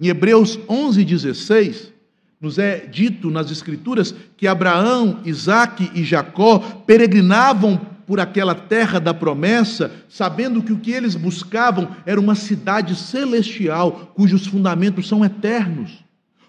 Em 0.00 0.08
Hebreus 0.08 0.58
11:16, 0.68 1.92
nos 2.40 2.58
é 2.58 2.78
dito 2.86 3.30
nas 3.30 3.50
Escrituras 3.50 4.14
que 4.36 4.46
Abraão, 4.46 5.20
Isaque 5.24 5.90
e 5.94 6.02
Jacó 6.02 6.58
peregrinavam 6.86 7.80
por 8.06 8.18
aquela 8.18 8.54
terra 8.54 8.98
da 8.98 9.14
promessa, 9.14 9.92
sabendo 10.08 10.62
que 10.62 10.72
o 10.72 10.78
que 10.78 10.90
eles 10.90 11.14
buscavam 11.14 11.88
era 12.04 12.20
uma 12.20 12.34
cidade 12.34 12.96
celestial, 12.96 14.12
cujos 14.14 14.46
fundamentos 14.46 15.06
são 15.06 15.24
eternos. 15.24 16.02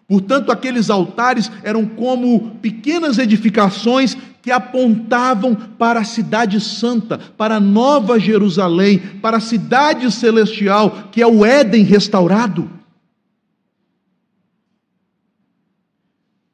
Portanto, 0.08 0.52
aqueles 0.52 0.89
altares 0.89 1.52
eram 1.63 1.86
como 1.86 2.58
pequenas 2.62 3.18
edificações 3.18 4.18
que 4.42 4.52
apontavam 4.52 5.56
para 5.56 6.02
a 6.02 6.04
cidade 6.04 6.60
santa, 6.60 7.18
para 7.18 7.56
a 7.56 7.60
nova 7.62 8.20
Jerusalém, 8.20 9.00
para 9.22 9.38
a 9.38 9.42
cidade 9.42 10.12
celestial, 10.12 11.10
que 11.12 11.22
é 11.22 11.28
o 11.28 11.46
Éden 11.46 11.84
restaurado. 11.84 12.70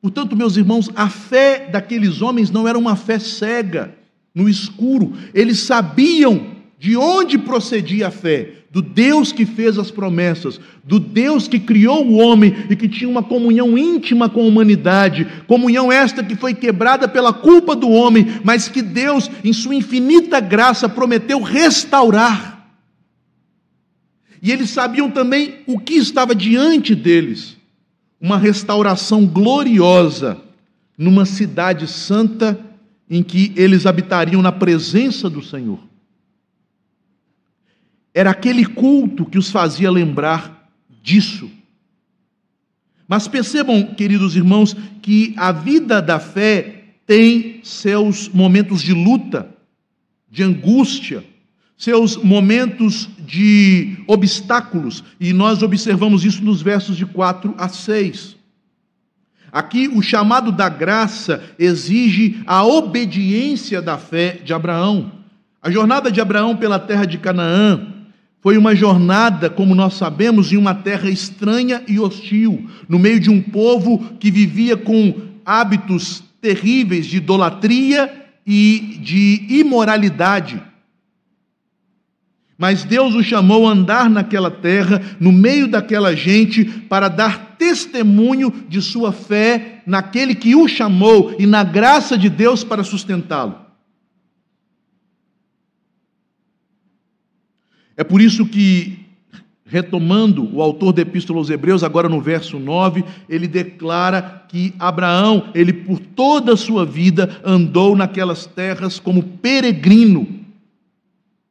Portanto, 0.02 0.36
meus 0.36 0.56
irmãos, 0.56 0.90
a 0.96 1.10
fé 1.10 1.68
daqueles 1.70 2.22
homens 2.22 2.52
não 2.52 2.68
era 2.68 2.78
uma 2.78 2.96
fé 2.96 3.20
cega, 3.20 3.96
no 4.34 4.48
escuro, 4.48 5.14
eles 5.34 5.60
sabiam 5.62 6.56
de 6.78 6.96
onde 6.96 7.38
procedia 7.38 8.08
a 8.08 8.12
fé, 8.12 8.59
do 8.72 8.82
Deus 8.82 9.32
que 9.32 9.46
fez 9.46 9.80
as 9.80 9.90
promessas, 9.90 10.60
do 10.84 11.00
Deus 11.00 11.48
que 11.48 11.60
criou 11.60 12.06
o 12.06 12.18
homem 12.18 12.54
e 12.70 12.76
que 12.76 12.88
tinha 12.88 13.10
uma 13.10 13.24
comunhão 13.24 13.78
íntima 13.78 14.30
com 14.30 14.42
a 14.42 14.46
humanidade, 14.46 15.28
comunhão 15.48 15.92
esta 15.92 16.24
que 16.24 16.36
foi 16.36 16.54
quebrada 16.54 17.08
pela 17.08 17.34
culpa 17.34 17.76
do 17.76 17.90
homem, 17.90 18.28
mas 18.44 18.68
que 18.68 18.82
Deus, 18.82 19.30
em 19.44 19.54
sua 19.54 19.74
infinita 19.74 20.40
graça, 20.40 20.88
prometeu 20.88 21.42
restaurar. 21.42 22.70
E 24.42 24.52
eles 24.52 24.70
sabiam 24.70 25.10
também 25.10 25.60
o 25.66 25.80
que 25.80 25.96
estava 25.96 26.36
diante 26.36 26.94
deles: 26.94 27.58
uma 28.22 28.38
restauração 28.38 29.26
gloriosa 29.26 30.40
numa 30.98 31.26
cidade 31.26 31.88
santa 31.88 32.60
em 33.10 33.24
que 33.24 33.52
eles 33.56 33.88
habitariam 33.88 34.42
na 34.42 34.52
presença 34.52 35.28
do 35.28 35.44
Senhor. 35.44 35.80
Era 38.14 38.32
aquele 38.32 38.66
culto 38.66 39.26
que 39.26 39.38
os 39.38 39.52
fazia 39.52 39.92
lembrar 39.92 40.70
disso. 41.02 41.50
Mas 43.08 43.28
percebam, 43.28 43.96
queridos 43.96 44.36
irmãos, 44.36 44.76
que 45.02 45.34
a 45.38 45.52
vida 45.52 46.02
da 46.02 46.20
fé 46.20 46.84
tem 47.08 47.60
seus 47.64 48.30
momentos 48.30 48.82
de 48.82 48.94
luta, 48.94 49.50
de 50.30 50.44
angústia, 50.44 51.24
seus 51.76 52.18
momentos 52.18 53.10
de 53.20 53.98
obstáculos, 54.06 55.04
e 55.20 55.34
nós 55.34 55.64
observamos 55.64 56.24
isso 56.24 56.44
nos 56.44 56.62
versos 56.62 56.98
de 56.98 57.06
4 57.06 57.56
a 57.58 57.68
6. 57.68 58.36
Aqui, 59.52 59.88
o 59.88 60.02
chamado 60.02 60.52
da 60.52 60.70
graça 60.70 61.42
exige 61.58 62.44
a 62.46 62.64
obediência 62.64 63.82
da 63.82 63.98
fé 63.98 64.34
de 64.44 64.54
Abraão. 64.54 65.12
A 65.62 65.72
jornada 65.72 66.12
de 66.12 66.22
Abraão 66.22 66.56
pela 66.56 66.78
terra 66.78 67.06
de 67.06 67.18
Canaã 67.18 67.99
foi 68.42 68.58
uma 68.58 68.74
jornada, 68.74 69.50
como 69.50 69.76
nós 69.76 69.96
sabemos, 69.96 70.52
em 70.52 70.58
uma 70.58 70.74
terra 70.74 71.10
estranha 71.10 71.84
e 71.88 72.00
hostil, 72.00 72.70
no 72.88 72.98
meio 72.98 73.20
de 73.20 73.30
um 73.30 73.42
povo 73.42 74.14
que 74.20 74.32
vivia 74.32 74.78
com 74.78 75.14
hábitos 75.46 76.24
terríveis 76.42 77.06
de 77.06 77.18
idolatria 77.18 78.28
e 78.46 78.98
de 79.02 79.46
imoralidade. 79.50 80.62
Mas 82.58 82.84
Deus 82.84 83.14
o 83.14 83.24
chamou 83.24 83.68
a 83.68 83.72
andar 83.72 84.10
naquela 84.10 84.52
terra, 84.52 85.02
no 85.20 85.32
meio 85.32 85.68
daquela 85.68 86.16
gente, 86.16 86.66
para 86.66 87.08
dar 87.08 87.56
testemunho 87.58 88.54
de 88.68 88.82
sua 88.82 89.12
fé 89.12 89.82
naquele 89.86 90.34
que 90.34 90.56
o 90.56 90.68
chamou 90.68 91.36
e 91.40 91.46
na 91.46 91.64
graça 91.64 92.18
de 92.18 92.30
Deus 92.30 92.64
para 92.64 92.84
sustentá-lo. 92.84 93.69
É 98.00 98.04
por 98.06 98.22
isso 98.22 98.46
que, 98.46 98.98
retomando 99.66 100.56
o 100.56 100.62
autor 100.62 100.94
da 100.94 101.02
Epístola 101.02 101.38
aos 101.38 101.50
Hebreus, 101.50 101.84
agora 101.84 102.08
no 102.08 102.22
verso 102.22 102.58
9, 102.58 103.04
ele 103.28 103.46
declara 103.46 104.46
que 104.48 104.74
Abraão, 104.80 105.52
ele 105.54 105.74
por 105.74 106.00
toda 106.00 106.54
a 106.54 106.58
sua 106.58 106.86
vida 106.86 107.42
andou 107.44 107.98
naquelas 107.98 108.46
terras 108.46 109.02
como 109.02 109.22
peregrino. 109.22 110.46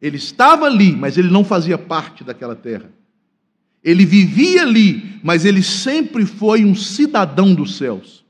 Ele 0.01 0.17
estava 0.17 0.65
ali, 0.65 0.97
mas 0.97 1.19
ele 1.19 1.29
não 1.29 1.45
fazia 1.45 1.77
parte 1.77 2.25
daquela 2.25 2.57
terra. 2.57 2.91
Ele 3.85 4.07
vivia 4.07 4.63
ali, 4.63 5.21
mas 5.23 5.45
ele 5.45 5.63
sempre 5.63 6.25
foi 6.25 6.65
um 6.65 6.75
cidadão 6.75 7.55
dos 7.55 7.77
céus. 7.77 8.25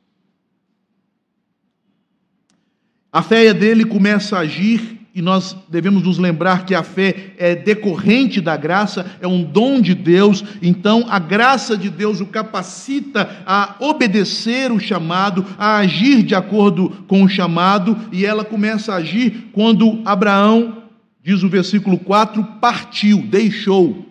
A 3.12 3.22
fé 3.22 3.54
dele 3.54 3.84
começa 3.84 4.36
a 4.36 4.40
agir 4.40 4.97
e 5.18 5.22
nós 5.22 5.56
devemos 5.68 6.04
nos 6.04 6.16
lembrar 6.16 6.64
que 6.64 6.76
a 6.76 6.84
fé 6.84 7.32
é 7.36 7.56
decorrente 7.56 8.40
da 8.40 8.56
graça, 8.56 9.04
é 9.20 9.26
um 9.26 9.42
dom 9.42 9.80
de 9.80 9.92
Deus, 9.92 10.44
então 10.62 11.06
a 11.08 11.18
graça 11.18 11.76
de 11.76 11.90
Deus 11.90 12.20
o 12.20 12.26
capacita 12.26 13.28
a 13.44 13.74
obedecer 13.80 14.70
o 14.70 14.78
chamado, 14.78 15.44
a 15.58 15.78
agir 15.78 16.22
de 16.22 16.36
acordo 16.36 17.04
com 17.08 17.24
o 17.24 17.28
chamado, 17.28 17.98
e 18.12 18.24
ela 18.24 18.44
começa 18.44 18.92
a 18.92 18.98
agir 18.98 19.48
quando 19.50 20.00
Abraão, 20.04 20.84
diz 21.20 21.42
o 21.42 21.48
versículo 21.48 21.98
4, 21.98 22.44
partiu, 22.60 23.20
deixou. 23.22 24.06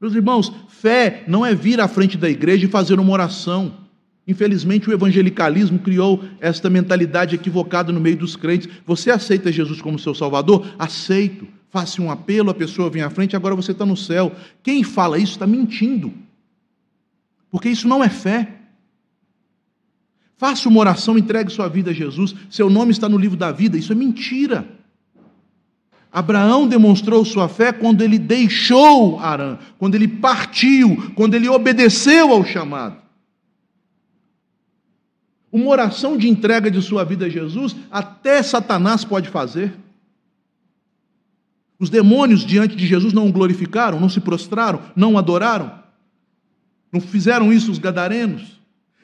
Meus 0.00 0.16
irmãos, 0.16 0.52
fé 0.66 1.22
não 1.28 1.46
é 1.46 1.54
vir 1.54 1.80
à 1.80 1.86
frente 1.86 2.18
da 2.18 2.28
igreja 2.28 2.66
e 2.66 2.68
fazer 2.68 2.98
uma 2.98 3.12
oração. 3.12 3.72
Infelizmente, 4.30 4.88
o 4.88 4.92
evangelicalismo 4.92 5.80
criou 5.80 6.22
esta 6.38 6.70
mentalidade 6.70 7.34
equivocada 7.34 7.90
no 7.92 7.98
meio 7.98 8.16
dos 8.16 8.36
crentes. 8.36 8.68
Você 8.86 9.10
aceita 9.10 9.50
Jesus 9.50 9.82
como 9.82 9.98
seu 9.98 10.14
Salvador? 10.14 10.72
Aceito. 10.78 11.48
Faça 11.68 12.00
um 12.00 12.12
apelo, 12.12 12.48
a 12.48 12.54
pessoa 12.54 12.88
vem 12.88 13.02
à 13.02 13.10
frente, 13.10 13.34
agora 13.34 13.56
você 13.56 13.72
está 13.72 13.84
no 13.84 13.96
céu. 13.96 14.30
Quem 14.62 14.84
fala 14.84 15.18
isso 15.18 15.32
está 15.32 15.48
mentindo. 15.48 16.14
Porque 17.50 17.68
isso 17.68 17.88
não 17.88 18.04
é 18.04 18.08
fé. 18.08 18.54
Faça 20.36 20.68
uma 20.68 20.78
oração, 20.78 21.18
entregue 21.18 21.50
sua 21.50 21.68
vida 21.68 21.90
a 21.90 21.94
Jesus. 21.94 22.32
Seu 22.48 22.70
nome 22.70 22.92
está 22.92 23.08
no 23.08 23.18
livro 23.18 23.36
da 23.36 23.50
vida. 23.50 23.76
Isso 23.76 23.92
é 23.92 23.96
mentira. 23.96 24.64
Abraão 26.12 26.68
demonstrou 26.68 27.24
sua 27.24 27.48
fé 27.48 27.72
quando 27.72 28.02
ele 28.02 28.18
deixou 28.18 29.18
Arã, 29.18 29.58
quando 29.76 29.96
ele 29.96 30.06
partiu, 30.06 31.12
quando 31.16 31.34
ele 31.34 31.48
obedeceu 31.48 32.32
ao 32.32 32.44
chamado. 32.44 33.09
Uma 35.52 35.68
oração 35.68 36.16
de 36.16 36.28
entrega 36.28 36.70
de 36.70 36.80
sua 36.80 37.04
vida 37.04 37.26
a 37.26 37.28
Jesus, 37.28 37.74
até 37.90 38.42
Satanás 38.42 39.04
pode 39.04 39.28
fazer. 39.28 39.74
Os 41.78 41.90
demônios 41.90 42.44
diante 42.44 42.76
de 42.76 42.86
Jesus 42.86 43.12
não 43.12 43.28
o 43.28 43.32
glorificaram, 43.32 43.98
não 43.98 44.08
se 44.08 44.20
prostraram, 44.20 44.82
não 44.94 45.16
adoraram. 45.16 45.72
Não 46.92 47.00
fizeram 47.00 47.52
isso 47.52 47.70
os 47.70 47.78
gadarenos. 47.78 48.60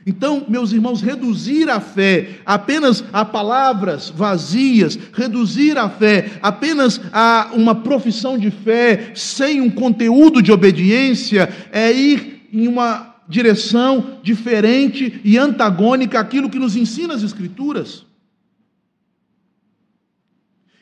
Então, 0.06 0.44
meus 0.48 0.70
irmãos, 0.70 1.02
reduzir 1.02 1.68
a 1.68 1.80
fé 1.80 2.38
apenas 2.46 3.02
a 3.12 3.24
palavras 3.24 4.08
vazias, 4.08 4.96
reduzir 5.12 5.76
a 5.76 5.88
fé 5.88 6.38
apenas 6.40 7.00
a 7.12 7.50
uma 7.52 7.74
profissão 7.74 8.38
de 8.38 8.52
fé 8.52 9.10
sem 9.16 9.60
um 9.60 9.68
conteúdo 9.68 10.40
de 10.40 10.52
obediência, 10.52 11.52
é 11.72 11.92
ir 11.92 12.46
em 12.52 12.68
uma 12.68 13.15
direção 13.28 14.18
diferente 14.22 15.20
e 15.24 15.36
antagônica 15.36 16.18
àquilo 16.18 16.50
que 16.50 16.58
nos 16.58 16.76
ensina 16.76 17.14
as 17.14 17.22
Escrituras. 17.22 18.04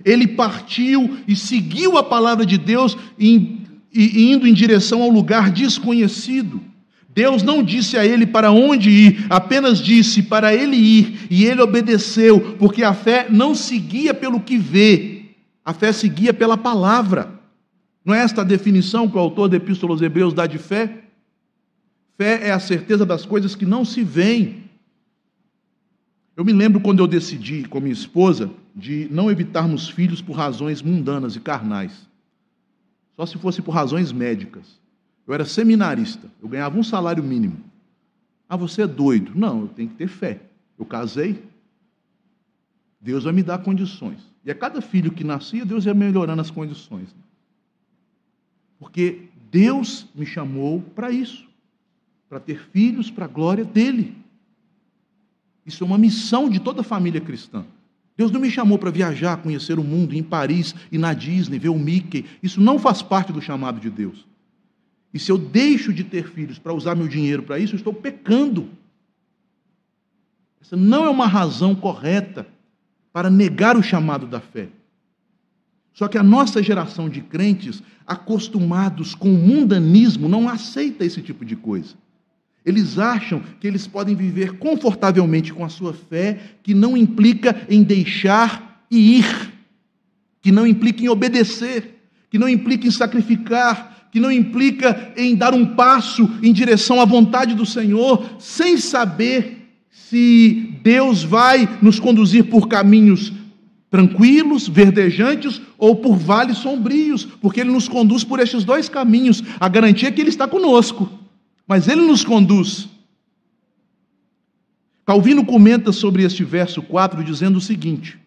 Ele 0.04 0.26
partiu 0.26 1.18
e 1.26 1.34
seguiu 1.34 1.96
a 1.96 2.02
palavra 2.02 2.44
de 2.44 2.58
Deus, 2.58 2.96
indo 3.18 4.46
em 4.46 4.52
direção 4.52 5.02
ao 5.02 5.08
lugar 5.08 5.50
desconhecido. 5.50 6.60
Deus 7.08 7.42
não 7.42 7.62
disse 7.62 7.96
a 7.96 8.04
ele 8.04 8.26
para 8.26 8.50
onde 8.50 8.90
ir, 8.90 9.26
apenas 9.30 9.78
disse 9.78 10.22
para 10.22 10.52
ele 10.52 10.76
ir, 10.76 11.28
e 11.30 11.44
ele 11.44 11.62
obedeceu, 11.62 12.56
porque 12.58 12.82
a 12.82 12.92
fé 12.92 13.28
não 13.30 13.54
seguia 13.54 14.12
pelo 14.12 14.40
que 14.40 14.58
vê, 14.58 15.22
a 15.64 15.72
fé 15.72 15.92
seguia 15.92 16.34
pela 16.34 16.58
palavra. 16.58 17.40
Não 18.04 18.12
é 18.12 18.18
esta 18.18 18.42
a 18.42 18.44
definição 18.44 19.08
que 19.08 19.16
o 19.16 19.20
autor 19.20 19.48
da 19.48 19.56
Epístola 19.56 19.92
aos 19.92 20.02
Hebreus 20.02 20.34
dá 20.34 20.46
de 20.46 20.58
fé? 20.58 21.03
Fé 22.16 22.48
é 22.48 22.52
a 22.52 22.60
certeza 22.60 23.04
das 23.04 23.26
coisas 23.26 23.56
que 23.56 23.66
não 23.66 23.84
se 23.84 24.04
veem. 24.04 24.64
Eu 26.36 26.44
me 26.44 26.52
lembro 26.52 26.80
quando 26.80 27.00
eu 27.00 27.06
decidi 27.06 27.64
com 27.64 27.80
minha 27.80 27.92
esposa 27.92 28.50
de 28.74 29.08
não 29.10 29.30
evitarmos 29.30 29.88
filhos 29.88 30.22
por 30.22 30.36
razões 30.36 30.80
mundanas 30.80 31.34
e 31.36 31.40
carnais. 31.40 32.08
Só 33.16 33.26
se 33.26 33.38
fosse 33.38 33.62
por 33.62 33.72
razões 33.72 34.12
médicas. 34.12 34.80
Eu 35.26 35.34
era 35.34 35.44
seminarista, 35.44 36.30
eu 36.42 36.48
ganhava 36.48 36.78
um 36.78 36.82
salário 36.82 37.22
mínimo. 37.22 37.56
Ah, 38.48 38.56
você 38.56 38.82
é 38.82 38.86
doido. 38.86 39.32
Não, 39.34 39.62
eu 39.62 39.68
tenho 39.68 39.88
que 39.88 39.94
ter 39.94 40.08
fé. 40.08 40.40
Eu 40.78 40.84
casei, 40.84 41.42
Deus 43.00 43.24
vai 43.24 43.32
me 43.32 43.42
dar 43.42 43.58
condições. 43.58 44.20
E 44.44 44.50
a 44.50 44.54
cada 44.54 44.80
filho 44.80 45.12
que 45.12 45.24
nascia, 45.24 45.64
Deus 45.64 45.86
ia 45.86 45.94
melhorando 45.94 46.40
as 46.40 46.50
condições. 46.50 47.14
Porque 48.78 49.28
Deus 49.50 50.06
me 50.14 50.26
chamou 50.26 50.80
para 50.80 51.10
isso 51.10 51.43
para 52.34 52.40
ter 52.40 52.68
filhos 52.72 53.12
para 53.12 53.26
a 53.26 53.28
glória 53.28 53.64
dele. 53.64 54.12
Isso 55.64 55.84
é 55.84 55.86
uma 55.86 55.96
missão 55.96 56.50
de 56.50 56.58
toda 56.58 56.82
família 56.82 57.20
cristã. 57.20 57.64
Deus 58.16 58.32
não 58.32 58.40
me 58.40 58.50
chamou 58.50 58.76
para 58.76 58.90
viajar, 58.90 59.36
conhecer 59.36 59.78
o 59.78 59.84
mundo, 59.84 60.14
ir 60.14 60.18
em 60.18 60.22
Paris 60.24 60.74
e 60.90 60.98
na 60.98 61.14
Disney, 61.14 61.60
ver 61.60 61.68
o 61.68 61.78
Mickey. 61.78 62.24
Isso 62.42 62.60
não 62.60 62.76
faz 62.76 63.02
parte 63.02 63.32
do 63.32 63.40
chamado 63.40 63.78
de 63.78 63.88
Deus. 63.88 64.26
E 65.12 65.18
se 65.20 65.30
eu 65.30 65.38
deixo 65.38 65.92
de 65.92 66.02
ter 66.02 66.28
filhos 66.28 66.58
para 66.58 66.74
usar 66.74 66.96
meu 66.96 67.06
dinheiro 67.06 67.44
para 67.44 67.56
isso, 67.60 67.74
eu 67.74 67.78
estou 67.78 67.94
pecando. 67.94 68.68
Essa 70.60 70.76
não 70.76 71.04
é 71.04 71.10
uma 71.10 71.28
razão 71.28 71.72
correta 71.72 72.48
para 73.12 73.30
negar 73.30 73.76
o 73.76 73.82
chamado 73.82 74.26
da 74.26 74.40
fé. 74.40 74.70
Só 75.92 76.08
que 76.08 76.18
a 76.18 76.22
nossa 76.24 76.60
geração 76.60 77.08
de 77.08 77.20
crentes, 77.20 77.80
acostumados 78.04 79.14
com 79.14 79.32
o 79.32 79.38
mundanismo, 79.38 80.28
não 80.28 80.48
aceita 80.48 81.04
esse 81.04 81.22
tipo 81.22 81.44
de 81.44 81.54
coisa. 81.54 81.94
Eles 82.64 82.98
acham 82.98 83.42
que 83.60 83.66
eles 83.66 83.86
podem 83.86 84.14
viver 84.14 84.58
confortavelmente 84.58 85.52
com 85.52 85.64
a 85.64 85.68
sua 85.68 85.92
fé, 85.92 86.38
que 86.62 86.72
não 86.72 86.96
implica 86.96 87.66
em 87.68 87.82
deixar 87.82 88.86
e 88.90 89.18
ir, 89.18 89.52
que 90.40 90.50
não 90.50 90.66
implica 90.66 91.02
em 91.02 91.08
obedecer, 91.08 92.00
que 92.30 92.38
não 92.38 92.48
implica 92.48 92.86
em 92.86 92.90
sacrificar, 92.90 94.08
que 94.10 94.18
não 94.18 94.32
implica 94.32 95.12
em 95.16 95.34
dar 95.34 95.52
um 95.52 95.74
passo 95.74 96.30
em 96.42 96.52
direção 96.52 97.00
à 97.00 97.04
vontade 97.04 97.54
do 97.54 97.66
Senhor, 97.66 98.24
sem 98.38 98.78
saber 98.78 99.68
se 99.90 100.78
Deus 100.82 101.22
vai 101.22 101.68
nos 101.82 101.98
conduzir 102.00 102.44
por 102.44 102.66
caminhos 102.66 103.32
tranquilos, 103.90 104.66
verdejantes 104.68 105.60
ou 105.76 105.96
por 105.96 106.16
vales 106.16 106.58
sombrios, 106.58 107.24
porque 107.24 107.60
Ele 107.60 107.70
nos 107.70 107.88
conduz 107.88 108.24
por 108.24 108.40
estes 108.40 108.64
dois 108.64 108.88
caminhos. 108.88 109.42
A 109.60 109.68
garantia 109.68 110.08
é 110.08 110.12
que 110.12 110.20
Ele 110.20 110.30
está 110.30 110.48
conosco 110.48 111.23
mas 111.66 111.88
ele 111.88 112.02
nos 112.02 112.24
conduz. 112.24 112.88
Calvino 115.06 115.44
comenta 115.44 115.92
sobre 115.92 116.22
este 116.22 116.44
verso 116.44 116.82
4 116.82 117.22
dizendo 117.22 117.58
o 117.58 117.60
seguinte: 117.60 118.18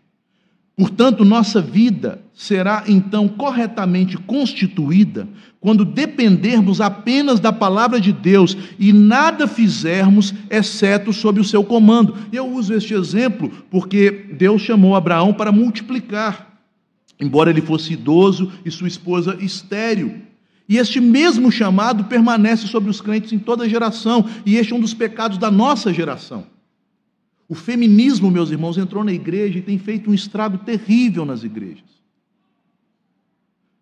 Portanto, 0.78 1.26
nossa 1.26 1.60
vida 1.60 2.22
será 2.36 2.84
então 2.88 3.28
corretamente 3.28 4.16
constituída 4.16 5.28
quando 5.60 5.84
dependermos 5.84 6.80
apenas 6.80 7.40
da 7.40 7.52
palavra 7.52 8.00
de 8.00 8.14
Deus 8.14 8.56
e 8.78 8.94
nada 8.94 9.48
fizermos 9.48 10.36
exceto 10.52 11.12
sob 11.12 11.40
o 11.40 11.44
seu 11.44 11.64
comando. 11.64 12.16
Eu 12.32 12.48
uso 12.48 12.76
este 12.76 12.94
exemplo 12.94 13.50
porque 13.72 14.28
Deus 14.38 14.62
chamou 14.62 14.96
Abraão 14.96 15.34
para 15.34 15.52
multiplicar, 15.52 16.62
embora 17.20 17.50
ele 17.50 17.62
fosse 17.62 17.94
idoso 17.94 18.52
e 18.64 18.70
sua 18.70 18.88
esposa 18.88 19.36
estéril. 19.42 20.22
E 20.68 20.78
este 20.78 21.00
mesmo 21.00 21.52
chamado 21.52 22.06
permanece 22.06 22.68
sobre 22.68 22.90
os 22.90 23.00
crentes 23.00 23.32
em 23.32 23.40
toda 23.40 23.70
geração, 23.70 24.26
e 24.46 24.56
este 24.56 24.74
é 24.74 24.76
um 24.76 24.82
dos 24.82 24.94
pecados 24.94 25.38
da 25.38 25.50
nossa 25.50 25.94
geração. 25.94 26.46
O 27.48 27.56
feminismo, 27.56 28.30
meus 28.30 28.52
irmãos, 28.52 28.78
entrou 28.78 29.04
na 29.04 29.14
igreja 29.14 29.60
e 29.60 29.62
tem 29.62 29.78
feito 29.78 30.10
um 30.10 30.14
estrago 30.14 30.58
terrível 30.58 31.26
nas 31.26 31.44
igrejas. 31.44 31.98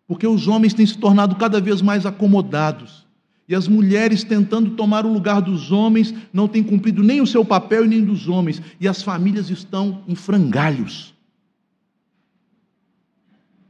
Porque 0.07 0.27
os 0.27 0.47
homens 0.47 0.73
têm 0.73 0.85
se 0.85 0.97
tornado 0.97 1.35
cada 1.35 1.59
vez 1.59 1.81
mais 1.81 2.05
acomodados. 2.05 3.05
E 3.47 3.55
as 3.55 3.67
mulheres 3.67 4.23
tentando 4.23 4.71
tomar 4.71 5.05
o 5.05 5.11
lugar 5.11 5.41
dos 5.41 5.71
homens 5.71 6.13
não 6.31 6.47
têm 6.47 6.63
cumprido 6.63 7.01
nem 7.01 7.21
o 7.21 7.27
seu 7.27 7.43
papel 7.43 7.85
e 7.85 7.87
nem 7.87 8.03
dos 8.03 8.27
homens. 8.27 8.61
E 8.79 8.87
as 8.87 9.01
famílias 9.01 9.49
estão 9.49 10.03
em 10.07 10.13
frangalhos. 10.13 11.15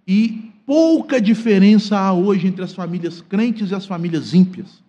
E 0.06 0.52
pouca 0.66 1.22
diferença 1.22 1.98
há 1.98 2.12
hoje 2.12 2.48
entre 2.48 2.64
as 2.64 2.74
famílias 2.74 3.22
crentes 3.22 3.72
e 3.72 3.76
as 3.76 3.86
famílias 3.86 4.34
ímpias. 4.34 4.84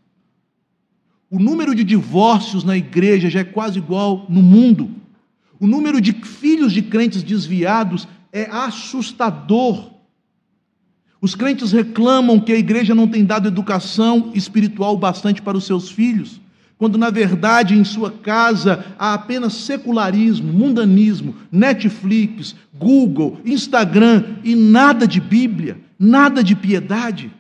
O 1.31 1.39
número 1.39 1.75
de 1.75 1.85
divórcios 1.85 2.65
na 2.65 2.77
igreja 2.77 3.29
já 3.29 3.41
é 3.41 3.45
quase 3.45 3.79
igual 3.79 4.27
no 4.29 4.43
mundo. 4.43 4.91
O 5.59 5.67
número 5.67 6.01
de 6.01 6.13
filhos 6.13 6.73
de 6.73 6.83
crentes 6.83 7.23
desviados 7.23 8.07
é 8.33 8.49
assustador. 8.51 9.91
Os 11.21 11.35
crentes 11.35 11.73
reclamam 11.73 12.39
que 12.39 12.53
a 12.53 12.59
igreja 12.59 12.95
não 12.95 13.09
tem 13.09 13.25
dado 13.25 13.49
educação 13.49 14.31
espiritual 14.35 14.97
bastante 14.97 15.43
para 15.43 15.57
os 15.57 15.65
seus 15.65 15.91
filhos 15.91 16.41
quando 16.79 16.99
na 16.99 17.11
verdade 17.11 17.75
em 17.75 17.85
sua 17.85 18.11
casa 18.11 18.85
há 18.99 19.15
apenas 19.15 19.55
secularismo, 19.55 20.53
mundanismo, 20.53 21.35
Netflix, 21.51 22.55
Google, 22.75 23.41
Instagram 23.45 24.37
e 24.45 24.55
nada 24.55 25.07
de 25.07 25.21
Bíblia, 25.21 25.79
nada 25.99 26.45
de 26.45 26.55
piedade. 26.55 27.31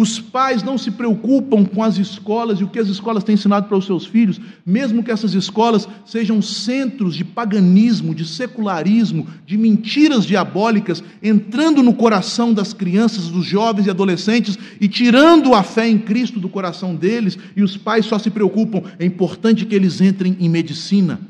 Os 0.00 0.18
pais 0.18 0.62
não 0.62 0.78
se 0.78 0.90
preocupam 0.90 1.62
com 1.62 1.82
as 1.82 1.98
escolas 1.98 2.58
e 2.58 2.64
o 2.64 2.68
que 2.68 2.78
as 2.78 2.88
escolas 2.88 3.22
têm 3.22 3.34
ensinado 3.34 3.68
para 3.68 3.76
os 3.76 3.84
seus 3.84 4.06
filhos, 4.06 4.40
mesmo 4.64 5.04
que 5.04 5.10
essas 5.10 5.34
escolas 5.34 5.86
sejam 6.06 6.40
centros 6.40 7.14
de 7.14 7.22
paganismo, 7.22 8.14
de 8.14 8.24
secularismo, 8.24 9.26
de 9.44 9.58
mentiras 9.58 10.24
diabólicas, 10.24 11.04
entrando 11.22 11.82
no 11.82 11.92
coração 11.92 12.54
das 12.54 12.72
crianças, 12.72 13.28
dos 13.28 13.44
jovens 13.44 13.86
e 13.86 13.90
adolescentes 13.90 14.58
e 14.80 14.88
tirando 14.88 15.52
a 15.52 15.62
fé 15.62 15.86
em 15.86 15.98
Cristo 15.98 16.40
do 16.40 16.48
coração 16.48 16.94
deles, 16.94 17.36
e 17.54 17.62
os 17.62 17.76
pais 17.76 18.06
só 18.06 18.18
se 18.18 18.30
preocupam, 18.30 18.80
é 18.98 19.04
importante 19.04 19.66
que 19.66 19.74
eles 19.74 20.00
entrem 20.00 20.34
em 20.40 20.48
medicina. 20.48 21.20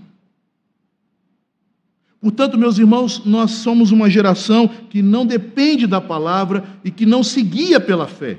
Portanto, 2.20 2.56
meus 2.56 2.78
irmãos, 2.78 3.20
nós 3.26 3.50
somos 3.50 3.90
uma 3.90 4.08
geração 4.08 4.70
que 4.88 5.02
não 5.02 5.26
depende 5.26 5.88
da 5.88 6.00
palavra 6.00 6.62
e 6.84 6.90
que 6.92 7.04
não 7.04 7.24
se 7.24 7.42
guia 7.42 7.80
pela 7.80 8.06
fé. 8.06 8.38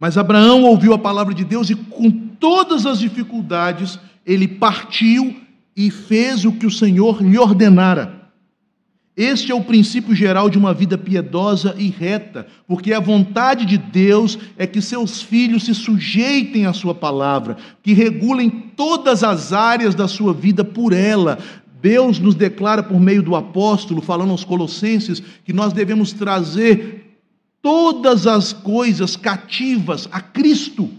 Mas 0.00 0.16
Abraão 0.16 0.62
ouviu 0.64 0.94
a 0.94 0.98
palavra 0.98 1.34
de 1.34 1.44
Deus 1.44 1.68
e, 1.68 1.74
com 1.74 2.10
todas 2.10 2.86
as 2.86 2.98
dificuldades, 2.98 3.98
ele 4.24 4.48
partiu 4.48 5.36
e 5.76 5.90
fez 5.90 6.46
o 6.46 6.52
que 6.52 6.64
o 6.64 6.70
Senhor 6.70 7.22
lhe 7.22 7.38
ordenara. 7.38 8.18
Este 9.14 9.52
é 9.52 9.54
o 9.54 9.62
princípio 9.62 10.14
geral 10.14 10.48
de 10.48 10.56
uma 10.56 10.72
vida 10.72 10.96
piedosa 10.96 11.74
e 11.76 11.90
reta, 11.90 12.46
porque 12.66 12.94
a 12.94 13.00
vontade 13.00 13.66
de 13.66 13.76
Deus 13.76 14.38
é 14.56 14.66
que 14.66 14.80
seus 14.80 15.20
filhos 15.20 15.64
se 15.64 15.74
sujeitem 15.74 16.64
à 16.64 16.72
Sua 16.72 16.94
palavra, 16.94 17.58
que 17.82 17.92
regulem 17.92 18.48
todas 18.48 19.22
as 19.22 19.52
áreas 19.52 19.94
da 19.94 20.08
sua 20.08 20.32
vida 20.32 20.64
por 20.64 20.94
ela. 20.94 21.38
Deus 21.82 22.18
nos 22.18 22.34
declara 22.34 22.82
por 22.82 22.98
meio 22.98 23.22
do 23.22 23.36
apóstolo, 23.36 24.00
falando 24.00 24.30
aos 24.30 24.44
Colossenses, 24.44 25.22
que 25.44 25.52
nós 25.52 25.74
devemos 25.74 26.12
trazer 26.12 26.99
todas 27.62 28.26
as 28.26 28.52
coisas 28.52 29.16
cativas 29.16 30.08
a 30.10 30.20
Cristo. 30.20 30.90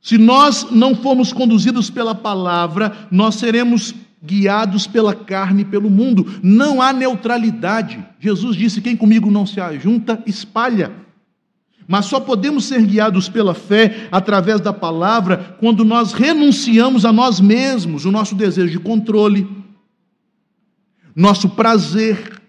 Se 0.00 0.18
nós 0.18 0.70
não 0.70 0.94
formos 0.94 1.32
conduzidos 1.32 1.88
pela 1.88 2.14
palavra, 2.14 3.08
nós 3.10 3.36
seremos 3.36 3.94
guiados 4.22 4.86
pela 4.86 5.14
carne 5.14 5.62
e 5.62 5.64
pelo 5.64 5.88
mundo. 5.88 6.40
Não 6.42 6.82
há 6.82 6.92
neutralidade. 6.92 8.04
Jesus 8.20 8.56
disse: 8.56 8.82
quem 8.82 8.96
comigo 8.96 9.30
não 9.30 9.46
se 9.46 9.60
ajunta, 9.60 10.22
espalha. 10.26 10.92
Mas 11.86 12.06
só 12.06 12.18
podemos 12.18 12.64
ser 12.64 12.82
guiados 12.82 13.28
pela 13.28 13.54
fé 13.54 14.08
através 14.10 14.60
da 14.60 14.72
palavra 14.72 15.56
quando 15.60 15.84
nós 15.84 16.12
renunciamos 16.12 17.04
a 17.04 17.12
nós 17.12 17.40
mesmos, 17.40 18.06
o 18.06 18.10
nosso 18.10 18.34
desejo 18.34 18.72
de 18.72 18.78
controle, 18.78 19.46
nosso 21.14 21.50
prazer, 21.50 22.40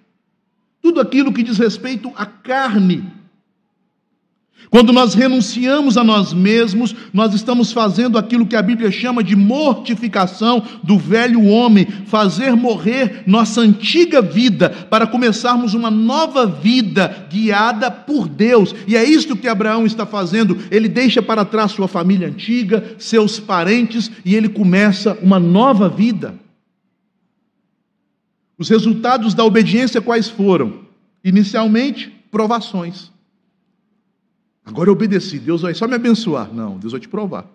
tudo 0.85 1.01
aquilo 1.01 1.33
que 1.33 1.41
diz 1.41 1.57
respeito 1.57 2.11
à 2.15 2.27
carne. 2.27 3.03
Quando 4.69 4.93
nós 4.93 5.15
renunciamos 5.15 5.97
a 5.97 6.03
nós 6.03 6.31
mesmos, 6.31 6.95
nós 7.11 7.33
estamos 7.33 7.71
fazendo 7.71 8.19
aquilo 8.19 8.45
que 8.45 8.55
a 8.55 8.61
Bíblia 8.61 8.91
chama 8.91 9.23
de 9.23 9.35
mortificação 9.35 10.61
do 10.83 10.95
velho 10.99 11.43
homem, 11.45 11.87
fazer 12.05 12.55
morrer 12.55 13.23
nossa 13.25 13.61
antiga 13.61 14.21
vida 14.21 14.69
para 14.69 15.07
começarmos 15.07 15.73
uma 15.73 15.89
nova 15.89 16.45
vida 16.45 17.25
guiada 17.31 17.89
por 17.89 18.27
Deus. 18.27 18.75
E 18.85 18.95
é 18.95 19.03
isto 19.03 19.35
que 19.35 19.47
Abraão 19.47 19.87
está 19.87 20.05
fazendo. 20.05 20.55
Ele 20.69 20.87
deixa 20.87 21.19
para 21.19 21.43
trás 21.43 21.71
sua 21.71 21.87
família 21.87 22.27
antiga, 22.27 22.95
seus 22.99 23.39
parentes 23.39 24.11
e 24.23 24.35
ele 24.35 24.49
começa 24.49 25.17
uma 25.23 25.39
nova 25.39 25.89
vida. 25.89 26.44
Os 28.57 28.69
resultados 28.69 29.33
da 29.33 29.43
obediência 29.43 30.01
quais 30.01 30.29
foram? 30.29 30.85
Inicialmente, 31.23 32.09
provações. 32.31 33.11
Agora 34.65 34.89
eu 34.89 34.93
obedeci, 34.93 35.37
Deus 35.37 35.61
vai 35.61 35.73
só 35.73 35.87
me 35.87 35.95
abençoar. 35.95 36.51
Não, 36.53 36.77
Deus 36.77 36.91
vai 36.91 36.99
te 36.99 37.07
provar. 37.07 37.45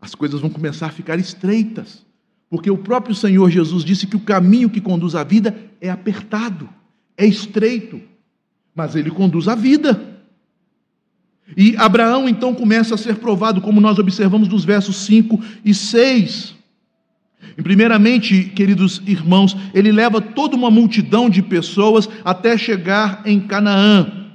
As 0.00 0.14
coisas 0.14 0.40
vão 0.40 0.50
começar 0.50 0.86
a 0.86 0.92
ficar 0.92 1.18
estreitas, 1.18 2.04
porque 2.50 2.70
o 2.70 2.78
próprio 2.78 3.14
Senhor 3.14 3.50
Jesus 3.50 3.84
disse 3.84 4.06
que 4.06 4.16
o 4.16 4.20
caminho 4.20 4.70
que 4.70 4.80
conduz 4.80 5.14
à 5.14 5.22
vida 5.22 5.56
é 5.80 5.90
apertado, 5.90 6.68
é 7.16 7.26
estreito, 7.26 8.00
mas 8.74 8.96
ele 8.96 9.10
conduz 9.10 9.48
à 9.48 9.54
vida. 9.54 10.18
E 11.56 11.76
Abraão 11.76 12.28
então 12.28 12.54
começa 12.54 12.94
a 12.94 12.98
ser 12.98 13.16
provado, 13.16 13.60
como 13.60 13.80
nós 13.80 13.98
observamos 13.98 14.48
nos 14.48 14.64
versos 14.64 14.96
5 14.96 15.40
e 15.64 15.74
6. 15.74 16.57
E 17.58 17.62
primeiramente, 17.62 18.44
queridos 18.54 19.02
irmãos, 19.04 19.56
ele 19.74 19.90
leva 19.90 20.20
toda 20.20 20.54
uma 20.54 20.70
multidão 20.70 21.28
de 21.28 21.42
pessoas 21.42 22.08
até 22.24 22.56
chegar 22.56 23.22
em 23.26 23.40
Canaã. 23.40 24.28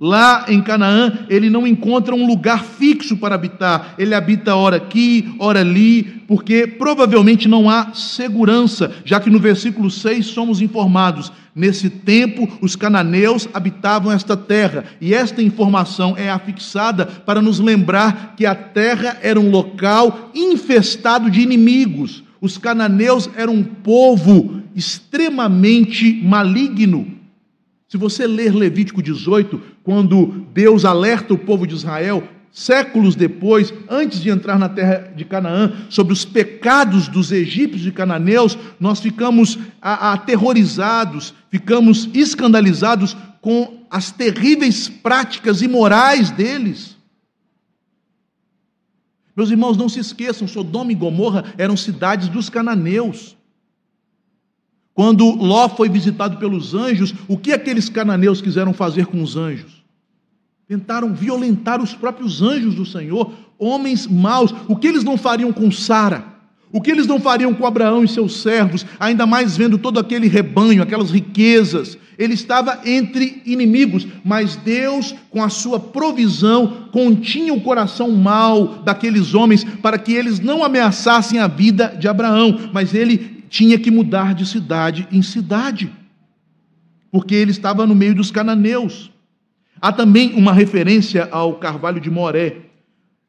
Lá 0.00 0.46
em 0.48 0.62
Canaã, 0.62 1.26
ele 1.28 1.50
não 1.50 1.66
encontra 1.66 2.14
um 2.14 2.26
lugar 2.26 2.64
fixo 2.64 3.18
para 3.18 3.34
habitar. 3.34 3.94
Ele 3.98 4.14
habita 4.14 4.56
ora 4.56 4.78
aqui, 4.78 5.34
ora 5.38 5.60
ali, 5.60 6.04
porque 6.26 6.66
provavelmente 6.66 7.46
não 7.46 7.68
há 7.68 7.92
segurança, 7.92 8.90
já 9.04 9.20
que 9.20 9.28
no 9.28 9.38
versículo 9.38 9.90
6 9.90 10.24
somos 10.24 10.62
informados: 10.62 11.30
nesse 11.54 11.90
tempo 11.90 12.48
os 12.62 12.74
cananeus 12.74 13.46
habitavam 13.52 14.10
esta 14.10 14.38
terra, 14.38 14.84
e 15.02 15.12
esta 15.12 15.42
informação 15.42 16.14
é 16.16 16.30
afixada 16.30 17.04
para 17.04 17.42
nos 17.42 17.60
lembrar 17.60 18.32
que 18.38 18.46
a 18.46 18.54
terra 18.54 19.18
era 19.20 19.38
um 19.38 19.50
local 19.50 20.30
infestado 20.34 21.30
de 21.30 21.42
inimigos 21.42 22.23
os 22.44 22.58
cananeus 22.58 23.30
eram 23.36 23.54
um 23.54 23.64
povo 23.64 24.60
extremamente 24.76 26.20
maligno. 26.22 27.10
Se 27.88 27.96
você 27.96 28.26
ler 28.26 28.54
Levítico 28.54 29.02
18, 29.02 29.58
quando 29.82 30.44
Deus 30.52 30.84
alerta 30.84 31.32
o 31.32 31.38
povo 31.38 31.66
de 31.66 31.74
Israel, 31.74 32.22
séculos 32.52 33.16
depois, 33.16 33.72
antes 33.88 34.20
de 34.20 34.28
entrar 34.28 34.58
na 34.58 34.68
terra 34.68 35.10
de 35.16 35.24
Canaã, 35.24 35.72
sobre 35.88 36.12
os 36.12 36.26
pecados 36.26 37.08
dos 37.08 37.32
egípcios 37.32 37.86
e 37.86 37.90
cananeus, 37.90 38.58
nós 38.78 39.00
ficamos 39.00 39.58
aterrorizados, 39.80 41.32
ficamos 41.48 42.10
escandalizados 42.12 43.16
com 43.40 43.78
as 43.90 44.10
terríveis 44.10 44.86
práticas 44.86 45.62
imorais 45.62 46.30
deles. 46.30 46.93
Meus 49.36 49.50
irmãos, 49.50 49.76
não 49.76 49.88
se 49.88 49.98
esqueçam, 49.98 50.46
Sodoma 50.46 50.92
e 50.92 50.94
Gomorra 50.94 51.52
eram 51.58 51.76
cidades 51.76 52.28
dos 52.28 52.48
cananeus. 52.48 53.36
Quando 54.92 55.28
Ló 55.30 55.68
foi 55.68 55.88
visitado 55.88 56.38
pelos 56.38 56.72
anjos, 56.72 57.12
o 57.26 57.36
que 57.36 57.52
aqueles 57.52 57.88
cananeus 57.88 58.40
quiseram 58.40 58.72
fazer 58.72 59.06
com 59.06 59.20
os 59.22 59.36
anjos? 59.36 59.84
Tentaram 60.68 61.12
violentar 61.12 61.82
os 61.82 61.94
próprios 61.94 62.40
anjos 62.40 62.74
do 62.74 62.86
Senhor, 62.86 63.32
homens 63.58 64.06
maus. 64.06 64.54
O 64.68 64.76
que 64.76 64.86
eles 64.86 65.02
não 65.02 65.18
fariam 65.18 65.52
com 65.52 65.70
Sara? 65.70 66.33
O 66.74 66.80
que 66.80 66.90
eles 66.90 67.06
não 67.06 67.20
fariam 67.20 67.54
com 67.54 67.64
Abraão 67.64 68.02
e 68.02 68.08
seus 68.08 68.42
servos, 68.42 68.84
ainda 68.98 69.24
mais 69.24 69.56
vendo 69.56 69.78
todo 69.78 70.00
aquele 70.00 70.26
rebanho, 70.26 70.82
aquelas 70.82 71.08
riquezas? 71.08 71.96
Ele 72.18 72.34
estava 72.34 72.80
entre 72.84 73.40
inimigos, 73.46 74.04
mas 74.24 74.56
Deus, 74.56 75.14
com 75.30 75.40
a 75.40 75.48
sua 75.48 75.78
provisão, 75.78 76.88
continha 76.90 77.54
o 77.54 77.60
coração 77.60 78.10
mau 78.10 78.82
daqueles 78.82 79.34
homens 79.34 79.62
para 79.62 79.96
que 79.96 80.14
eles 80.14 80.40
não 80.40 80.64
ameaçassem 80.64 81.38
a 81.38 81.46
vida 81.46 81.96
de 81.96 82.08
Abraão, 82.08 82.68
mas 82.72 82.92
ele 82.92 83.44
tinha 83.48 83.78
que 83.78 83.88
mudar 83.92 84.34
de 84.34 84.44
cidade 84.44 85.06
em 85.12 85.22
cidade, 85.22 85.92
porque 87.12 87.36
ele 87.36 87.52
estava 87.52 87.86
no 87.86 87.94
meio 87.94 88.16
dos 88.16 88.32
cananeus. 88.32 89.12
Há 89.80 89.92
também 89.92 90.34
uma 90.34 90.52
referência 90.52 91.28
ao 91.30 91.54
carvalho 91.54 92.00
de 92.00 92.10
Moré, 92.10 92.56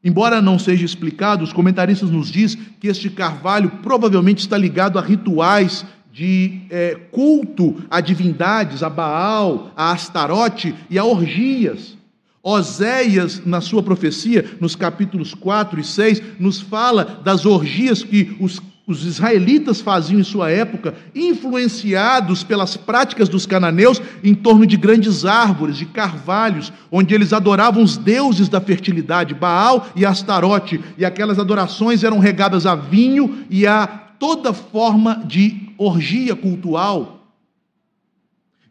Embora 0.06 0.40
não 0.40 0.56
seja 0.56 0.84
explicado, 0.84 1.42
os 1.42 1.52
comentaristas 1.52 2.08
nos 2.12 2.30
diz 2.30 2.56
que 2.78 2.86
este 2.86 3.10
carvalho 3.10 3.68
provavelmente 3.82 4.38
está 4.38 4.56
ligado 4.56 5.00
a 5.00 5.02
rituais 5.02 5.84
de 6.12 6.60
é, 6.70 6.94
culto 7.10 7.82
a 7.90 8.00
divindades, 8.00 8.84
a 8.84 8.88
Baal, 8.88 9.72
a 9.76 9.90
Astarote 9.90 10.72
e 10.88 10.96
a 10.96 11.04
orgias. 11.04 11.98
Oséias, 12.40 13.44
na 13.44 13.60
sua 13.60 13.82
profecia, 13.82 14.48
nos 14.60 14.76
capítulos 14.76 15.34
4 15.34 15.80
e 15.80 15.82
6, 15.82 16.22
nos 16.38 16.60
fala 16.60 17.20
das 17.24 17.44
orgias 17.44 18.04
que 18.04 18.36
os 18.38 18.62
os 18.86 19.04
israelitas 19.04 19.80
faziam 19.80 20.20
em 20.20 20.24
sua 20.24 20.48
época, 20.48 20.94
influenciados 21.12 22.44
pelas 22.44 22.76
práticas 22.76 23.28
dos 23.28 23.44
cananeus 23.44 24.00
em 24.22 24.32
torno 24.32 24.64
de 24.64 24.76
grandes 24.76 25.24
árvores, 25.24 25.76
de 25.76 25.86
carvalhos, 25.86 26.72
onde 26.90 27.12
eles 27.12 27.32
adoravam 27.32 27.82
os 27.82 27.96
deuses 27.96 28.48
da 28.48 28.60
fertilidade, 28.60 29.34
Baal 29.34 29.88
e 29.96 30.06
Astarote, 30.06 30.80
e 30.96 31.04
aquelas 31.04 31.38
adorações 31.38 32.04
eram 32.04 32.20
regadas 32.20 32.64
a 32.64 32.76
vinho 32.76 33.44
e 33.50 33.66
a 33.66 33.86
toda 33.86 34.52
forma 34.52 35.20
de 35.26 35.72
orgia 35.76 36.36
cultural. 36.36 37.26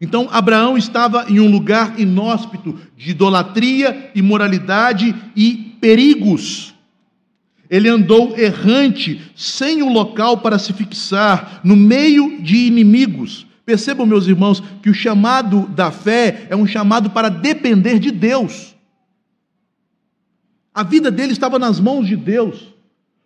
Então, 0.00 0.28
Abraão 0.30 0.78
estava 0.78 1.26
em 1.28 1.40
um 1.40 1.50
lugar 1.50 1.98
inóspito 2.00 2.78
de 2.96 3.10
idolatria, 3.10 4.10
imoralidade 4.14 5.14
e 5.34 5.76
perigos. 5.78 6.75
Ele 7.68 7.88
andou 7.88 8.38
errante, 8.38 9.20
sem 9.34 9.82
um 9.82 9.92
local 9.92 10.38
para 10.38 10.58
se 10.58 10.72
fixar, 10.72 11.60
no 11.64 11.76
meio 11.76 12.40
de 12.40 12.56
inimigos, 12.56 13.46
Percebam, 13.66 14.06
meus 14.06 14.28
irmãos, 14.28 14.62
que 14.80 14.88
o 14.88 14.94
chamado 14.94 15.66
da 15.66 15.90
fé 15.90 16.46
é 16.48 16.54
um 16.54 16.68
chamado 16.68 17.10
para 17.10 17.28
depender 17.28 17.98
de 17.98 18.12
Deus. 18.12 18.76
A 20.72 20.84
vida 20.84 21.10
dele 21.10 21.32
estava 21.32 21.58
nas 21.58 21.80
mãos 21.80 22.06
de 22.06 22.14
Deus. 22.14 22.72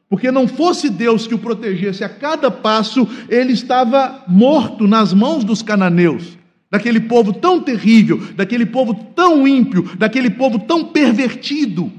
Porque 0.08 0.32
não 0.32 0.48
fosse 0.48 0.88
Deus 0.88 1.26
que 1.26 1.34
o 1.34 1.38
protegesse 1.38 2.02
a 2.02 2.08
cada 2.08 2.50
passo, 2.50 3.06
ele 3.28 3.52
estava 3.52 4.24
morto 4.26 4.88
nas 4.88 5.12
mãos 5.12 5.44
dos 5.44 5.62
cananeus, 5.62 6.36
daquele 6.68 7.00
povo 7.00 7.32
tão 7.32 7.60
terrível, 7.60 8.18
daquele 8.34 8.66
povo 8.66 8.94
tão 9.14 9.46
ímpio, 9.46 9.82
daquele 9.96 10.30
povo 10.30 10.58
tão 10.58 10.86
pervertido. 10.86 11.92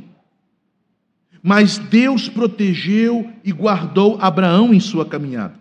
Mas 1.42 1.78
Deus 1.78 2.30
protegeu 2.30 3.30
e 3.44 3.52
guardou 3.52 4.18
Abraão 4.22 4.74
em 4.74 4.80
sua 4.80 5.06
caminhada. 5.06 5.60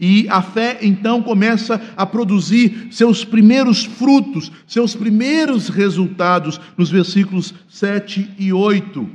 E 0.00 0.26
a 0.28 0.42
fé 0.42 0.78
então 0.82 1.22
começa 1.22 1.80
a 1.96 2.04
produzir 2.04 2.88
seus 2.90 3.24
primeiros 3.24 3.84
frutos, 3.84 4.50
seus 4.66 4.94
primeiros 4.94 5.68
resultados, 5.68 6.60
nos 6.76 6.90
versículos 6.90 7.54
7 7.68 8.32
e 8.38 8.52
8. 8.52 9.08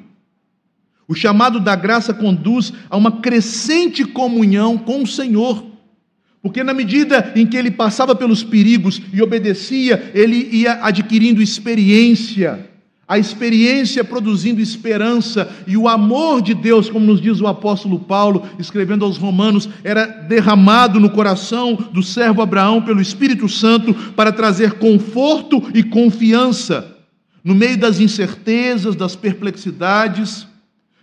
O 1.08 1.14
chamado 1.14 1.60
da 1.60 1.76
graça 1.76 2.14
conduz 2.14 2.72
a 2.90 2.96
uma 2.96 3.20
crescente 3.20 4.06
comunhão 4.06 4.78
com 4.78 5.04
o 5.04 5.08
Senhor. 5.08 5.66
Porque 6.42 6.64
na 6.64 6.74
medida 6.74 7.34
em 7.36 7.46
que 7.46 7.58
ele 7.58 7.70
passava 7.70 8.16
pelos 8.16 8.44
perigos 8.44 9.00
e 9.14 9.22
obedecia, 9.22 10.12
ele 10.16 10.50
ia 10.52 10.84
adquirindo 10.84 11.42
experiência 11.42 12.71
a 13.12 13.20
experiência 13.20 14.06
produzindo 14.06 14.62
esperança 14.62 15.52
e 15.68 15.76
o 15.76 15.90
amor 15.90 16.42
de 16.42 16.54
Deus, 16.54 16.90
como 16.90 17.06
nos 17.06 17.20
diz 17.20 17.42
o 17.42 17.48
apóstolo 17.48 18.00
Paulo, 18.00 18.48
escrevendo 18.58 19.04
aos 19.04 19.18
Romanos, 19.18 19.68
era 19.84 20.06
derramado 20.06 20.98
no 20.98 21.10
coração 21.10 21.76
do 21.92 22.02
servo 22.02 22.42
Abraão 22.42 22.82
pelo 22.82 23.02
Espírito 23.02 23.50
Santo 23.50 23.94
para 23.94 24.32
trazer 24.32 24.76
conforto 24.76 25.62
e 25.74 25.84
confiança 25.84 27.00
no 27.44 27.54
meio 27.54 27.78
das 27.78 28.00
incertezas, 28.00 28.96
das 28.96 29.14
perplexidades. 29.14 30.48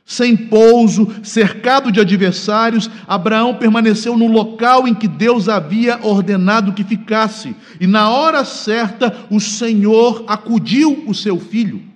Sem 0.03 0.35
pouso, 0.35 1.13
cercado 1.23 1.93
de 1.93 2.01
adversários, 2.01 2.91
Abraão 3.07 3.57
permaneceu 3.57 4.17
no 4.17 4.29
local 4.29 4.89
em 4.89 4.95
que 4.95 5.07
Deus 5.07 5.47
havia 5.47 5.99
ordenado 6.03 6.73
que 6.73 6.83
ficasse, 6.83 7.55
e 7.79 7.87
na 7.87 8.09
hora 8.09 8.47
certa 8.47 9.15
o 9.31 9.39
Senhor 9.39 10.25
acudiu 10.27 11.05
o 11.07 11.13
seu 11.13 11.39
filho. 11.39 11.88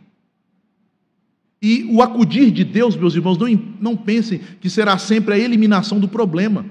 E 1.62 1.84
o 1.88 2.02
acudir 2.02 2.50
de 2.50 2.64
Deus, 2.64 2.96
meus 2.96 3.14
irmãos, 3.14 3.38
não, 3.38 3.46
não 3.80 3.96
pensem 3.96 4.40
que 4.60 4.68
será 4.68 4.98
sempre 4.98 5.34
a 5.34 5.38
eliminação 5.38 6.00
do 6.00 6.08
problema. 6.08 6.66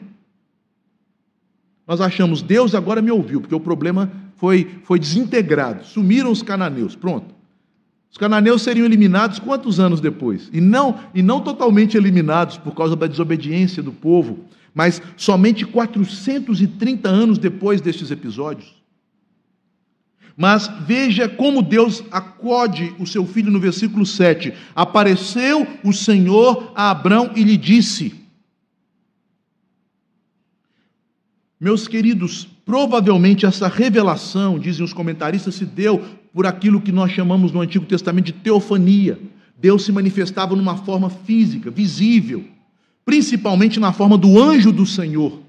Nós 1.88 2.02
achamos, 2.02 2.42
Deus 2.42 2.76
agora 2.76 3.02
me 3.02 3.10
ouviu, 3.10 3.40
porque 3.40 3.56
o 3.56 3.60
problema 3.60 4.12
foi, 4.36 4.70
foi 4.84 5.00
desintegrado, 5.00 5.86
sumiram 5.86 6.30
os 6.30 6.44
cananeus, 6.44 6.94
pronto. 6.94 7.34
Os 8.12 8.18
cananeus 8.18 8.64
seriam 8.64 8.86
eliminados 8.86 9.40
quantos 9.40 9.80
anos 9.80 10.02
depois? 10.02 10.50
E 10.52 10.60
não, 10.60 11.00
e 11.16 11.24
não 11.24 11.40
totalmente 11.40 11.96
eliminados 11.96 12.58
por 12.58 12.76
causa 12.76 12.94
da 12.94 13.08
desobediência 13.08 13.82
do 13.82 13.94
povo, 13.94 14.40
mas 14.74 15.02
somente 15.16 15.66
430 15.66 17.08
anos 17.08 17.38
depois 17.38 17.80
destes 17.80 18.12
episódios. 18.12 18.81
Mas 20.42 20.68
veja 20.88 21.30
como 21.30 21.62
Deus 21.62 22.04
acode 22.10 22.96
o 22.98 23.06
seu 23.06 23.28
filho 23.28 23.52
no 23.52 23.60
versículo 23.60 24.08
7. 24.08 24.52
Apareceu 24.76 25.68
o 25.84 25.94
Senhor 25.94 26.72
a 26.76 26.90
Abrão 26.90 27.30
e 27.36 27.44
lhe 27.44 27.56
disse: 27.56 28.16
Meus 31.60 31.88
queridos, 31.88 32.48
provavelmente 32.66 33.46
essa 33.46 33.68
revelação, 33.68 34.58
dizem 34.58 34.84
os 34.84 34.94
comentaristas, 34.94 35.54
se 35.54 35.64
deu 35.64 36.04
por 36.34 36.48
aquilo 36.48 36.82
que 36.82 36.92
nós 36.92 37.12
chamamos 37.12 37.52
no 37.52 37.62
Antigo 37.62 37.86
Testamento 37.86 38.26
de 38.26 38.34
teofania. 38.34 39.20
Deus 39.56 39.86
se 39.86 39.92
manifestava 39.92 40.56
numa 40.56 40.76
forma 40.76 41.12
física, 41.12 41.70
visível, 41.70 42.44
principalmente 43.06 43.80
na 43.80 43.94
forma 43.94 44.18
do 44.18 44.42
anjo 44.42 44.72
do 44.72 44.88
Senhor. 44.88 45.40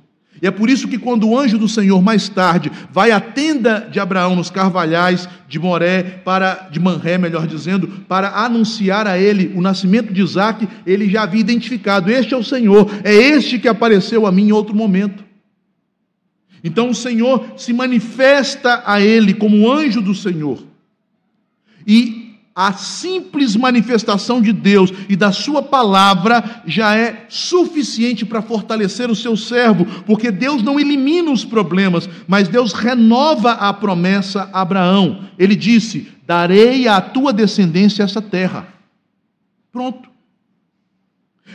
E 0.43 0.47
é 0.49 0.51
por 0.51 0.68
isso 0.68 0.88
que 0.88 0.99
quando 0.99 1.28
o 1.28 1.38
anjo 1.38 1.57
do 1.57 1.68
Senhor 1.68 2.03
mais 2.03 2.28
tarde 2.28 2.72
vai 2.90 3.12
à 3.12 3.20
tenda 3.20 3.88
de 3.88 4.01
Abraão 4.01 4.34
nos 4.34 4.51
carvalhais 4.51 5.28
de 5.47 5.57
Moré 5.57 6.03
para 6.03 6.68
de 6.68 6.80
Manré, 6.80 7.16
melhor 7.16 7.47
dizendo, 7.47 7.86
para 8.09 8.45
anunciar 8.45 9.07
a 9.07 9.16
ele 9.16 9.53
o 9.55 9.61
nascimento 9.61 10.12
de 10.12 10.20
Isaac, 10.20 10.68
ele 10.84 11.09
já 11.09 11.22
havia 11.22 11.40
identificado: 11.40 12.11
este 12.11 12.34
é 12.34 12.36
o 12.36 12.43
Senhor, 12.43 12.90
é 13.05 13.14
este 13.14 13.57
que 13.57 13.68
apareceu 13.68 14.26
a 14.26 14.32
mim 14.32 14.49
em 14.49 14.53
outro 14.53 14.74
momento. 14.74 15.22
Então 16.64 16.90
o 16.90 16.95
Senhor 16.95 17.53
se 17.57 17.72
manifesta 17.72 18.82
a 18.84 19.01
ele 19.01 19.34
como 19.34 19.70
anjo 19.70 20.03
do 20.03 20.14
Senhor. 20.14 20.61
E 21.86 22.22
a 22.55 22.72
simples 22.74 23.57
manifestação 23.57 24.42
de 24.42 24.53
Deus 24.53 24.92
e 25.09 25.16
da 25.16 25.32
Sua 25.32 25.62
palavra 25.62 26.62
já 26.66 26.94
é 26.94 27.26
suficiente 27.28 28.26
para 28.26 28.42
fortalecer 28.42 29.11
o 29.11 29.16
seu 29.16 29.36
servo, 29.36 29.86
porque 30.05 30.30
Deus 30.30 30.62
não 30.62 30.78
elimina 30.78 31.30
os 31.30 31.44
problemas, 31.44 32.09
mas 32.28 32.48
Deus 32.48 32.72
renova 32.72 33.53
a 33.53 33.72
promessa 33.72 34.50
a 34.53 34.61
Abraão. 34.61 35.24
Ele 35.38 35.57
disse: 35.57 36.09
Darei 36.26 36.86
à 36.86 37.00
tua 37.00 37.32
descendência 37.32 38.03
essa 38.03 38.20
terra. 38.20 38.68
Pronto. 39.72 40.11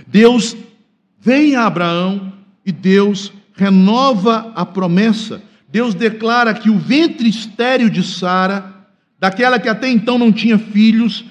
Deus 0.08 0.58
vem 1.20 1.56
a 1.56 1.66
Abraão 1.66 2.34
e 2.66 2.72
Deus 2.72 3.32
renova 3.54 4.52
a 4.56 4.66
promessa. 4.66 5.42
Deus 5.70 5.94
declara 5.94 6.54
que 6.54 6.70
o 6.70 6.78
ventre 6.78 7.30
estéril 7.30 7.90
de 7.90 8.02
Sara 8.02 8.77
daquela 9.20 9.60
que 9.60 9.70
até 9.70 9.90
então 9.90 10.18
não 10.18 10.32
tinha 10.32 10.58
filhos, 10.58 11.26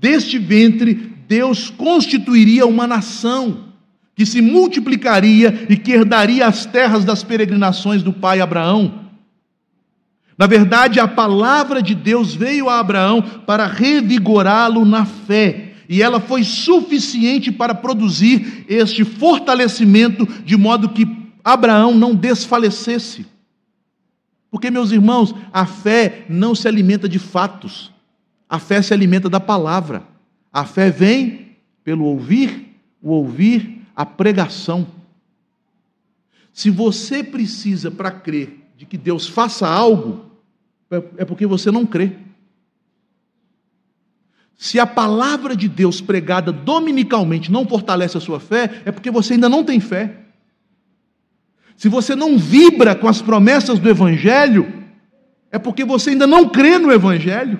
deste 0.00 0.38
ventre 0.38 1.12
Deus 1.26 1.70
constituiria 1.70 2.66
uma 2.66 2.86
nação 2.86 3.72
que 4.14 4.26
se 4.26 4.42
multiplicaria 4.42 5.66
e 5.68 5.76
que 5.76 5.92
herdaria 5.92 6.46
as 6.46 6.66
terras 6.66 7.04
das 7.04 7.22
peregrinações 7.22 8.02
do 8.02 8.12
pai 8.12 8.40
Abraão. 8.40 9.00
Na 10.36 10.46
verdade, 10.46 11.00
a 11.00 11.08
palavra 11.08 11.82
de 11.82 11.94
Deus 11.94 12.34
veio 12.34 12.68
a 12.68 12.78
Abraão 12.78 13.22
para 13.46 13.66
revigorá-lo 13.66 14.84
na 14.84 15.04
fé, 15.04 15.72
e 15.88 16.02
ela 16.02 16.20
foi 16.20 16.42
suficiente 16.42 17.50
para 17.50 17.74
produzir 17.74 18.64
este 18.68 19.04
fortalecimento, 19.04 20.26
de 20.44 20.56
modo 20.56 20.88
que 20.88 21.06
Abraão 21.44 21.94
não 21.94 22.14
desfalecesse. 22.14 23.26
Porque, 24.62 24.70
meus 24.70 24.92
irmãos, 24.92 25.34
a 25.52 25.66
fé 25.66 26.24
não 26.28 26.54
se 26.54 26.68
alimenta 26.68 27.08
de 27.08 27.18
fatos, 27.18 27.92
a 28.48 28.60
fé 28.60 28.80
se 28.80 28.94
alimenta 28.94 29.28
da 29.28 29.40
palavra. 29.40 30.04
A 30.52 30.64
fé 30.64 30.88
vem 30.88 31.56
pelo 31.82 32.04
ouvir, 32.04 32.76
o 33.02 33.10
ouvir, 33.10 33.84
a 33.96 34.06
pregação. 34.06 34.86
Se 36.52 36.70
você 36.70 37.24
precisa 37.24 37.90
para 37.90 38.12
crer 38.12 38.70
de 38.76 38.86
que 38.86 38.96
Deus 38.96 39.26
faça 39.26 39.66
algo, 39.66 40.26
é, 40.88 41.02
é 41.16 41.24
porque 41.24 41.44
você 41.44 41.72
não 41.72 41.84
crê. 41.84 42.12
Se 44.56 44.78
a 44.78 44.86
palavra 44.86 45.56
de 45.56 45.68
Deus 45.68 46.00
pregada 46.00 46.52
dominicalmente 46.52 47.50
não 47.50 47.66
fortalece 47.66 48.16
a 48.16 48.20
sua 48.20 48.38
fé, 48.38 48.80
é 48.84 48.92
porque 48.92 49.10
você 49.10 49.32
ainda 49.32 49.48
não 49.48 49.64
tem 49.64 49.80
fé 49.80 50.22
se 51.82 51.88
você 51.88 52.14
não 52.14 52.38
vibra 52.38 52.94
com 52.94 53.08
as 53.08 53.20
promessas 53.20 53.80
do 53.80 53.90
Evangelho, 53.90 54.72
é 55.50 55.58
porque 55.58 55.84
você 55.84 56.10
ainda 56.10 56.28
não 56.28 56.48
crê 56.48 56.78
no 56.78 56.92
Evangelho. 56.92 57.58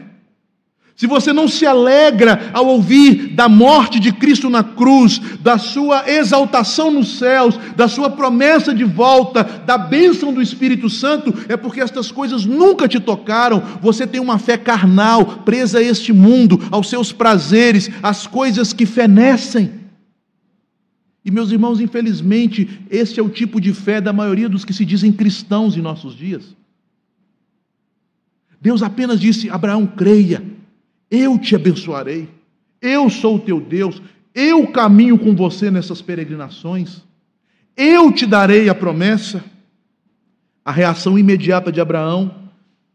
Se 0.94 1.08
você 1.08 1.32
não 1.32 1.48
se 1.48 1.66
alegra 1.66 2.52
ao 2.52 2.68
ouvir 2.68 3.34
da 3.34 3.48
morte 3.48 3.98
de 3.98 4.12
Cristo 4.12 4.48
na 4.48 4.62
cruz, 4.62 5.18
da 5.40 5.58
sua 5.58 6.08
exaltação 6.08 6.88
nos 6.88 7.18
céus, 7.18 7.58
da 7.74 7.88
sua 7.88 8.10
promessa 8.10 8.72
de 8.72 8.84
volta, 8.84 9.42
da 9.42 9.76
bênção 9.76 10.32
do 10.32 10.40
Espírito 10.40 10.88
Santo, 10.88 11.34
é 11.48 11.56
porque 11.56 11.80
estas 11.80 12.12
coisas 12.12 12.46
nunca 12.46 12.86
te 12.86 13.00
tocaram. 13.00 13.60
Você 13.80 14.06
tem 14.06 14.20
uma 14.20 14.38
fé 14.38 14.56
carnal, 14.56 15.24
presa 15.44 15.80
a 15.80 15.82
este 15.82 16.12
mundo, 16.12 16.60
aos 16.70 16.88
seus 16.88 17.10
prazeres, 17.10 17.90
às 18.00 18.24
coisas 18.28 18.72
que 18.72 18.86
fenecem. 18.86 19.81
E, 21.24 21.30
meus 21.30 21.52
irmãos, 21.52 21.80
infelizmente, 21.80 22.80
este 22.90 23.20
é 23.20 23.22
o 23.22 23.28
tipo 23.28 23.60
de 23.60 23.72
fé 23.72 24.00
da 24.00 24.12
maioria 24.12 24.48
dos 24.48 24.64
que 24.64 24.72
se 24.72 24.84
dizem 24.84 25.12
cristãos 25.12 25.76
em 25.76 25.80
nossos 25.80 26.16
dias. 26.16 26.56
Deus 28.60 28.82
apenas 28.82 29.20
disse: 29.20 29.48
Abraão, 29.48 29.86
creia, 29.86 30.42
eu 31.10 31.38
te 31.38 31.54
abençoarei, 31.54 32.28
eu 32.80 33.08
sou 33.08 33.36
o 33.36 33.40
teu 33.40 33.60
Deus, 33.60 34.02
eu 34.34 34.66
caminho 34.68 35.16
com 35.18 35.34
você 35.34 35.70
nessas 35.70 36.02
peregrinações, 36.02 37.02
eu 37.76 38.10
te 38.12 38.26
darei 38.26 38.68
a 38.68 38.74
promessa. 38.74 39.44
A 40.64 40.70
reação 40.70 41.18
imediata 41.18 41.72
de 41.72 41.80
Abraão, 41.80 42.32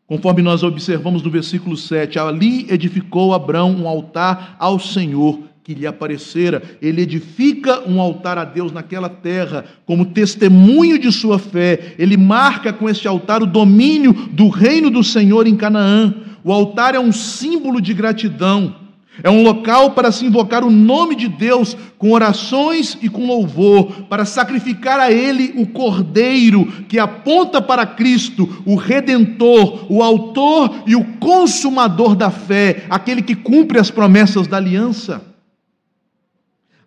conforme 0.05 0.41
nós 0.41 0.63
observamos 0.63 1.21
no 1.21 1.29
versículo 1.29 1.75
7, 1.75 2.17
ali 2.17 2.65
edificou 2.71 3.33
Abraão 3.33 3.75
um 3.75 3.89
altar 3.89 4.55
ao 4.57 4.79
Senhor 4.79 5.41
que 5.67 5.73
lhe 5.73 5.85
aparecera. 5.85 6.63
Ele 6.81 7.01
edifica 7.01 7.81
um 7.85 7.99
altar 7.99 8.37
a 8.37 8.45
Deus 8.45 8.71
naquela 8.71 9.09
terra, 9.09 9.65
como 9.85 10.05
testemunho 10.05 10.97
de 10.97 11.11
sua 11.11 11.37
fé. 11.37 11.93
Ele 11.99 12.15
marca 12.15 12.71
com 12.71 12.87
este 12.87 13.05
altar 13.05 13.43
o 13.43 13.45
domínio 13.45 14.13
do 14.13 14.47
reino 14.47 14.89
do 14.89 15.03
Senhor 15.03 15.45
em 15.45 15.57
Canaã. 15.57 16.15
O 16.41 16.53
altar 16.53 16.95
é 16.95 16.99
um 17.01 17.11
símbolo 17.11 17.81
de 17.81 17.93
gratidão. 17.93 18.75
É 19.21 19.29
um 19.29 19.43
local 19.43 19.91
para 19.91 20.09
se 20.09 20.25
invocar 20.25 20.63
o 20.63 20.71
nome 20.71 21.17
de 21.17 21.27
Deus 21.27 21.75
com 21.97 22.13
orações 22.13 22.97
e 23.01 23.09
com 23.09 23.27
louvor, 23.27 24.03
para 24.07 24.23
sacrificar 24.23 25.01
a 25.01 25.11
Ele 25.11 25.53
o 25.57 25.67
Cordeiro 25.67 26.65
que 26.87 26.97
aponta 26.97 27.61
para 27.61 27.85
Cristo, 27.85 28.63
o 28.65 28.75
Redentor, 28.75 29.91
o 29.91 30.01
Autor 30.01 30.83
e 30.87 30.95
o 30.95 31.03
Consumador 31.19 32.15
da 32.15 32.31
fé, 32.31 32.85
aquele 32.89 33.21
que 33.21 33.35
cumpre 33.35 33.77
as 33.77 33.91
promessas 33.91 34.47
da 34.47 34.55
aliança. 34.55 35.35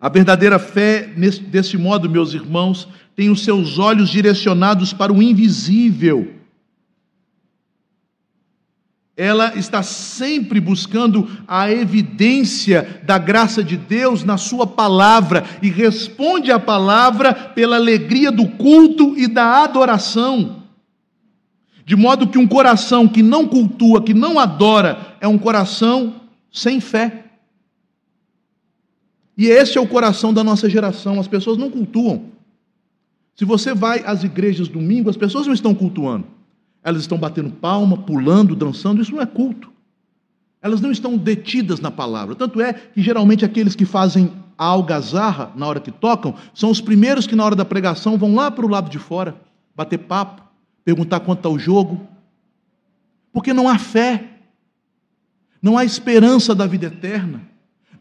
A 0.01 0.09
verdadeira 0.09 0.57
fé, 0.57 1.13
desse 1.47 1.77
modo, 1.77 2.09
meus 2.09 2.33
irmãos, 2.33 2.87
tem 3.15 3.29
os 3.29 3.43
seus 3.43 3.77
olhos 3.77 4.09
direcionados 4.09 4.91
para 4.91 5.13
o 5.13 5.21
invisível 5.21 6.41
ela 9.21 9.55
está 9.55 9.83
sempre 9.83 10.59
buscando 10.59 11.29
a 11.47 11.71
evidência 11.71 13.01
da 13.03 13.19
graça 13.19 13.63
de 13.63 13.77
Deus 13.77 14.23
na 14.23 14.35
Sua 14.35 14.65
palavra 14.65 15.43
e 15.61 15.69
responde 15.69 16.51
à 16.51 16.59
palavra 16.59 17.31
pela 17.31 17.75
alegria 17.75 18.31
do 18.31 18.47
culto 18.47 19.15
e 19.15 19.27
da 19.27 19.63
adoração. 19.63 20.63
De 21.85 21.95
modo 21.95 22.29
que 22.29 22.39
um 22.39 22.47
coração 22.47 23.07
que 23.07 23.21
não 23.21 23.47
cultua, 23.47 24.01
que 24.01 24.13
não 24.13 24.39
adora, 24.39 25.15
é 25.21 25.27
um 25.27 25.37
coração 25.37 26.15
sem 26.51 26.79
fé. 26.79 27.25
E 29.37 29.47
esse 29.47 29.77
é 29.77 29.81
o 29.81 29.87
coração 29.87 30.33
da 30.33 30.43
nossa 30.43 30.69
geração. 30.69 31.19
As 31.19 31.27
pessoas 31.27 31.57
não 31.57 31.69
cultuam. 31.69 32.25
Se 33.35 33.45
você 33.45 33.73
vai 33.73 34.03
às 34.05 34.23
igrejas 34.23 34.67
domingo, 34.67 35.09
as 35.09 35.17
pessoas 35.17 35.47
não 35.47 35.53
estão 35.53 35.73
cultuando. 35.73 36.25
Elas 36.83 37.01
estão 37.01 37.17
batendo 37.17 37.51
palma, 37.51 37.97
pulando, 37.97 38.55
dançando, 38.55 39.01
isso 39.01 39.13
não 39.13 39.21
é 39.21 39.25
culto. 39.25 39.71
Elas 40.61 40.81
não 40.81 40.91
estão 40.91 41.17
detidas 41.17 41.79
na 41.79 41.89
palavra. 41.89 42.35
Tanto 42.35 42.61
é 42.61 42.73
que 42.73 43.01
geralmente 43.01 43.45
aqueles 43.45 43.75
que 43.75 43.85
fazem 43.85 44.31
a 44.57 44.65
algazarra 44.65 45.51
na 45.55 45.65
hora 45.65 45.79
que 45.79 45.91
tocam 45.91 46.35
são 46.53 46.69
os 46.69 46.81
primeiros 46.81 47.25
que 47.25 47.35
na 47.35 47.43
hora 47.43 47.55
da 47.55 47.65
pregação 47.65 48.17
vão 48.17 48.35
lá 48.35 48.51
para 48.51 48.65
o 48.65 48.69
lado 48.69 48.89
de 48.89 48.99
fora, 48.99 49.35
bater 49.75 49.97
papo, 49.97 50.43
perguntar 50.83 51.21
quanto 51.21 51.39
está 51.39 51.49
o 51.49 51.57
jogo. 51.57 52.07
Porque 53.33 53.53
não 53.53 53.67
há 53.67 53.79
fé, 53.79 54.37
não 55.61 55.77
há 55.77 55.85
esperança 55.85 56.53
da 56.53 56.67
vida 56.67 56.87
eterna, 56.87 57.41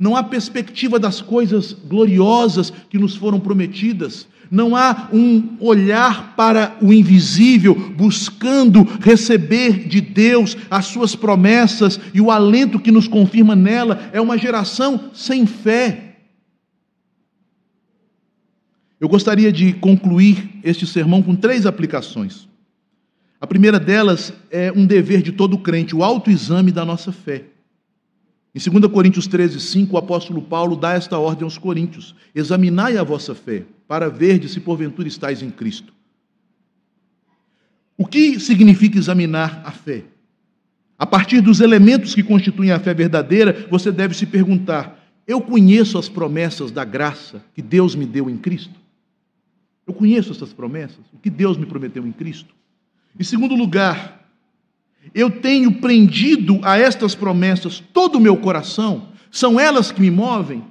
não 0.00 0.16
há 0.16 0.22
perspectiva 0.24 0.98
das 0.98 1.20
coisas 1.20 1.72
gloriosas 1.72 2.72
que 2.88 2.98
nos 2.98 3.14
foram 3.14 3.38
prometidas 3.38 4.26
não 4.50 4.74
há 4.74 5.08
um 5.12 5.56
olhar 5.60 6.34
para 6.34 6.76
o 6.82 6.92
invisível, 6.92 7.74
buscando 7.96 8.82
receber 9.00 9.86
de 9.86 10.00
Deus 10.00 10.56
as 10.68 10.86
suas 10.86 11.14
promessas 11.14 12.00
e 12.12 12.20
o 12.20 12.30
alento 12.30 12.80
que 12.80 12.90
nos 12.90 13.06
confirma 13.06 13.54
nela. 13.54 14.10
É 14.12 14.20
uma 14.20 14.36
geração 14.36 15.10
sem 15.14 15.46
fé. 15.46 16.16
Eu 19.00 19.08
gostaria 19.08 19.52
de 19.52 19.72
concluir 19.74 20.50
este 20.64 20.86
sermão 20.86 21.22
com 21.22 21.36
três 21.36 21.64
aplicações. 21.64 22.48
A 23.40 23.46
primeira 23.46 23.78
delas 23.78 24.32
é 24.50 24.70
um 24.72 24.84
dever 24.84 25.22
de 25.22 25.32
todo 25.32 25.56
crente, 25.58 25.94
o 25.94 26.02
autoexame 26.02 26.72
da 26.72 26.84
nossa 26.84 27.12
fé. 27.12 27.44
Em 28.54 28.58
2 28.58 28.92
Coríntios 28.92 29.26
13, 29.26 29.60
5, 29.60 29.94
o 29.94 29.98
apóstolo 29.98 30.42
Paulo 30.42 30.76
dá 30.76 30.92
esta 30.92 31.18
ordem 31.18 31.44
aos 31.44 31.56
coríntios: 31.56 32.14
examinai 32.34 32.96
a 32.96 33.04
vossa 33.04 33.34
fé, 33.34 33.64
para 33.86 34.08
ver 34.08 34.46
se 34.48 34.58
porventura 34.60 35.06
estáis 35.06 35.42
em 35.42 35.50
Cristo. 35.50 35.92
O 37.96 38.06
que 38.06 38.40
significa 38.40 38.98
examinar 38.98 39.62
a 39.64 39.70
fé? 39.70 40.04
A 40.98 41.06
partir 41.06 41.40
dos 41.40 41.60
elementos 41.60 42.14
que 42.14 42.22
constituem 42.22 42.72
a 42.72 42.80
fé 42.80 42.92
verdadeira, 42.92 43.68
você 43.70 43.92
deve 43.92 44.14
se 44.14 44.26
perguntar: 44.26 45.00
eu 45.26 45.40
conheço 45.40 45.96
as 45.96 46.08
promessas 46.08 46.72
da 46.72 46.84
graça 46.84 47.44
que 47.54 47.62
Deus 47.62 47.94
me 47.94 48.04
deu 48.04 48.28
em 48.28 48.36
Cristo? 48.36 48.74
Eu 49.86 49.94
conheço 49.94 50.32
essas 50.32 50.52
promessas, 50.52 51.04
o 51.12 51.18
que 51.18 51.30
Deus 51.30 51.56
me 51.56 51.66
prometeu 51.66 52.06
em 52.06 52.12
Cristo? 52.12 52.54
Em 53.18 53.24
segundo 53.24 53.54
lugar, 53.54 54.19
eu 55.14 55.30
tenho 55.30 55.72
prendido 55.80 56.60
a 56.62 56.78
estas 56.78 57.14
promessas 57.14 57.82
todo 57.92 58.16
o 58.16 58.20
meu 58.20 58.36
coração, 58.36 59.08
são 59.30 59.58
elas 59.58 59.90
que 59.90 60.00
me 60.00 60.10
movem. 60.10 60.64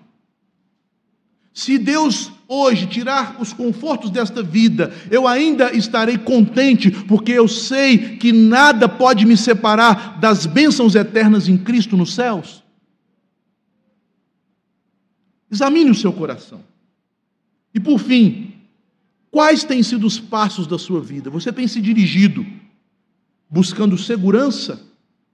Se 1.54 1.78
Deus 1.78 2.32
hoje 2.48 2.88
tirar 2.88 3.36
os 3.40 3.52
confortos 3.52 4.10
desta 4.10 4.42
vida, 4.42 4.94
eu 5.12 5.28
ainda 5.28 5.76
estarei 5.76 6.18
contente, 6.18 6.90
porque 6.90 7.32
eu 7.32 7.48
sei 7.48 8.18
que 8.18 8.32
nada 8.32 8.88
pode 8.88 9.26
me 9.26 9.36
separar 9.36 10.20
das 10.20 10.46
bênçãos 10.46 10.96
eternas 10.96 11.48
em 11.48 11.58
Cristo 11.58 11.98
nos 11.98 12.14
céus. 12.14 12.64
Examine 15.52 15.92
o 15.92 15.96
seu 15.96 16.14
coração. 16.14 16.62
E 17.74 17.80
por 17.80 18.00
fim, 18.00 18.54
quais 19.32 19.64
têm 19.64 19.84
sido 19.84 20.08
os 20.08 20.20
passos 20.20 20.66
da 20.66 20.78
sua 20.78 21.02
vida? 21.02 21.30
Você 21.30 21.52
tem 21.52 21.68
se 21.68 21.82
dirigido 21.82 22.46
buscando 23.50 23.98
segurança, 23.98 24.82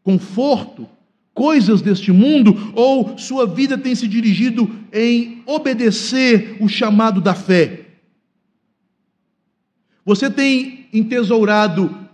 conforto, 0.01 0.87
coisas 1.33 1.81
deste 1.81 2.11
mundo, 2.11 2.71
ou 2.73 3.17
sua 3.17 3.45
vida 3.45 3.77
tem 3.77 3.93
se 3.93 4.07
dirigido 4.07 4.73
em 4.93 5.43
obedecer 5.45 6.57
o 6.61 6.69
chamado 6.69 7.19
da 7.19 7.35
fé? 7.35 7.87
Você 10.05 10.29
tem 10.29 10.87
entesourado 10.93 12.07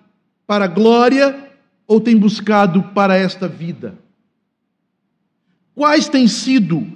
para 0.48 0.66
a 0.66 0.68
glória 0.68 1.52
ou 1.86 2.00
tem 2.00 2.18
buscado 2.18 2.82
para 2.96 3.16
esta 3.16 3.48
vida? 3.48 4.00
Quais 5.76 6.08
têm 6.08 6.28
sido 6.28 6.88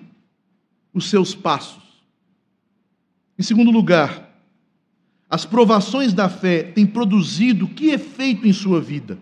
os 0.93 1.09
seus 1.09 1.35
passos? 1.35 1.83
Em 3.37 3.43
segundo 3.43 3.71
lugar, 3.71 4.24
as 5.29 5.45
provações 5.45 6.13
da 6.13 6.29
fé 6.29 6.63
têm 6.63 6.85
produzido 6.85 7.67
que 7.67 7.89
efeito 7.89 8.47
em 8.47 8.53
sua 8.53 8.79
vida? 8.79 9.17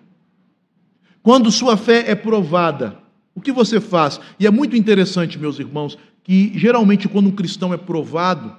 Quando 1.22 1.52
sua 1.52 1.78
fé 1.78 2.12
é 2.12 2.16
provada, 2.16 2.98
o 3.34 3.42
que 3.42 3.52
você 3.52 3.80
faz? 3.80 4.20
E 4.40 4.46
é 4.46 4.52
muito 4.52 4.76
interessante, 4.76 5.40
meus 5.40 5.60
irmãos, 5.60 5.98
que 6.24 6.52
geralmente 6.56 7.08
quando 7.08 7.28
um 7.28 7.32
cristão 7.32 7.74
é 7.74 7.78
provado, 7.78 8.56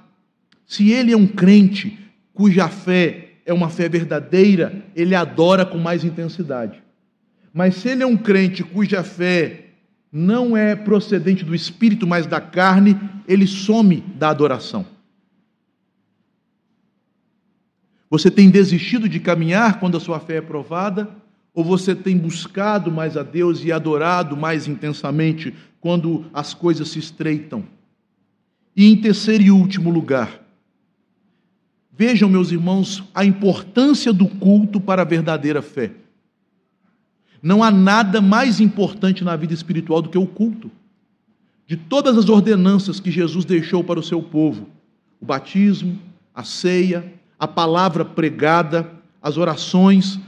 se 0.65 0.91
ele 0.91 1.11
é 1.11 1.17
um 1.17 1.27
crente 1.27 1.99
cuja 2.33 2.67
fé 2.67 3.25
é 3.45 3.53
uma 3.53 3.69
fé 3.69 3.87
verdadeira, 3.87 4.83
ele 4.95 5.13
adora 5.13 5.65
com 5.65 5.77
mais 5.77 6.03
intensidade. 6.03 6.81
Mas 7.53 7.75
se 7.75 7.89
ele 7.89 8.01
é 8.01 8.05
um 8.05 8.17
crente 8.17 8.63
cuja 8.63 9.03
fé 9.03 9.67
não 10.11 10.57
é 10.57 10.75
procedente 10.75 11.45
do 11.45 11.53
espírito, 11.53 12.07
mas 12.07 12.25
da 12.25 12.41
carne, 12.41 12.99
ele 13.27 13.45
some 13.45 14.01
da 14.17 14.29
adoração. 14.29 14.85
Você 18.09 18.29
tem 18.29 18.49
desistido 18.49 19.09
de 19.09 19.19
caminhar 19.19 19.79
quando 19.79 19.97
a 19.97 19.99
sua 19.99 20.19
fé 20.19 20.37
é 20.37 20.41
provada? 20.41 21.09
Ou 21.53 21.63
você 21.63 21.95
tem 21.95 22.17
buscado 22.17 22.91
mais 22.91 23.15
a 23.15 23.23
Deus 23.23 23.63
e 23.63 23.71
adorado 23.71 24.35
mais 24.35 24.67
intensamente 24.67 25.53
quando 25.79 26.25
as 26.33 26.53
coisas 26.53 26.89
se 26.89 26.99
estreitam? 26.99 27.63
E 28.75 28.91
em 28.91 28.97
terceiro 28.97 29.43
e 29.43 29.51
último 29.51 29.89
lugar, 29.89 30.41
vejam, 31.91 32.29
meus 32.29 32.51
irmãos, 32.51 33.03
a 33.13 33.23
importância 33.23 34.11
do 34.11 34.27
culto 34.27 34.81
para 34.81 35.03
a 35.03 35.05
verdadeira 35.05 35.61
fé. 35.61 35.91
Não 37.41 37.63
há 37.63 37.71
nada 37.71 38.21
mais 38.21 38.59
importante 38.59 39.23
na 39.23 39.35
vida 39.35 39.53
espiritual 39.53 40.01
do 40.01 40.09
que 40.09 40.17
o 40.17 40.27
culto. 40.27 40.69
De 41.65 41.77
todas 41.77 42.17
as 42.17 42.27
ordenanças 42.27 42.99
que 42.99 43.09
Jesus 43.09 43.45
deixou 43.45 43.83
para 43.83 43.99
o 43.99 44.03
seu 44.03 44.21
povo, 44.21 44.67
o 45.21 45.25
batismo, 45.25 45.97
a 46.33 46.43
ceia, 46.43 47.13
a 47.39 47.47
palavra 47.47 48.05
pregada, 48.05 48.91
as 49.21 49.37
orações, 49.37 50.19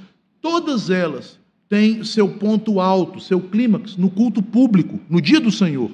todas 0.41 0.89
elas 0.89 1.39
têm 1.69 2.03
seu 2.03 2.29
ponto 2.29 2.79
alto, 2.79 3.19
seu 3.19 3.39
clímax 3.41 3.95
no 3.95 4.09
culto 4.09 4.41
público, 4.41 4.99
no 5.09 5.21
dia 5.21 5.39
do 5.39 5.51
Senhor. 5.51 5.91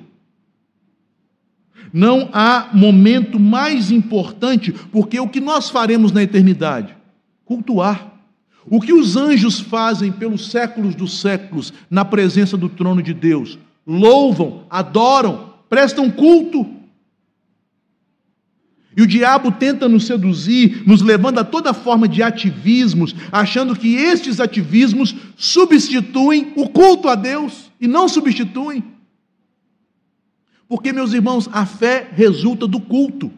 Não 1.91 2.30
há 2.34 2.70
momento 2.74 3.39
mais 3.39 3.91
importante, 3.91 4.72
porque 4.72 5.20
o 5.20 5.28
que 5.28 5.39
nós 5.39 5.70
faremos 5.70 6.11
na 6.11 6.24
eternidade? 6.24 6.95
Cultuar. 7.45 8.14
O 8.66 8.80
que 8.80 8.93
os 8.93 9.18
anjos 9.18 9.59
fazem 9.59 10.11
pelos 10.11 10.49
séculos 10.49 10.95
dos 10.95 11.20
séculos 11.20 11.74
na 11.89 12.05
presença 12.05 12.55
do 12.57 12.70
trono 12.70 13.03
de 13.03 13.14
Deus? 13.14 13.59
Louvam, 13.86 14.64
adoram, 14.70 15.53
prestam 15.70 16.09
culto. 16.09 16.66
E 18.96 19.02
o 19.02 19.08
diabo 19.08 19.52
tenta 19.52 19.89
nos 19.89 20.06
seduzir, 20.06 20.84
nos 20.86 21.02
levando 21.02 21.39
a 21.39 21.44
toda 21.44 21.74
forma 21.74 22.08
de 22.08 22.22
ativismos, 22.22 23.16
achando 23.32 23.76
que 23.76 23.96
estes 23.96 24.39
ativismos 24.39 25.16
substituem 25.36 26.54
o 26.56 26.70
culto 26.70 27.08
a 27.08 27.16
Deus 27.16 27.72
e 27.82 27.88
não 27.88 28.08
substituem. 28.08 28.84
Porque, 30.68 30.94
meus 30.94 31.14
irmãos, 31.14 31.50
a 31.52 31.66
fé 31.66 32.10
resulta 32.14 32.68
do 32.68 32.80
culto. 32.80 33.32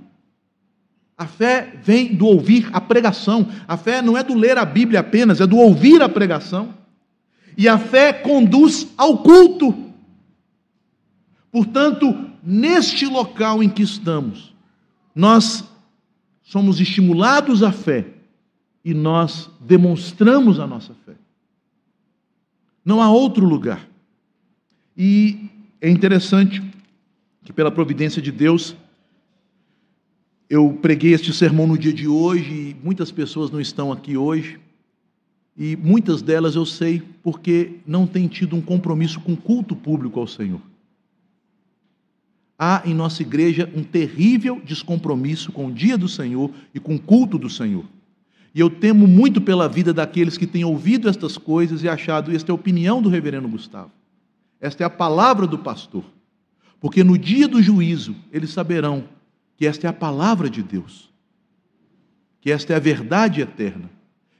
A 1.17 1.25
fé 1.25 1.73
vem 1.81 2.13
do 2.13 2.25
ouvir 2.25 2.69
a 2.73 2.81
pregação. 2.81 3.47
A 3.67 3.77
fé 3.77 4.01
não 4.01 4.17
é 4.17 4.23
do 4.23 4.33
ler 4.33 4.57
a 4.57 4.65
Bíblia 4.65 4.99
apenas, 4.99 5.39
é 5.39 5.47
do 5.47 5.57
ouvir 5.57 6.01
a 6.01 6.09
pregação. 6.09 6.73
E 7.57 7.67
a 7.69 7.77
fé 7.77 8.11
conduz 8.11 8.87
ao 8.97 9.19
culto. 9.19 9.73
Portanto, 11.51 12.13
neste 12.43 13.05
local 13.05 13.63
em 13.63 13.69
que 13.69 13.81
estamos, 13.81 14.54
nós 15.15 15.63
somos 16.43 16.81
estimulados 16.81 17.63
à 17.63 17.71
fé 17.71 18.05
e 18.83 18.93
nós 18.93 19.49
demonstramos 19.61 20.59
a 20.59 20.67
nossa 20.67 20.93
fé. 21.05 21.13
Não 22.83 23.01
há 23.01 23.09
outro 23.09 23.45
lugar. 23.45 23.87
E 24.95 25.49
é 25.81 25.89
interessante 25.89 26.61
que, 27.43 27.53
pela 27.53 27.71
providência 27.71 28.21
de 28.21 28.31
Deus, 28.31 28.75
eu 30.49 30.77
preguei 30.81 31.13
este 31.13 31.33
sermão 31.33 31.65
no 31.65 31.77
dia 31.77 31.93
de 31.93 32.07
hoje 32.07 32.51
e 32.53 32.77
muitas 32.83 33.11
pessoas 33.11 33.49
não 33.49 33.59
estão 33.59 33.91
aqui 33.91 34.15
hoje. 34.15 34.59
E 35.57 35.75
muitas 35.75 36.21
delas 36.21 36.55
eu 36.55 36.65
sei 36.65 37.01
porque 37.23 37.79
não 37.87 38.05
têm 38.05 38.27
tido 38.27 38.55
um 38.55 38.61
compromisso 38.61 39.19
com 39.21 39.35
culto 39.35 39.75
público 39.75 40.19
ao 40.19 40.27
Senhor. 40.27 40.61
Há 42.57 42.81
em 42.85 42.93
nossa 42.93 43.21
igreja 43.21 43.69
um 43.75 43.83
terrível 43.83 44.61
descompromisso 44.63 45.51
com 45.51 45.67
o 45.67 45.71
dia 45.71 45.97
do 45.97 46.07
Senhor 46.07 46.51
e 46.73 46.79
com 46.79 46.95
o 46.95 46.99
culto 46.99 47.37
do 47.37 47.49
Senhor. 47.49 47.85
E 48.53 48.59
eu 48.59 48.69
temo 48.69 49.05
muito 49.05 49.41
pela 49.41 49.67
vida 49.67 49.93
daqueles 49.93 50.37
que 50.37 50.47
têm 50.47 50.63
ouvido 50.63 51.09
estas 51.09 51.37
coisas 51.37 51.83
e 51.83 51.89
achado, 51.89 52.33
esta 52.33 52.49
é 52.49 52.53
a 52.53 52.55
opinião 52.55 53.01
do 53.01 53.09
reverendo 53.09 53.49
Gustavo. 53.49 53.91
Esta 54.61 54.83
é 54.83 54.85
a 54.85 54.89
palavra 54.89 55.45
do 55.45 55.59
pastor. 55.59 56.05
Porque 56.79 57.03
no 57.03 57.17
dia 57.17 57.47
do 57.47 57.61
juízo, 57.61 58.15
eles 58.31 58.51
saberão 58.51 59.03
que 59.57 59.67
esta 59.67 59.87
é 59.87 59.89
a 59.89 59.93
palavra 59.93 60.49
de 60.49 60.63
Deus, 60.63 61.11
que 62.39 62.51
esta 62.51 62.73
é 62.73 62.75
a 62.75 62.79
verdade 62.79 63.41
eterna. 63.41 63.89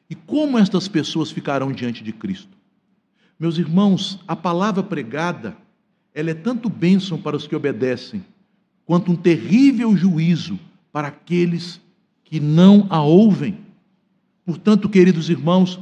E 0.10 0.16
como 0.16 0.58
estas 0.58 0.88
pessoas 0.88 1.32
ficarão 1.32 1.72
diante 1.72 2.04
de 2.04 2.14
Cristo? 2.14 2.56
Meus 3.38 3.58
irmãos, 3.58 4.20
a 4.28 4.36
palavra 4.36 4.84
pregada, 4.84 5.58
ela 6.16 6.32
é 6.32 6.34
tanto 6.34 6.70
bênção 6.70 7.22
para 7.22 7.36
os 7.36 7.46
que 7.46 7.56
obedecem, 7.56 8.24
quanto 8.86 9.12
um 9.12 9.16
terrível 9.18 9.96
juízo 9.98 10.58
para 10.90 11.10
aqueles 11.10 11.82
que 12.24 12.40
não 12.40 12.88
a 12.90 13.02
ouvem. 13.02 13.60
Portanto, 14.46 14.88
queridos 14.88 15.30
irmãos, 15.30 15.78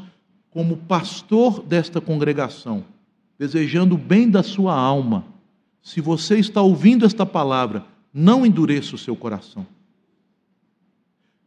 como 0.50 0.78
pastor 0.78 1.62
desta 1.62 2.02
congregação, 2.02 2.84
desejando 3.38 3.94
o 3.94 3.98
bem 3.98 4.28
da 4.28 4.42
sua 4.42 4.74
alma, 4.76 5.24
se 5.84 6.02
você 6.02 6.40
está 6.40 6.62
ouvindo 6.62 7.06
esta 7.06 7.26
palavra, 7.26 7.86
não 8.12 8.44
endureça 8.44 8.96
o 8.96 8.98
seu 8.98 9.16
coração. 9.16 9.68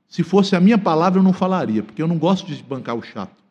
Se 0.06 0.22
fosse 0.22 0.54
a 0.54 0.60
minha 0.60 0.78
palavra, 0.78 1.18
eu 1.18 1.24
não 1.24 1.32
falaria, 1.32 1.82
porque 1.82 2.00
eu 2.00 2.06
não 2.06 2.18
gosto 2.18 2.46
de 2.46 2.62
bancar 2.62 2.94
o 2.94 3.02
chato. 3.02 3.42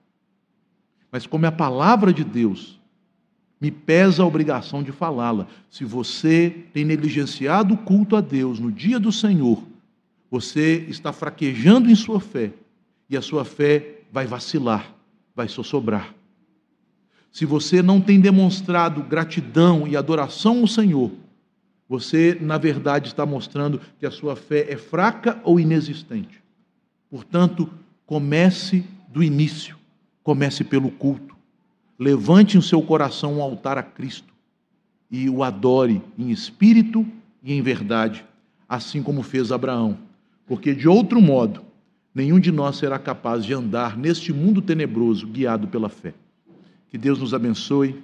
Mas 1.12 1.28
como 1.28 1.46
é 1.46 1.50
a 1.50 1.52
palavra 1.52 2.14
de 2.14 2.24
Deus, 2.24 2.80
me 3.60 3.72
pesa 3.72 4.22
a 4.22 4.26
obrigação 4.26 4.84
de 4.84 4.92
falá-la. 4.92 5.48
Se 5.70 5.86
você 5.86 6.64
tem 6.74 6.84
negligenciado 6.86 7.74
o 7.74 7.78
culto 7.78 8.16
a 8.16 8.22
Deus 8.22 8.60
no 8.60 8.72
dia 8.72 9.00
do 9.00 9.12
Senhor, 9.12 9.64
você 10.30 10.86
está 10.90 11.14
fraquejando 11.14 11.90
em 11.90 11.96
sua 11.96 12.20
fé, 12.20 12.52
e 13.10 13.16
a 13.16 13.22
sua 13.22 13.46
fé 13.46 14.00
vai 14.12 14.26
vacilar, 14.26 14.94
vai 15.36 15.48
sossobrar. 15.48 16.14
Se 17.32 17.46
você 17.46 17.82
não 17.82 18.02
tem 18.02 18.20
demonstrado 18.20 19.04
gratidão 19.04 19.88
e 19.88 19.96
adoração 19.96 20.62
ao 20.62 20.68
Senhor, 20.68 21.12
você, 21.88 22.38
na 22.40 22.58
verdade, 22.58 23.08
está 23.08 23.26
mostrando 23.26 23.80
que 24.00 24.06
a 24.06 24.12
sua 24.12 24.36
fé 24.36 24.66
é 24.70 24.78
fraca 24.78 25.40
ou 25.44 25.60
inexistente. 25.60 26.42
Portanto, 27.10 27.70
comece 28.06 28.84
do 29.08 29.24
início, 29.24 29.78
comece 30.24 30.64
pelo 30.64 30.90
culto. 30.90 31.25
Levante 31.98 32.58
em 32.58 32.62
seu 32.62 32.82
coração 32.82 33.36
um 33.36 33.42
altar 33.42 33.78
a 33.78 33.84
Cristo 33.84 34.34
e 35.10 35.30
o 35.30 35.44
adore 35.44 36.02
em 36.18 36.30
espírito 36.30 37.06
e 37.44 37.54
em 37.54 37.62
verdade, 37.62 38.26
assim 38.68 39.02
como 39.02 39.24
fez 39.24 39.52
Abraão. 39.52 39.98
Porque 40.46 40.74
de 40.74 40.88
outro 40.88 41.22
modo, 41.22 41.62
nenhum 42.14 42.40
de 42.40 42.52
nós 42.52 42.78
será 42.78 43.00
capaz 43.00 43.46
de 43.46 43.54
andar 43.54 43.98
neste 43.98 44.34
mundo 44.34 44.62
tenebroso 44.62 45.26
guiado 45.28 45.68
pela 45.68 45.90
fé. 45.90 46.14
Que 46.90 46.98
Deus 46.98 47.20
nos 47.20 47.34
abençoe 47.34 48.04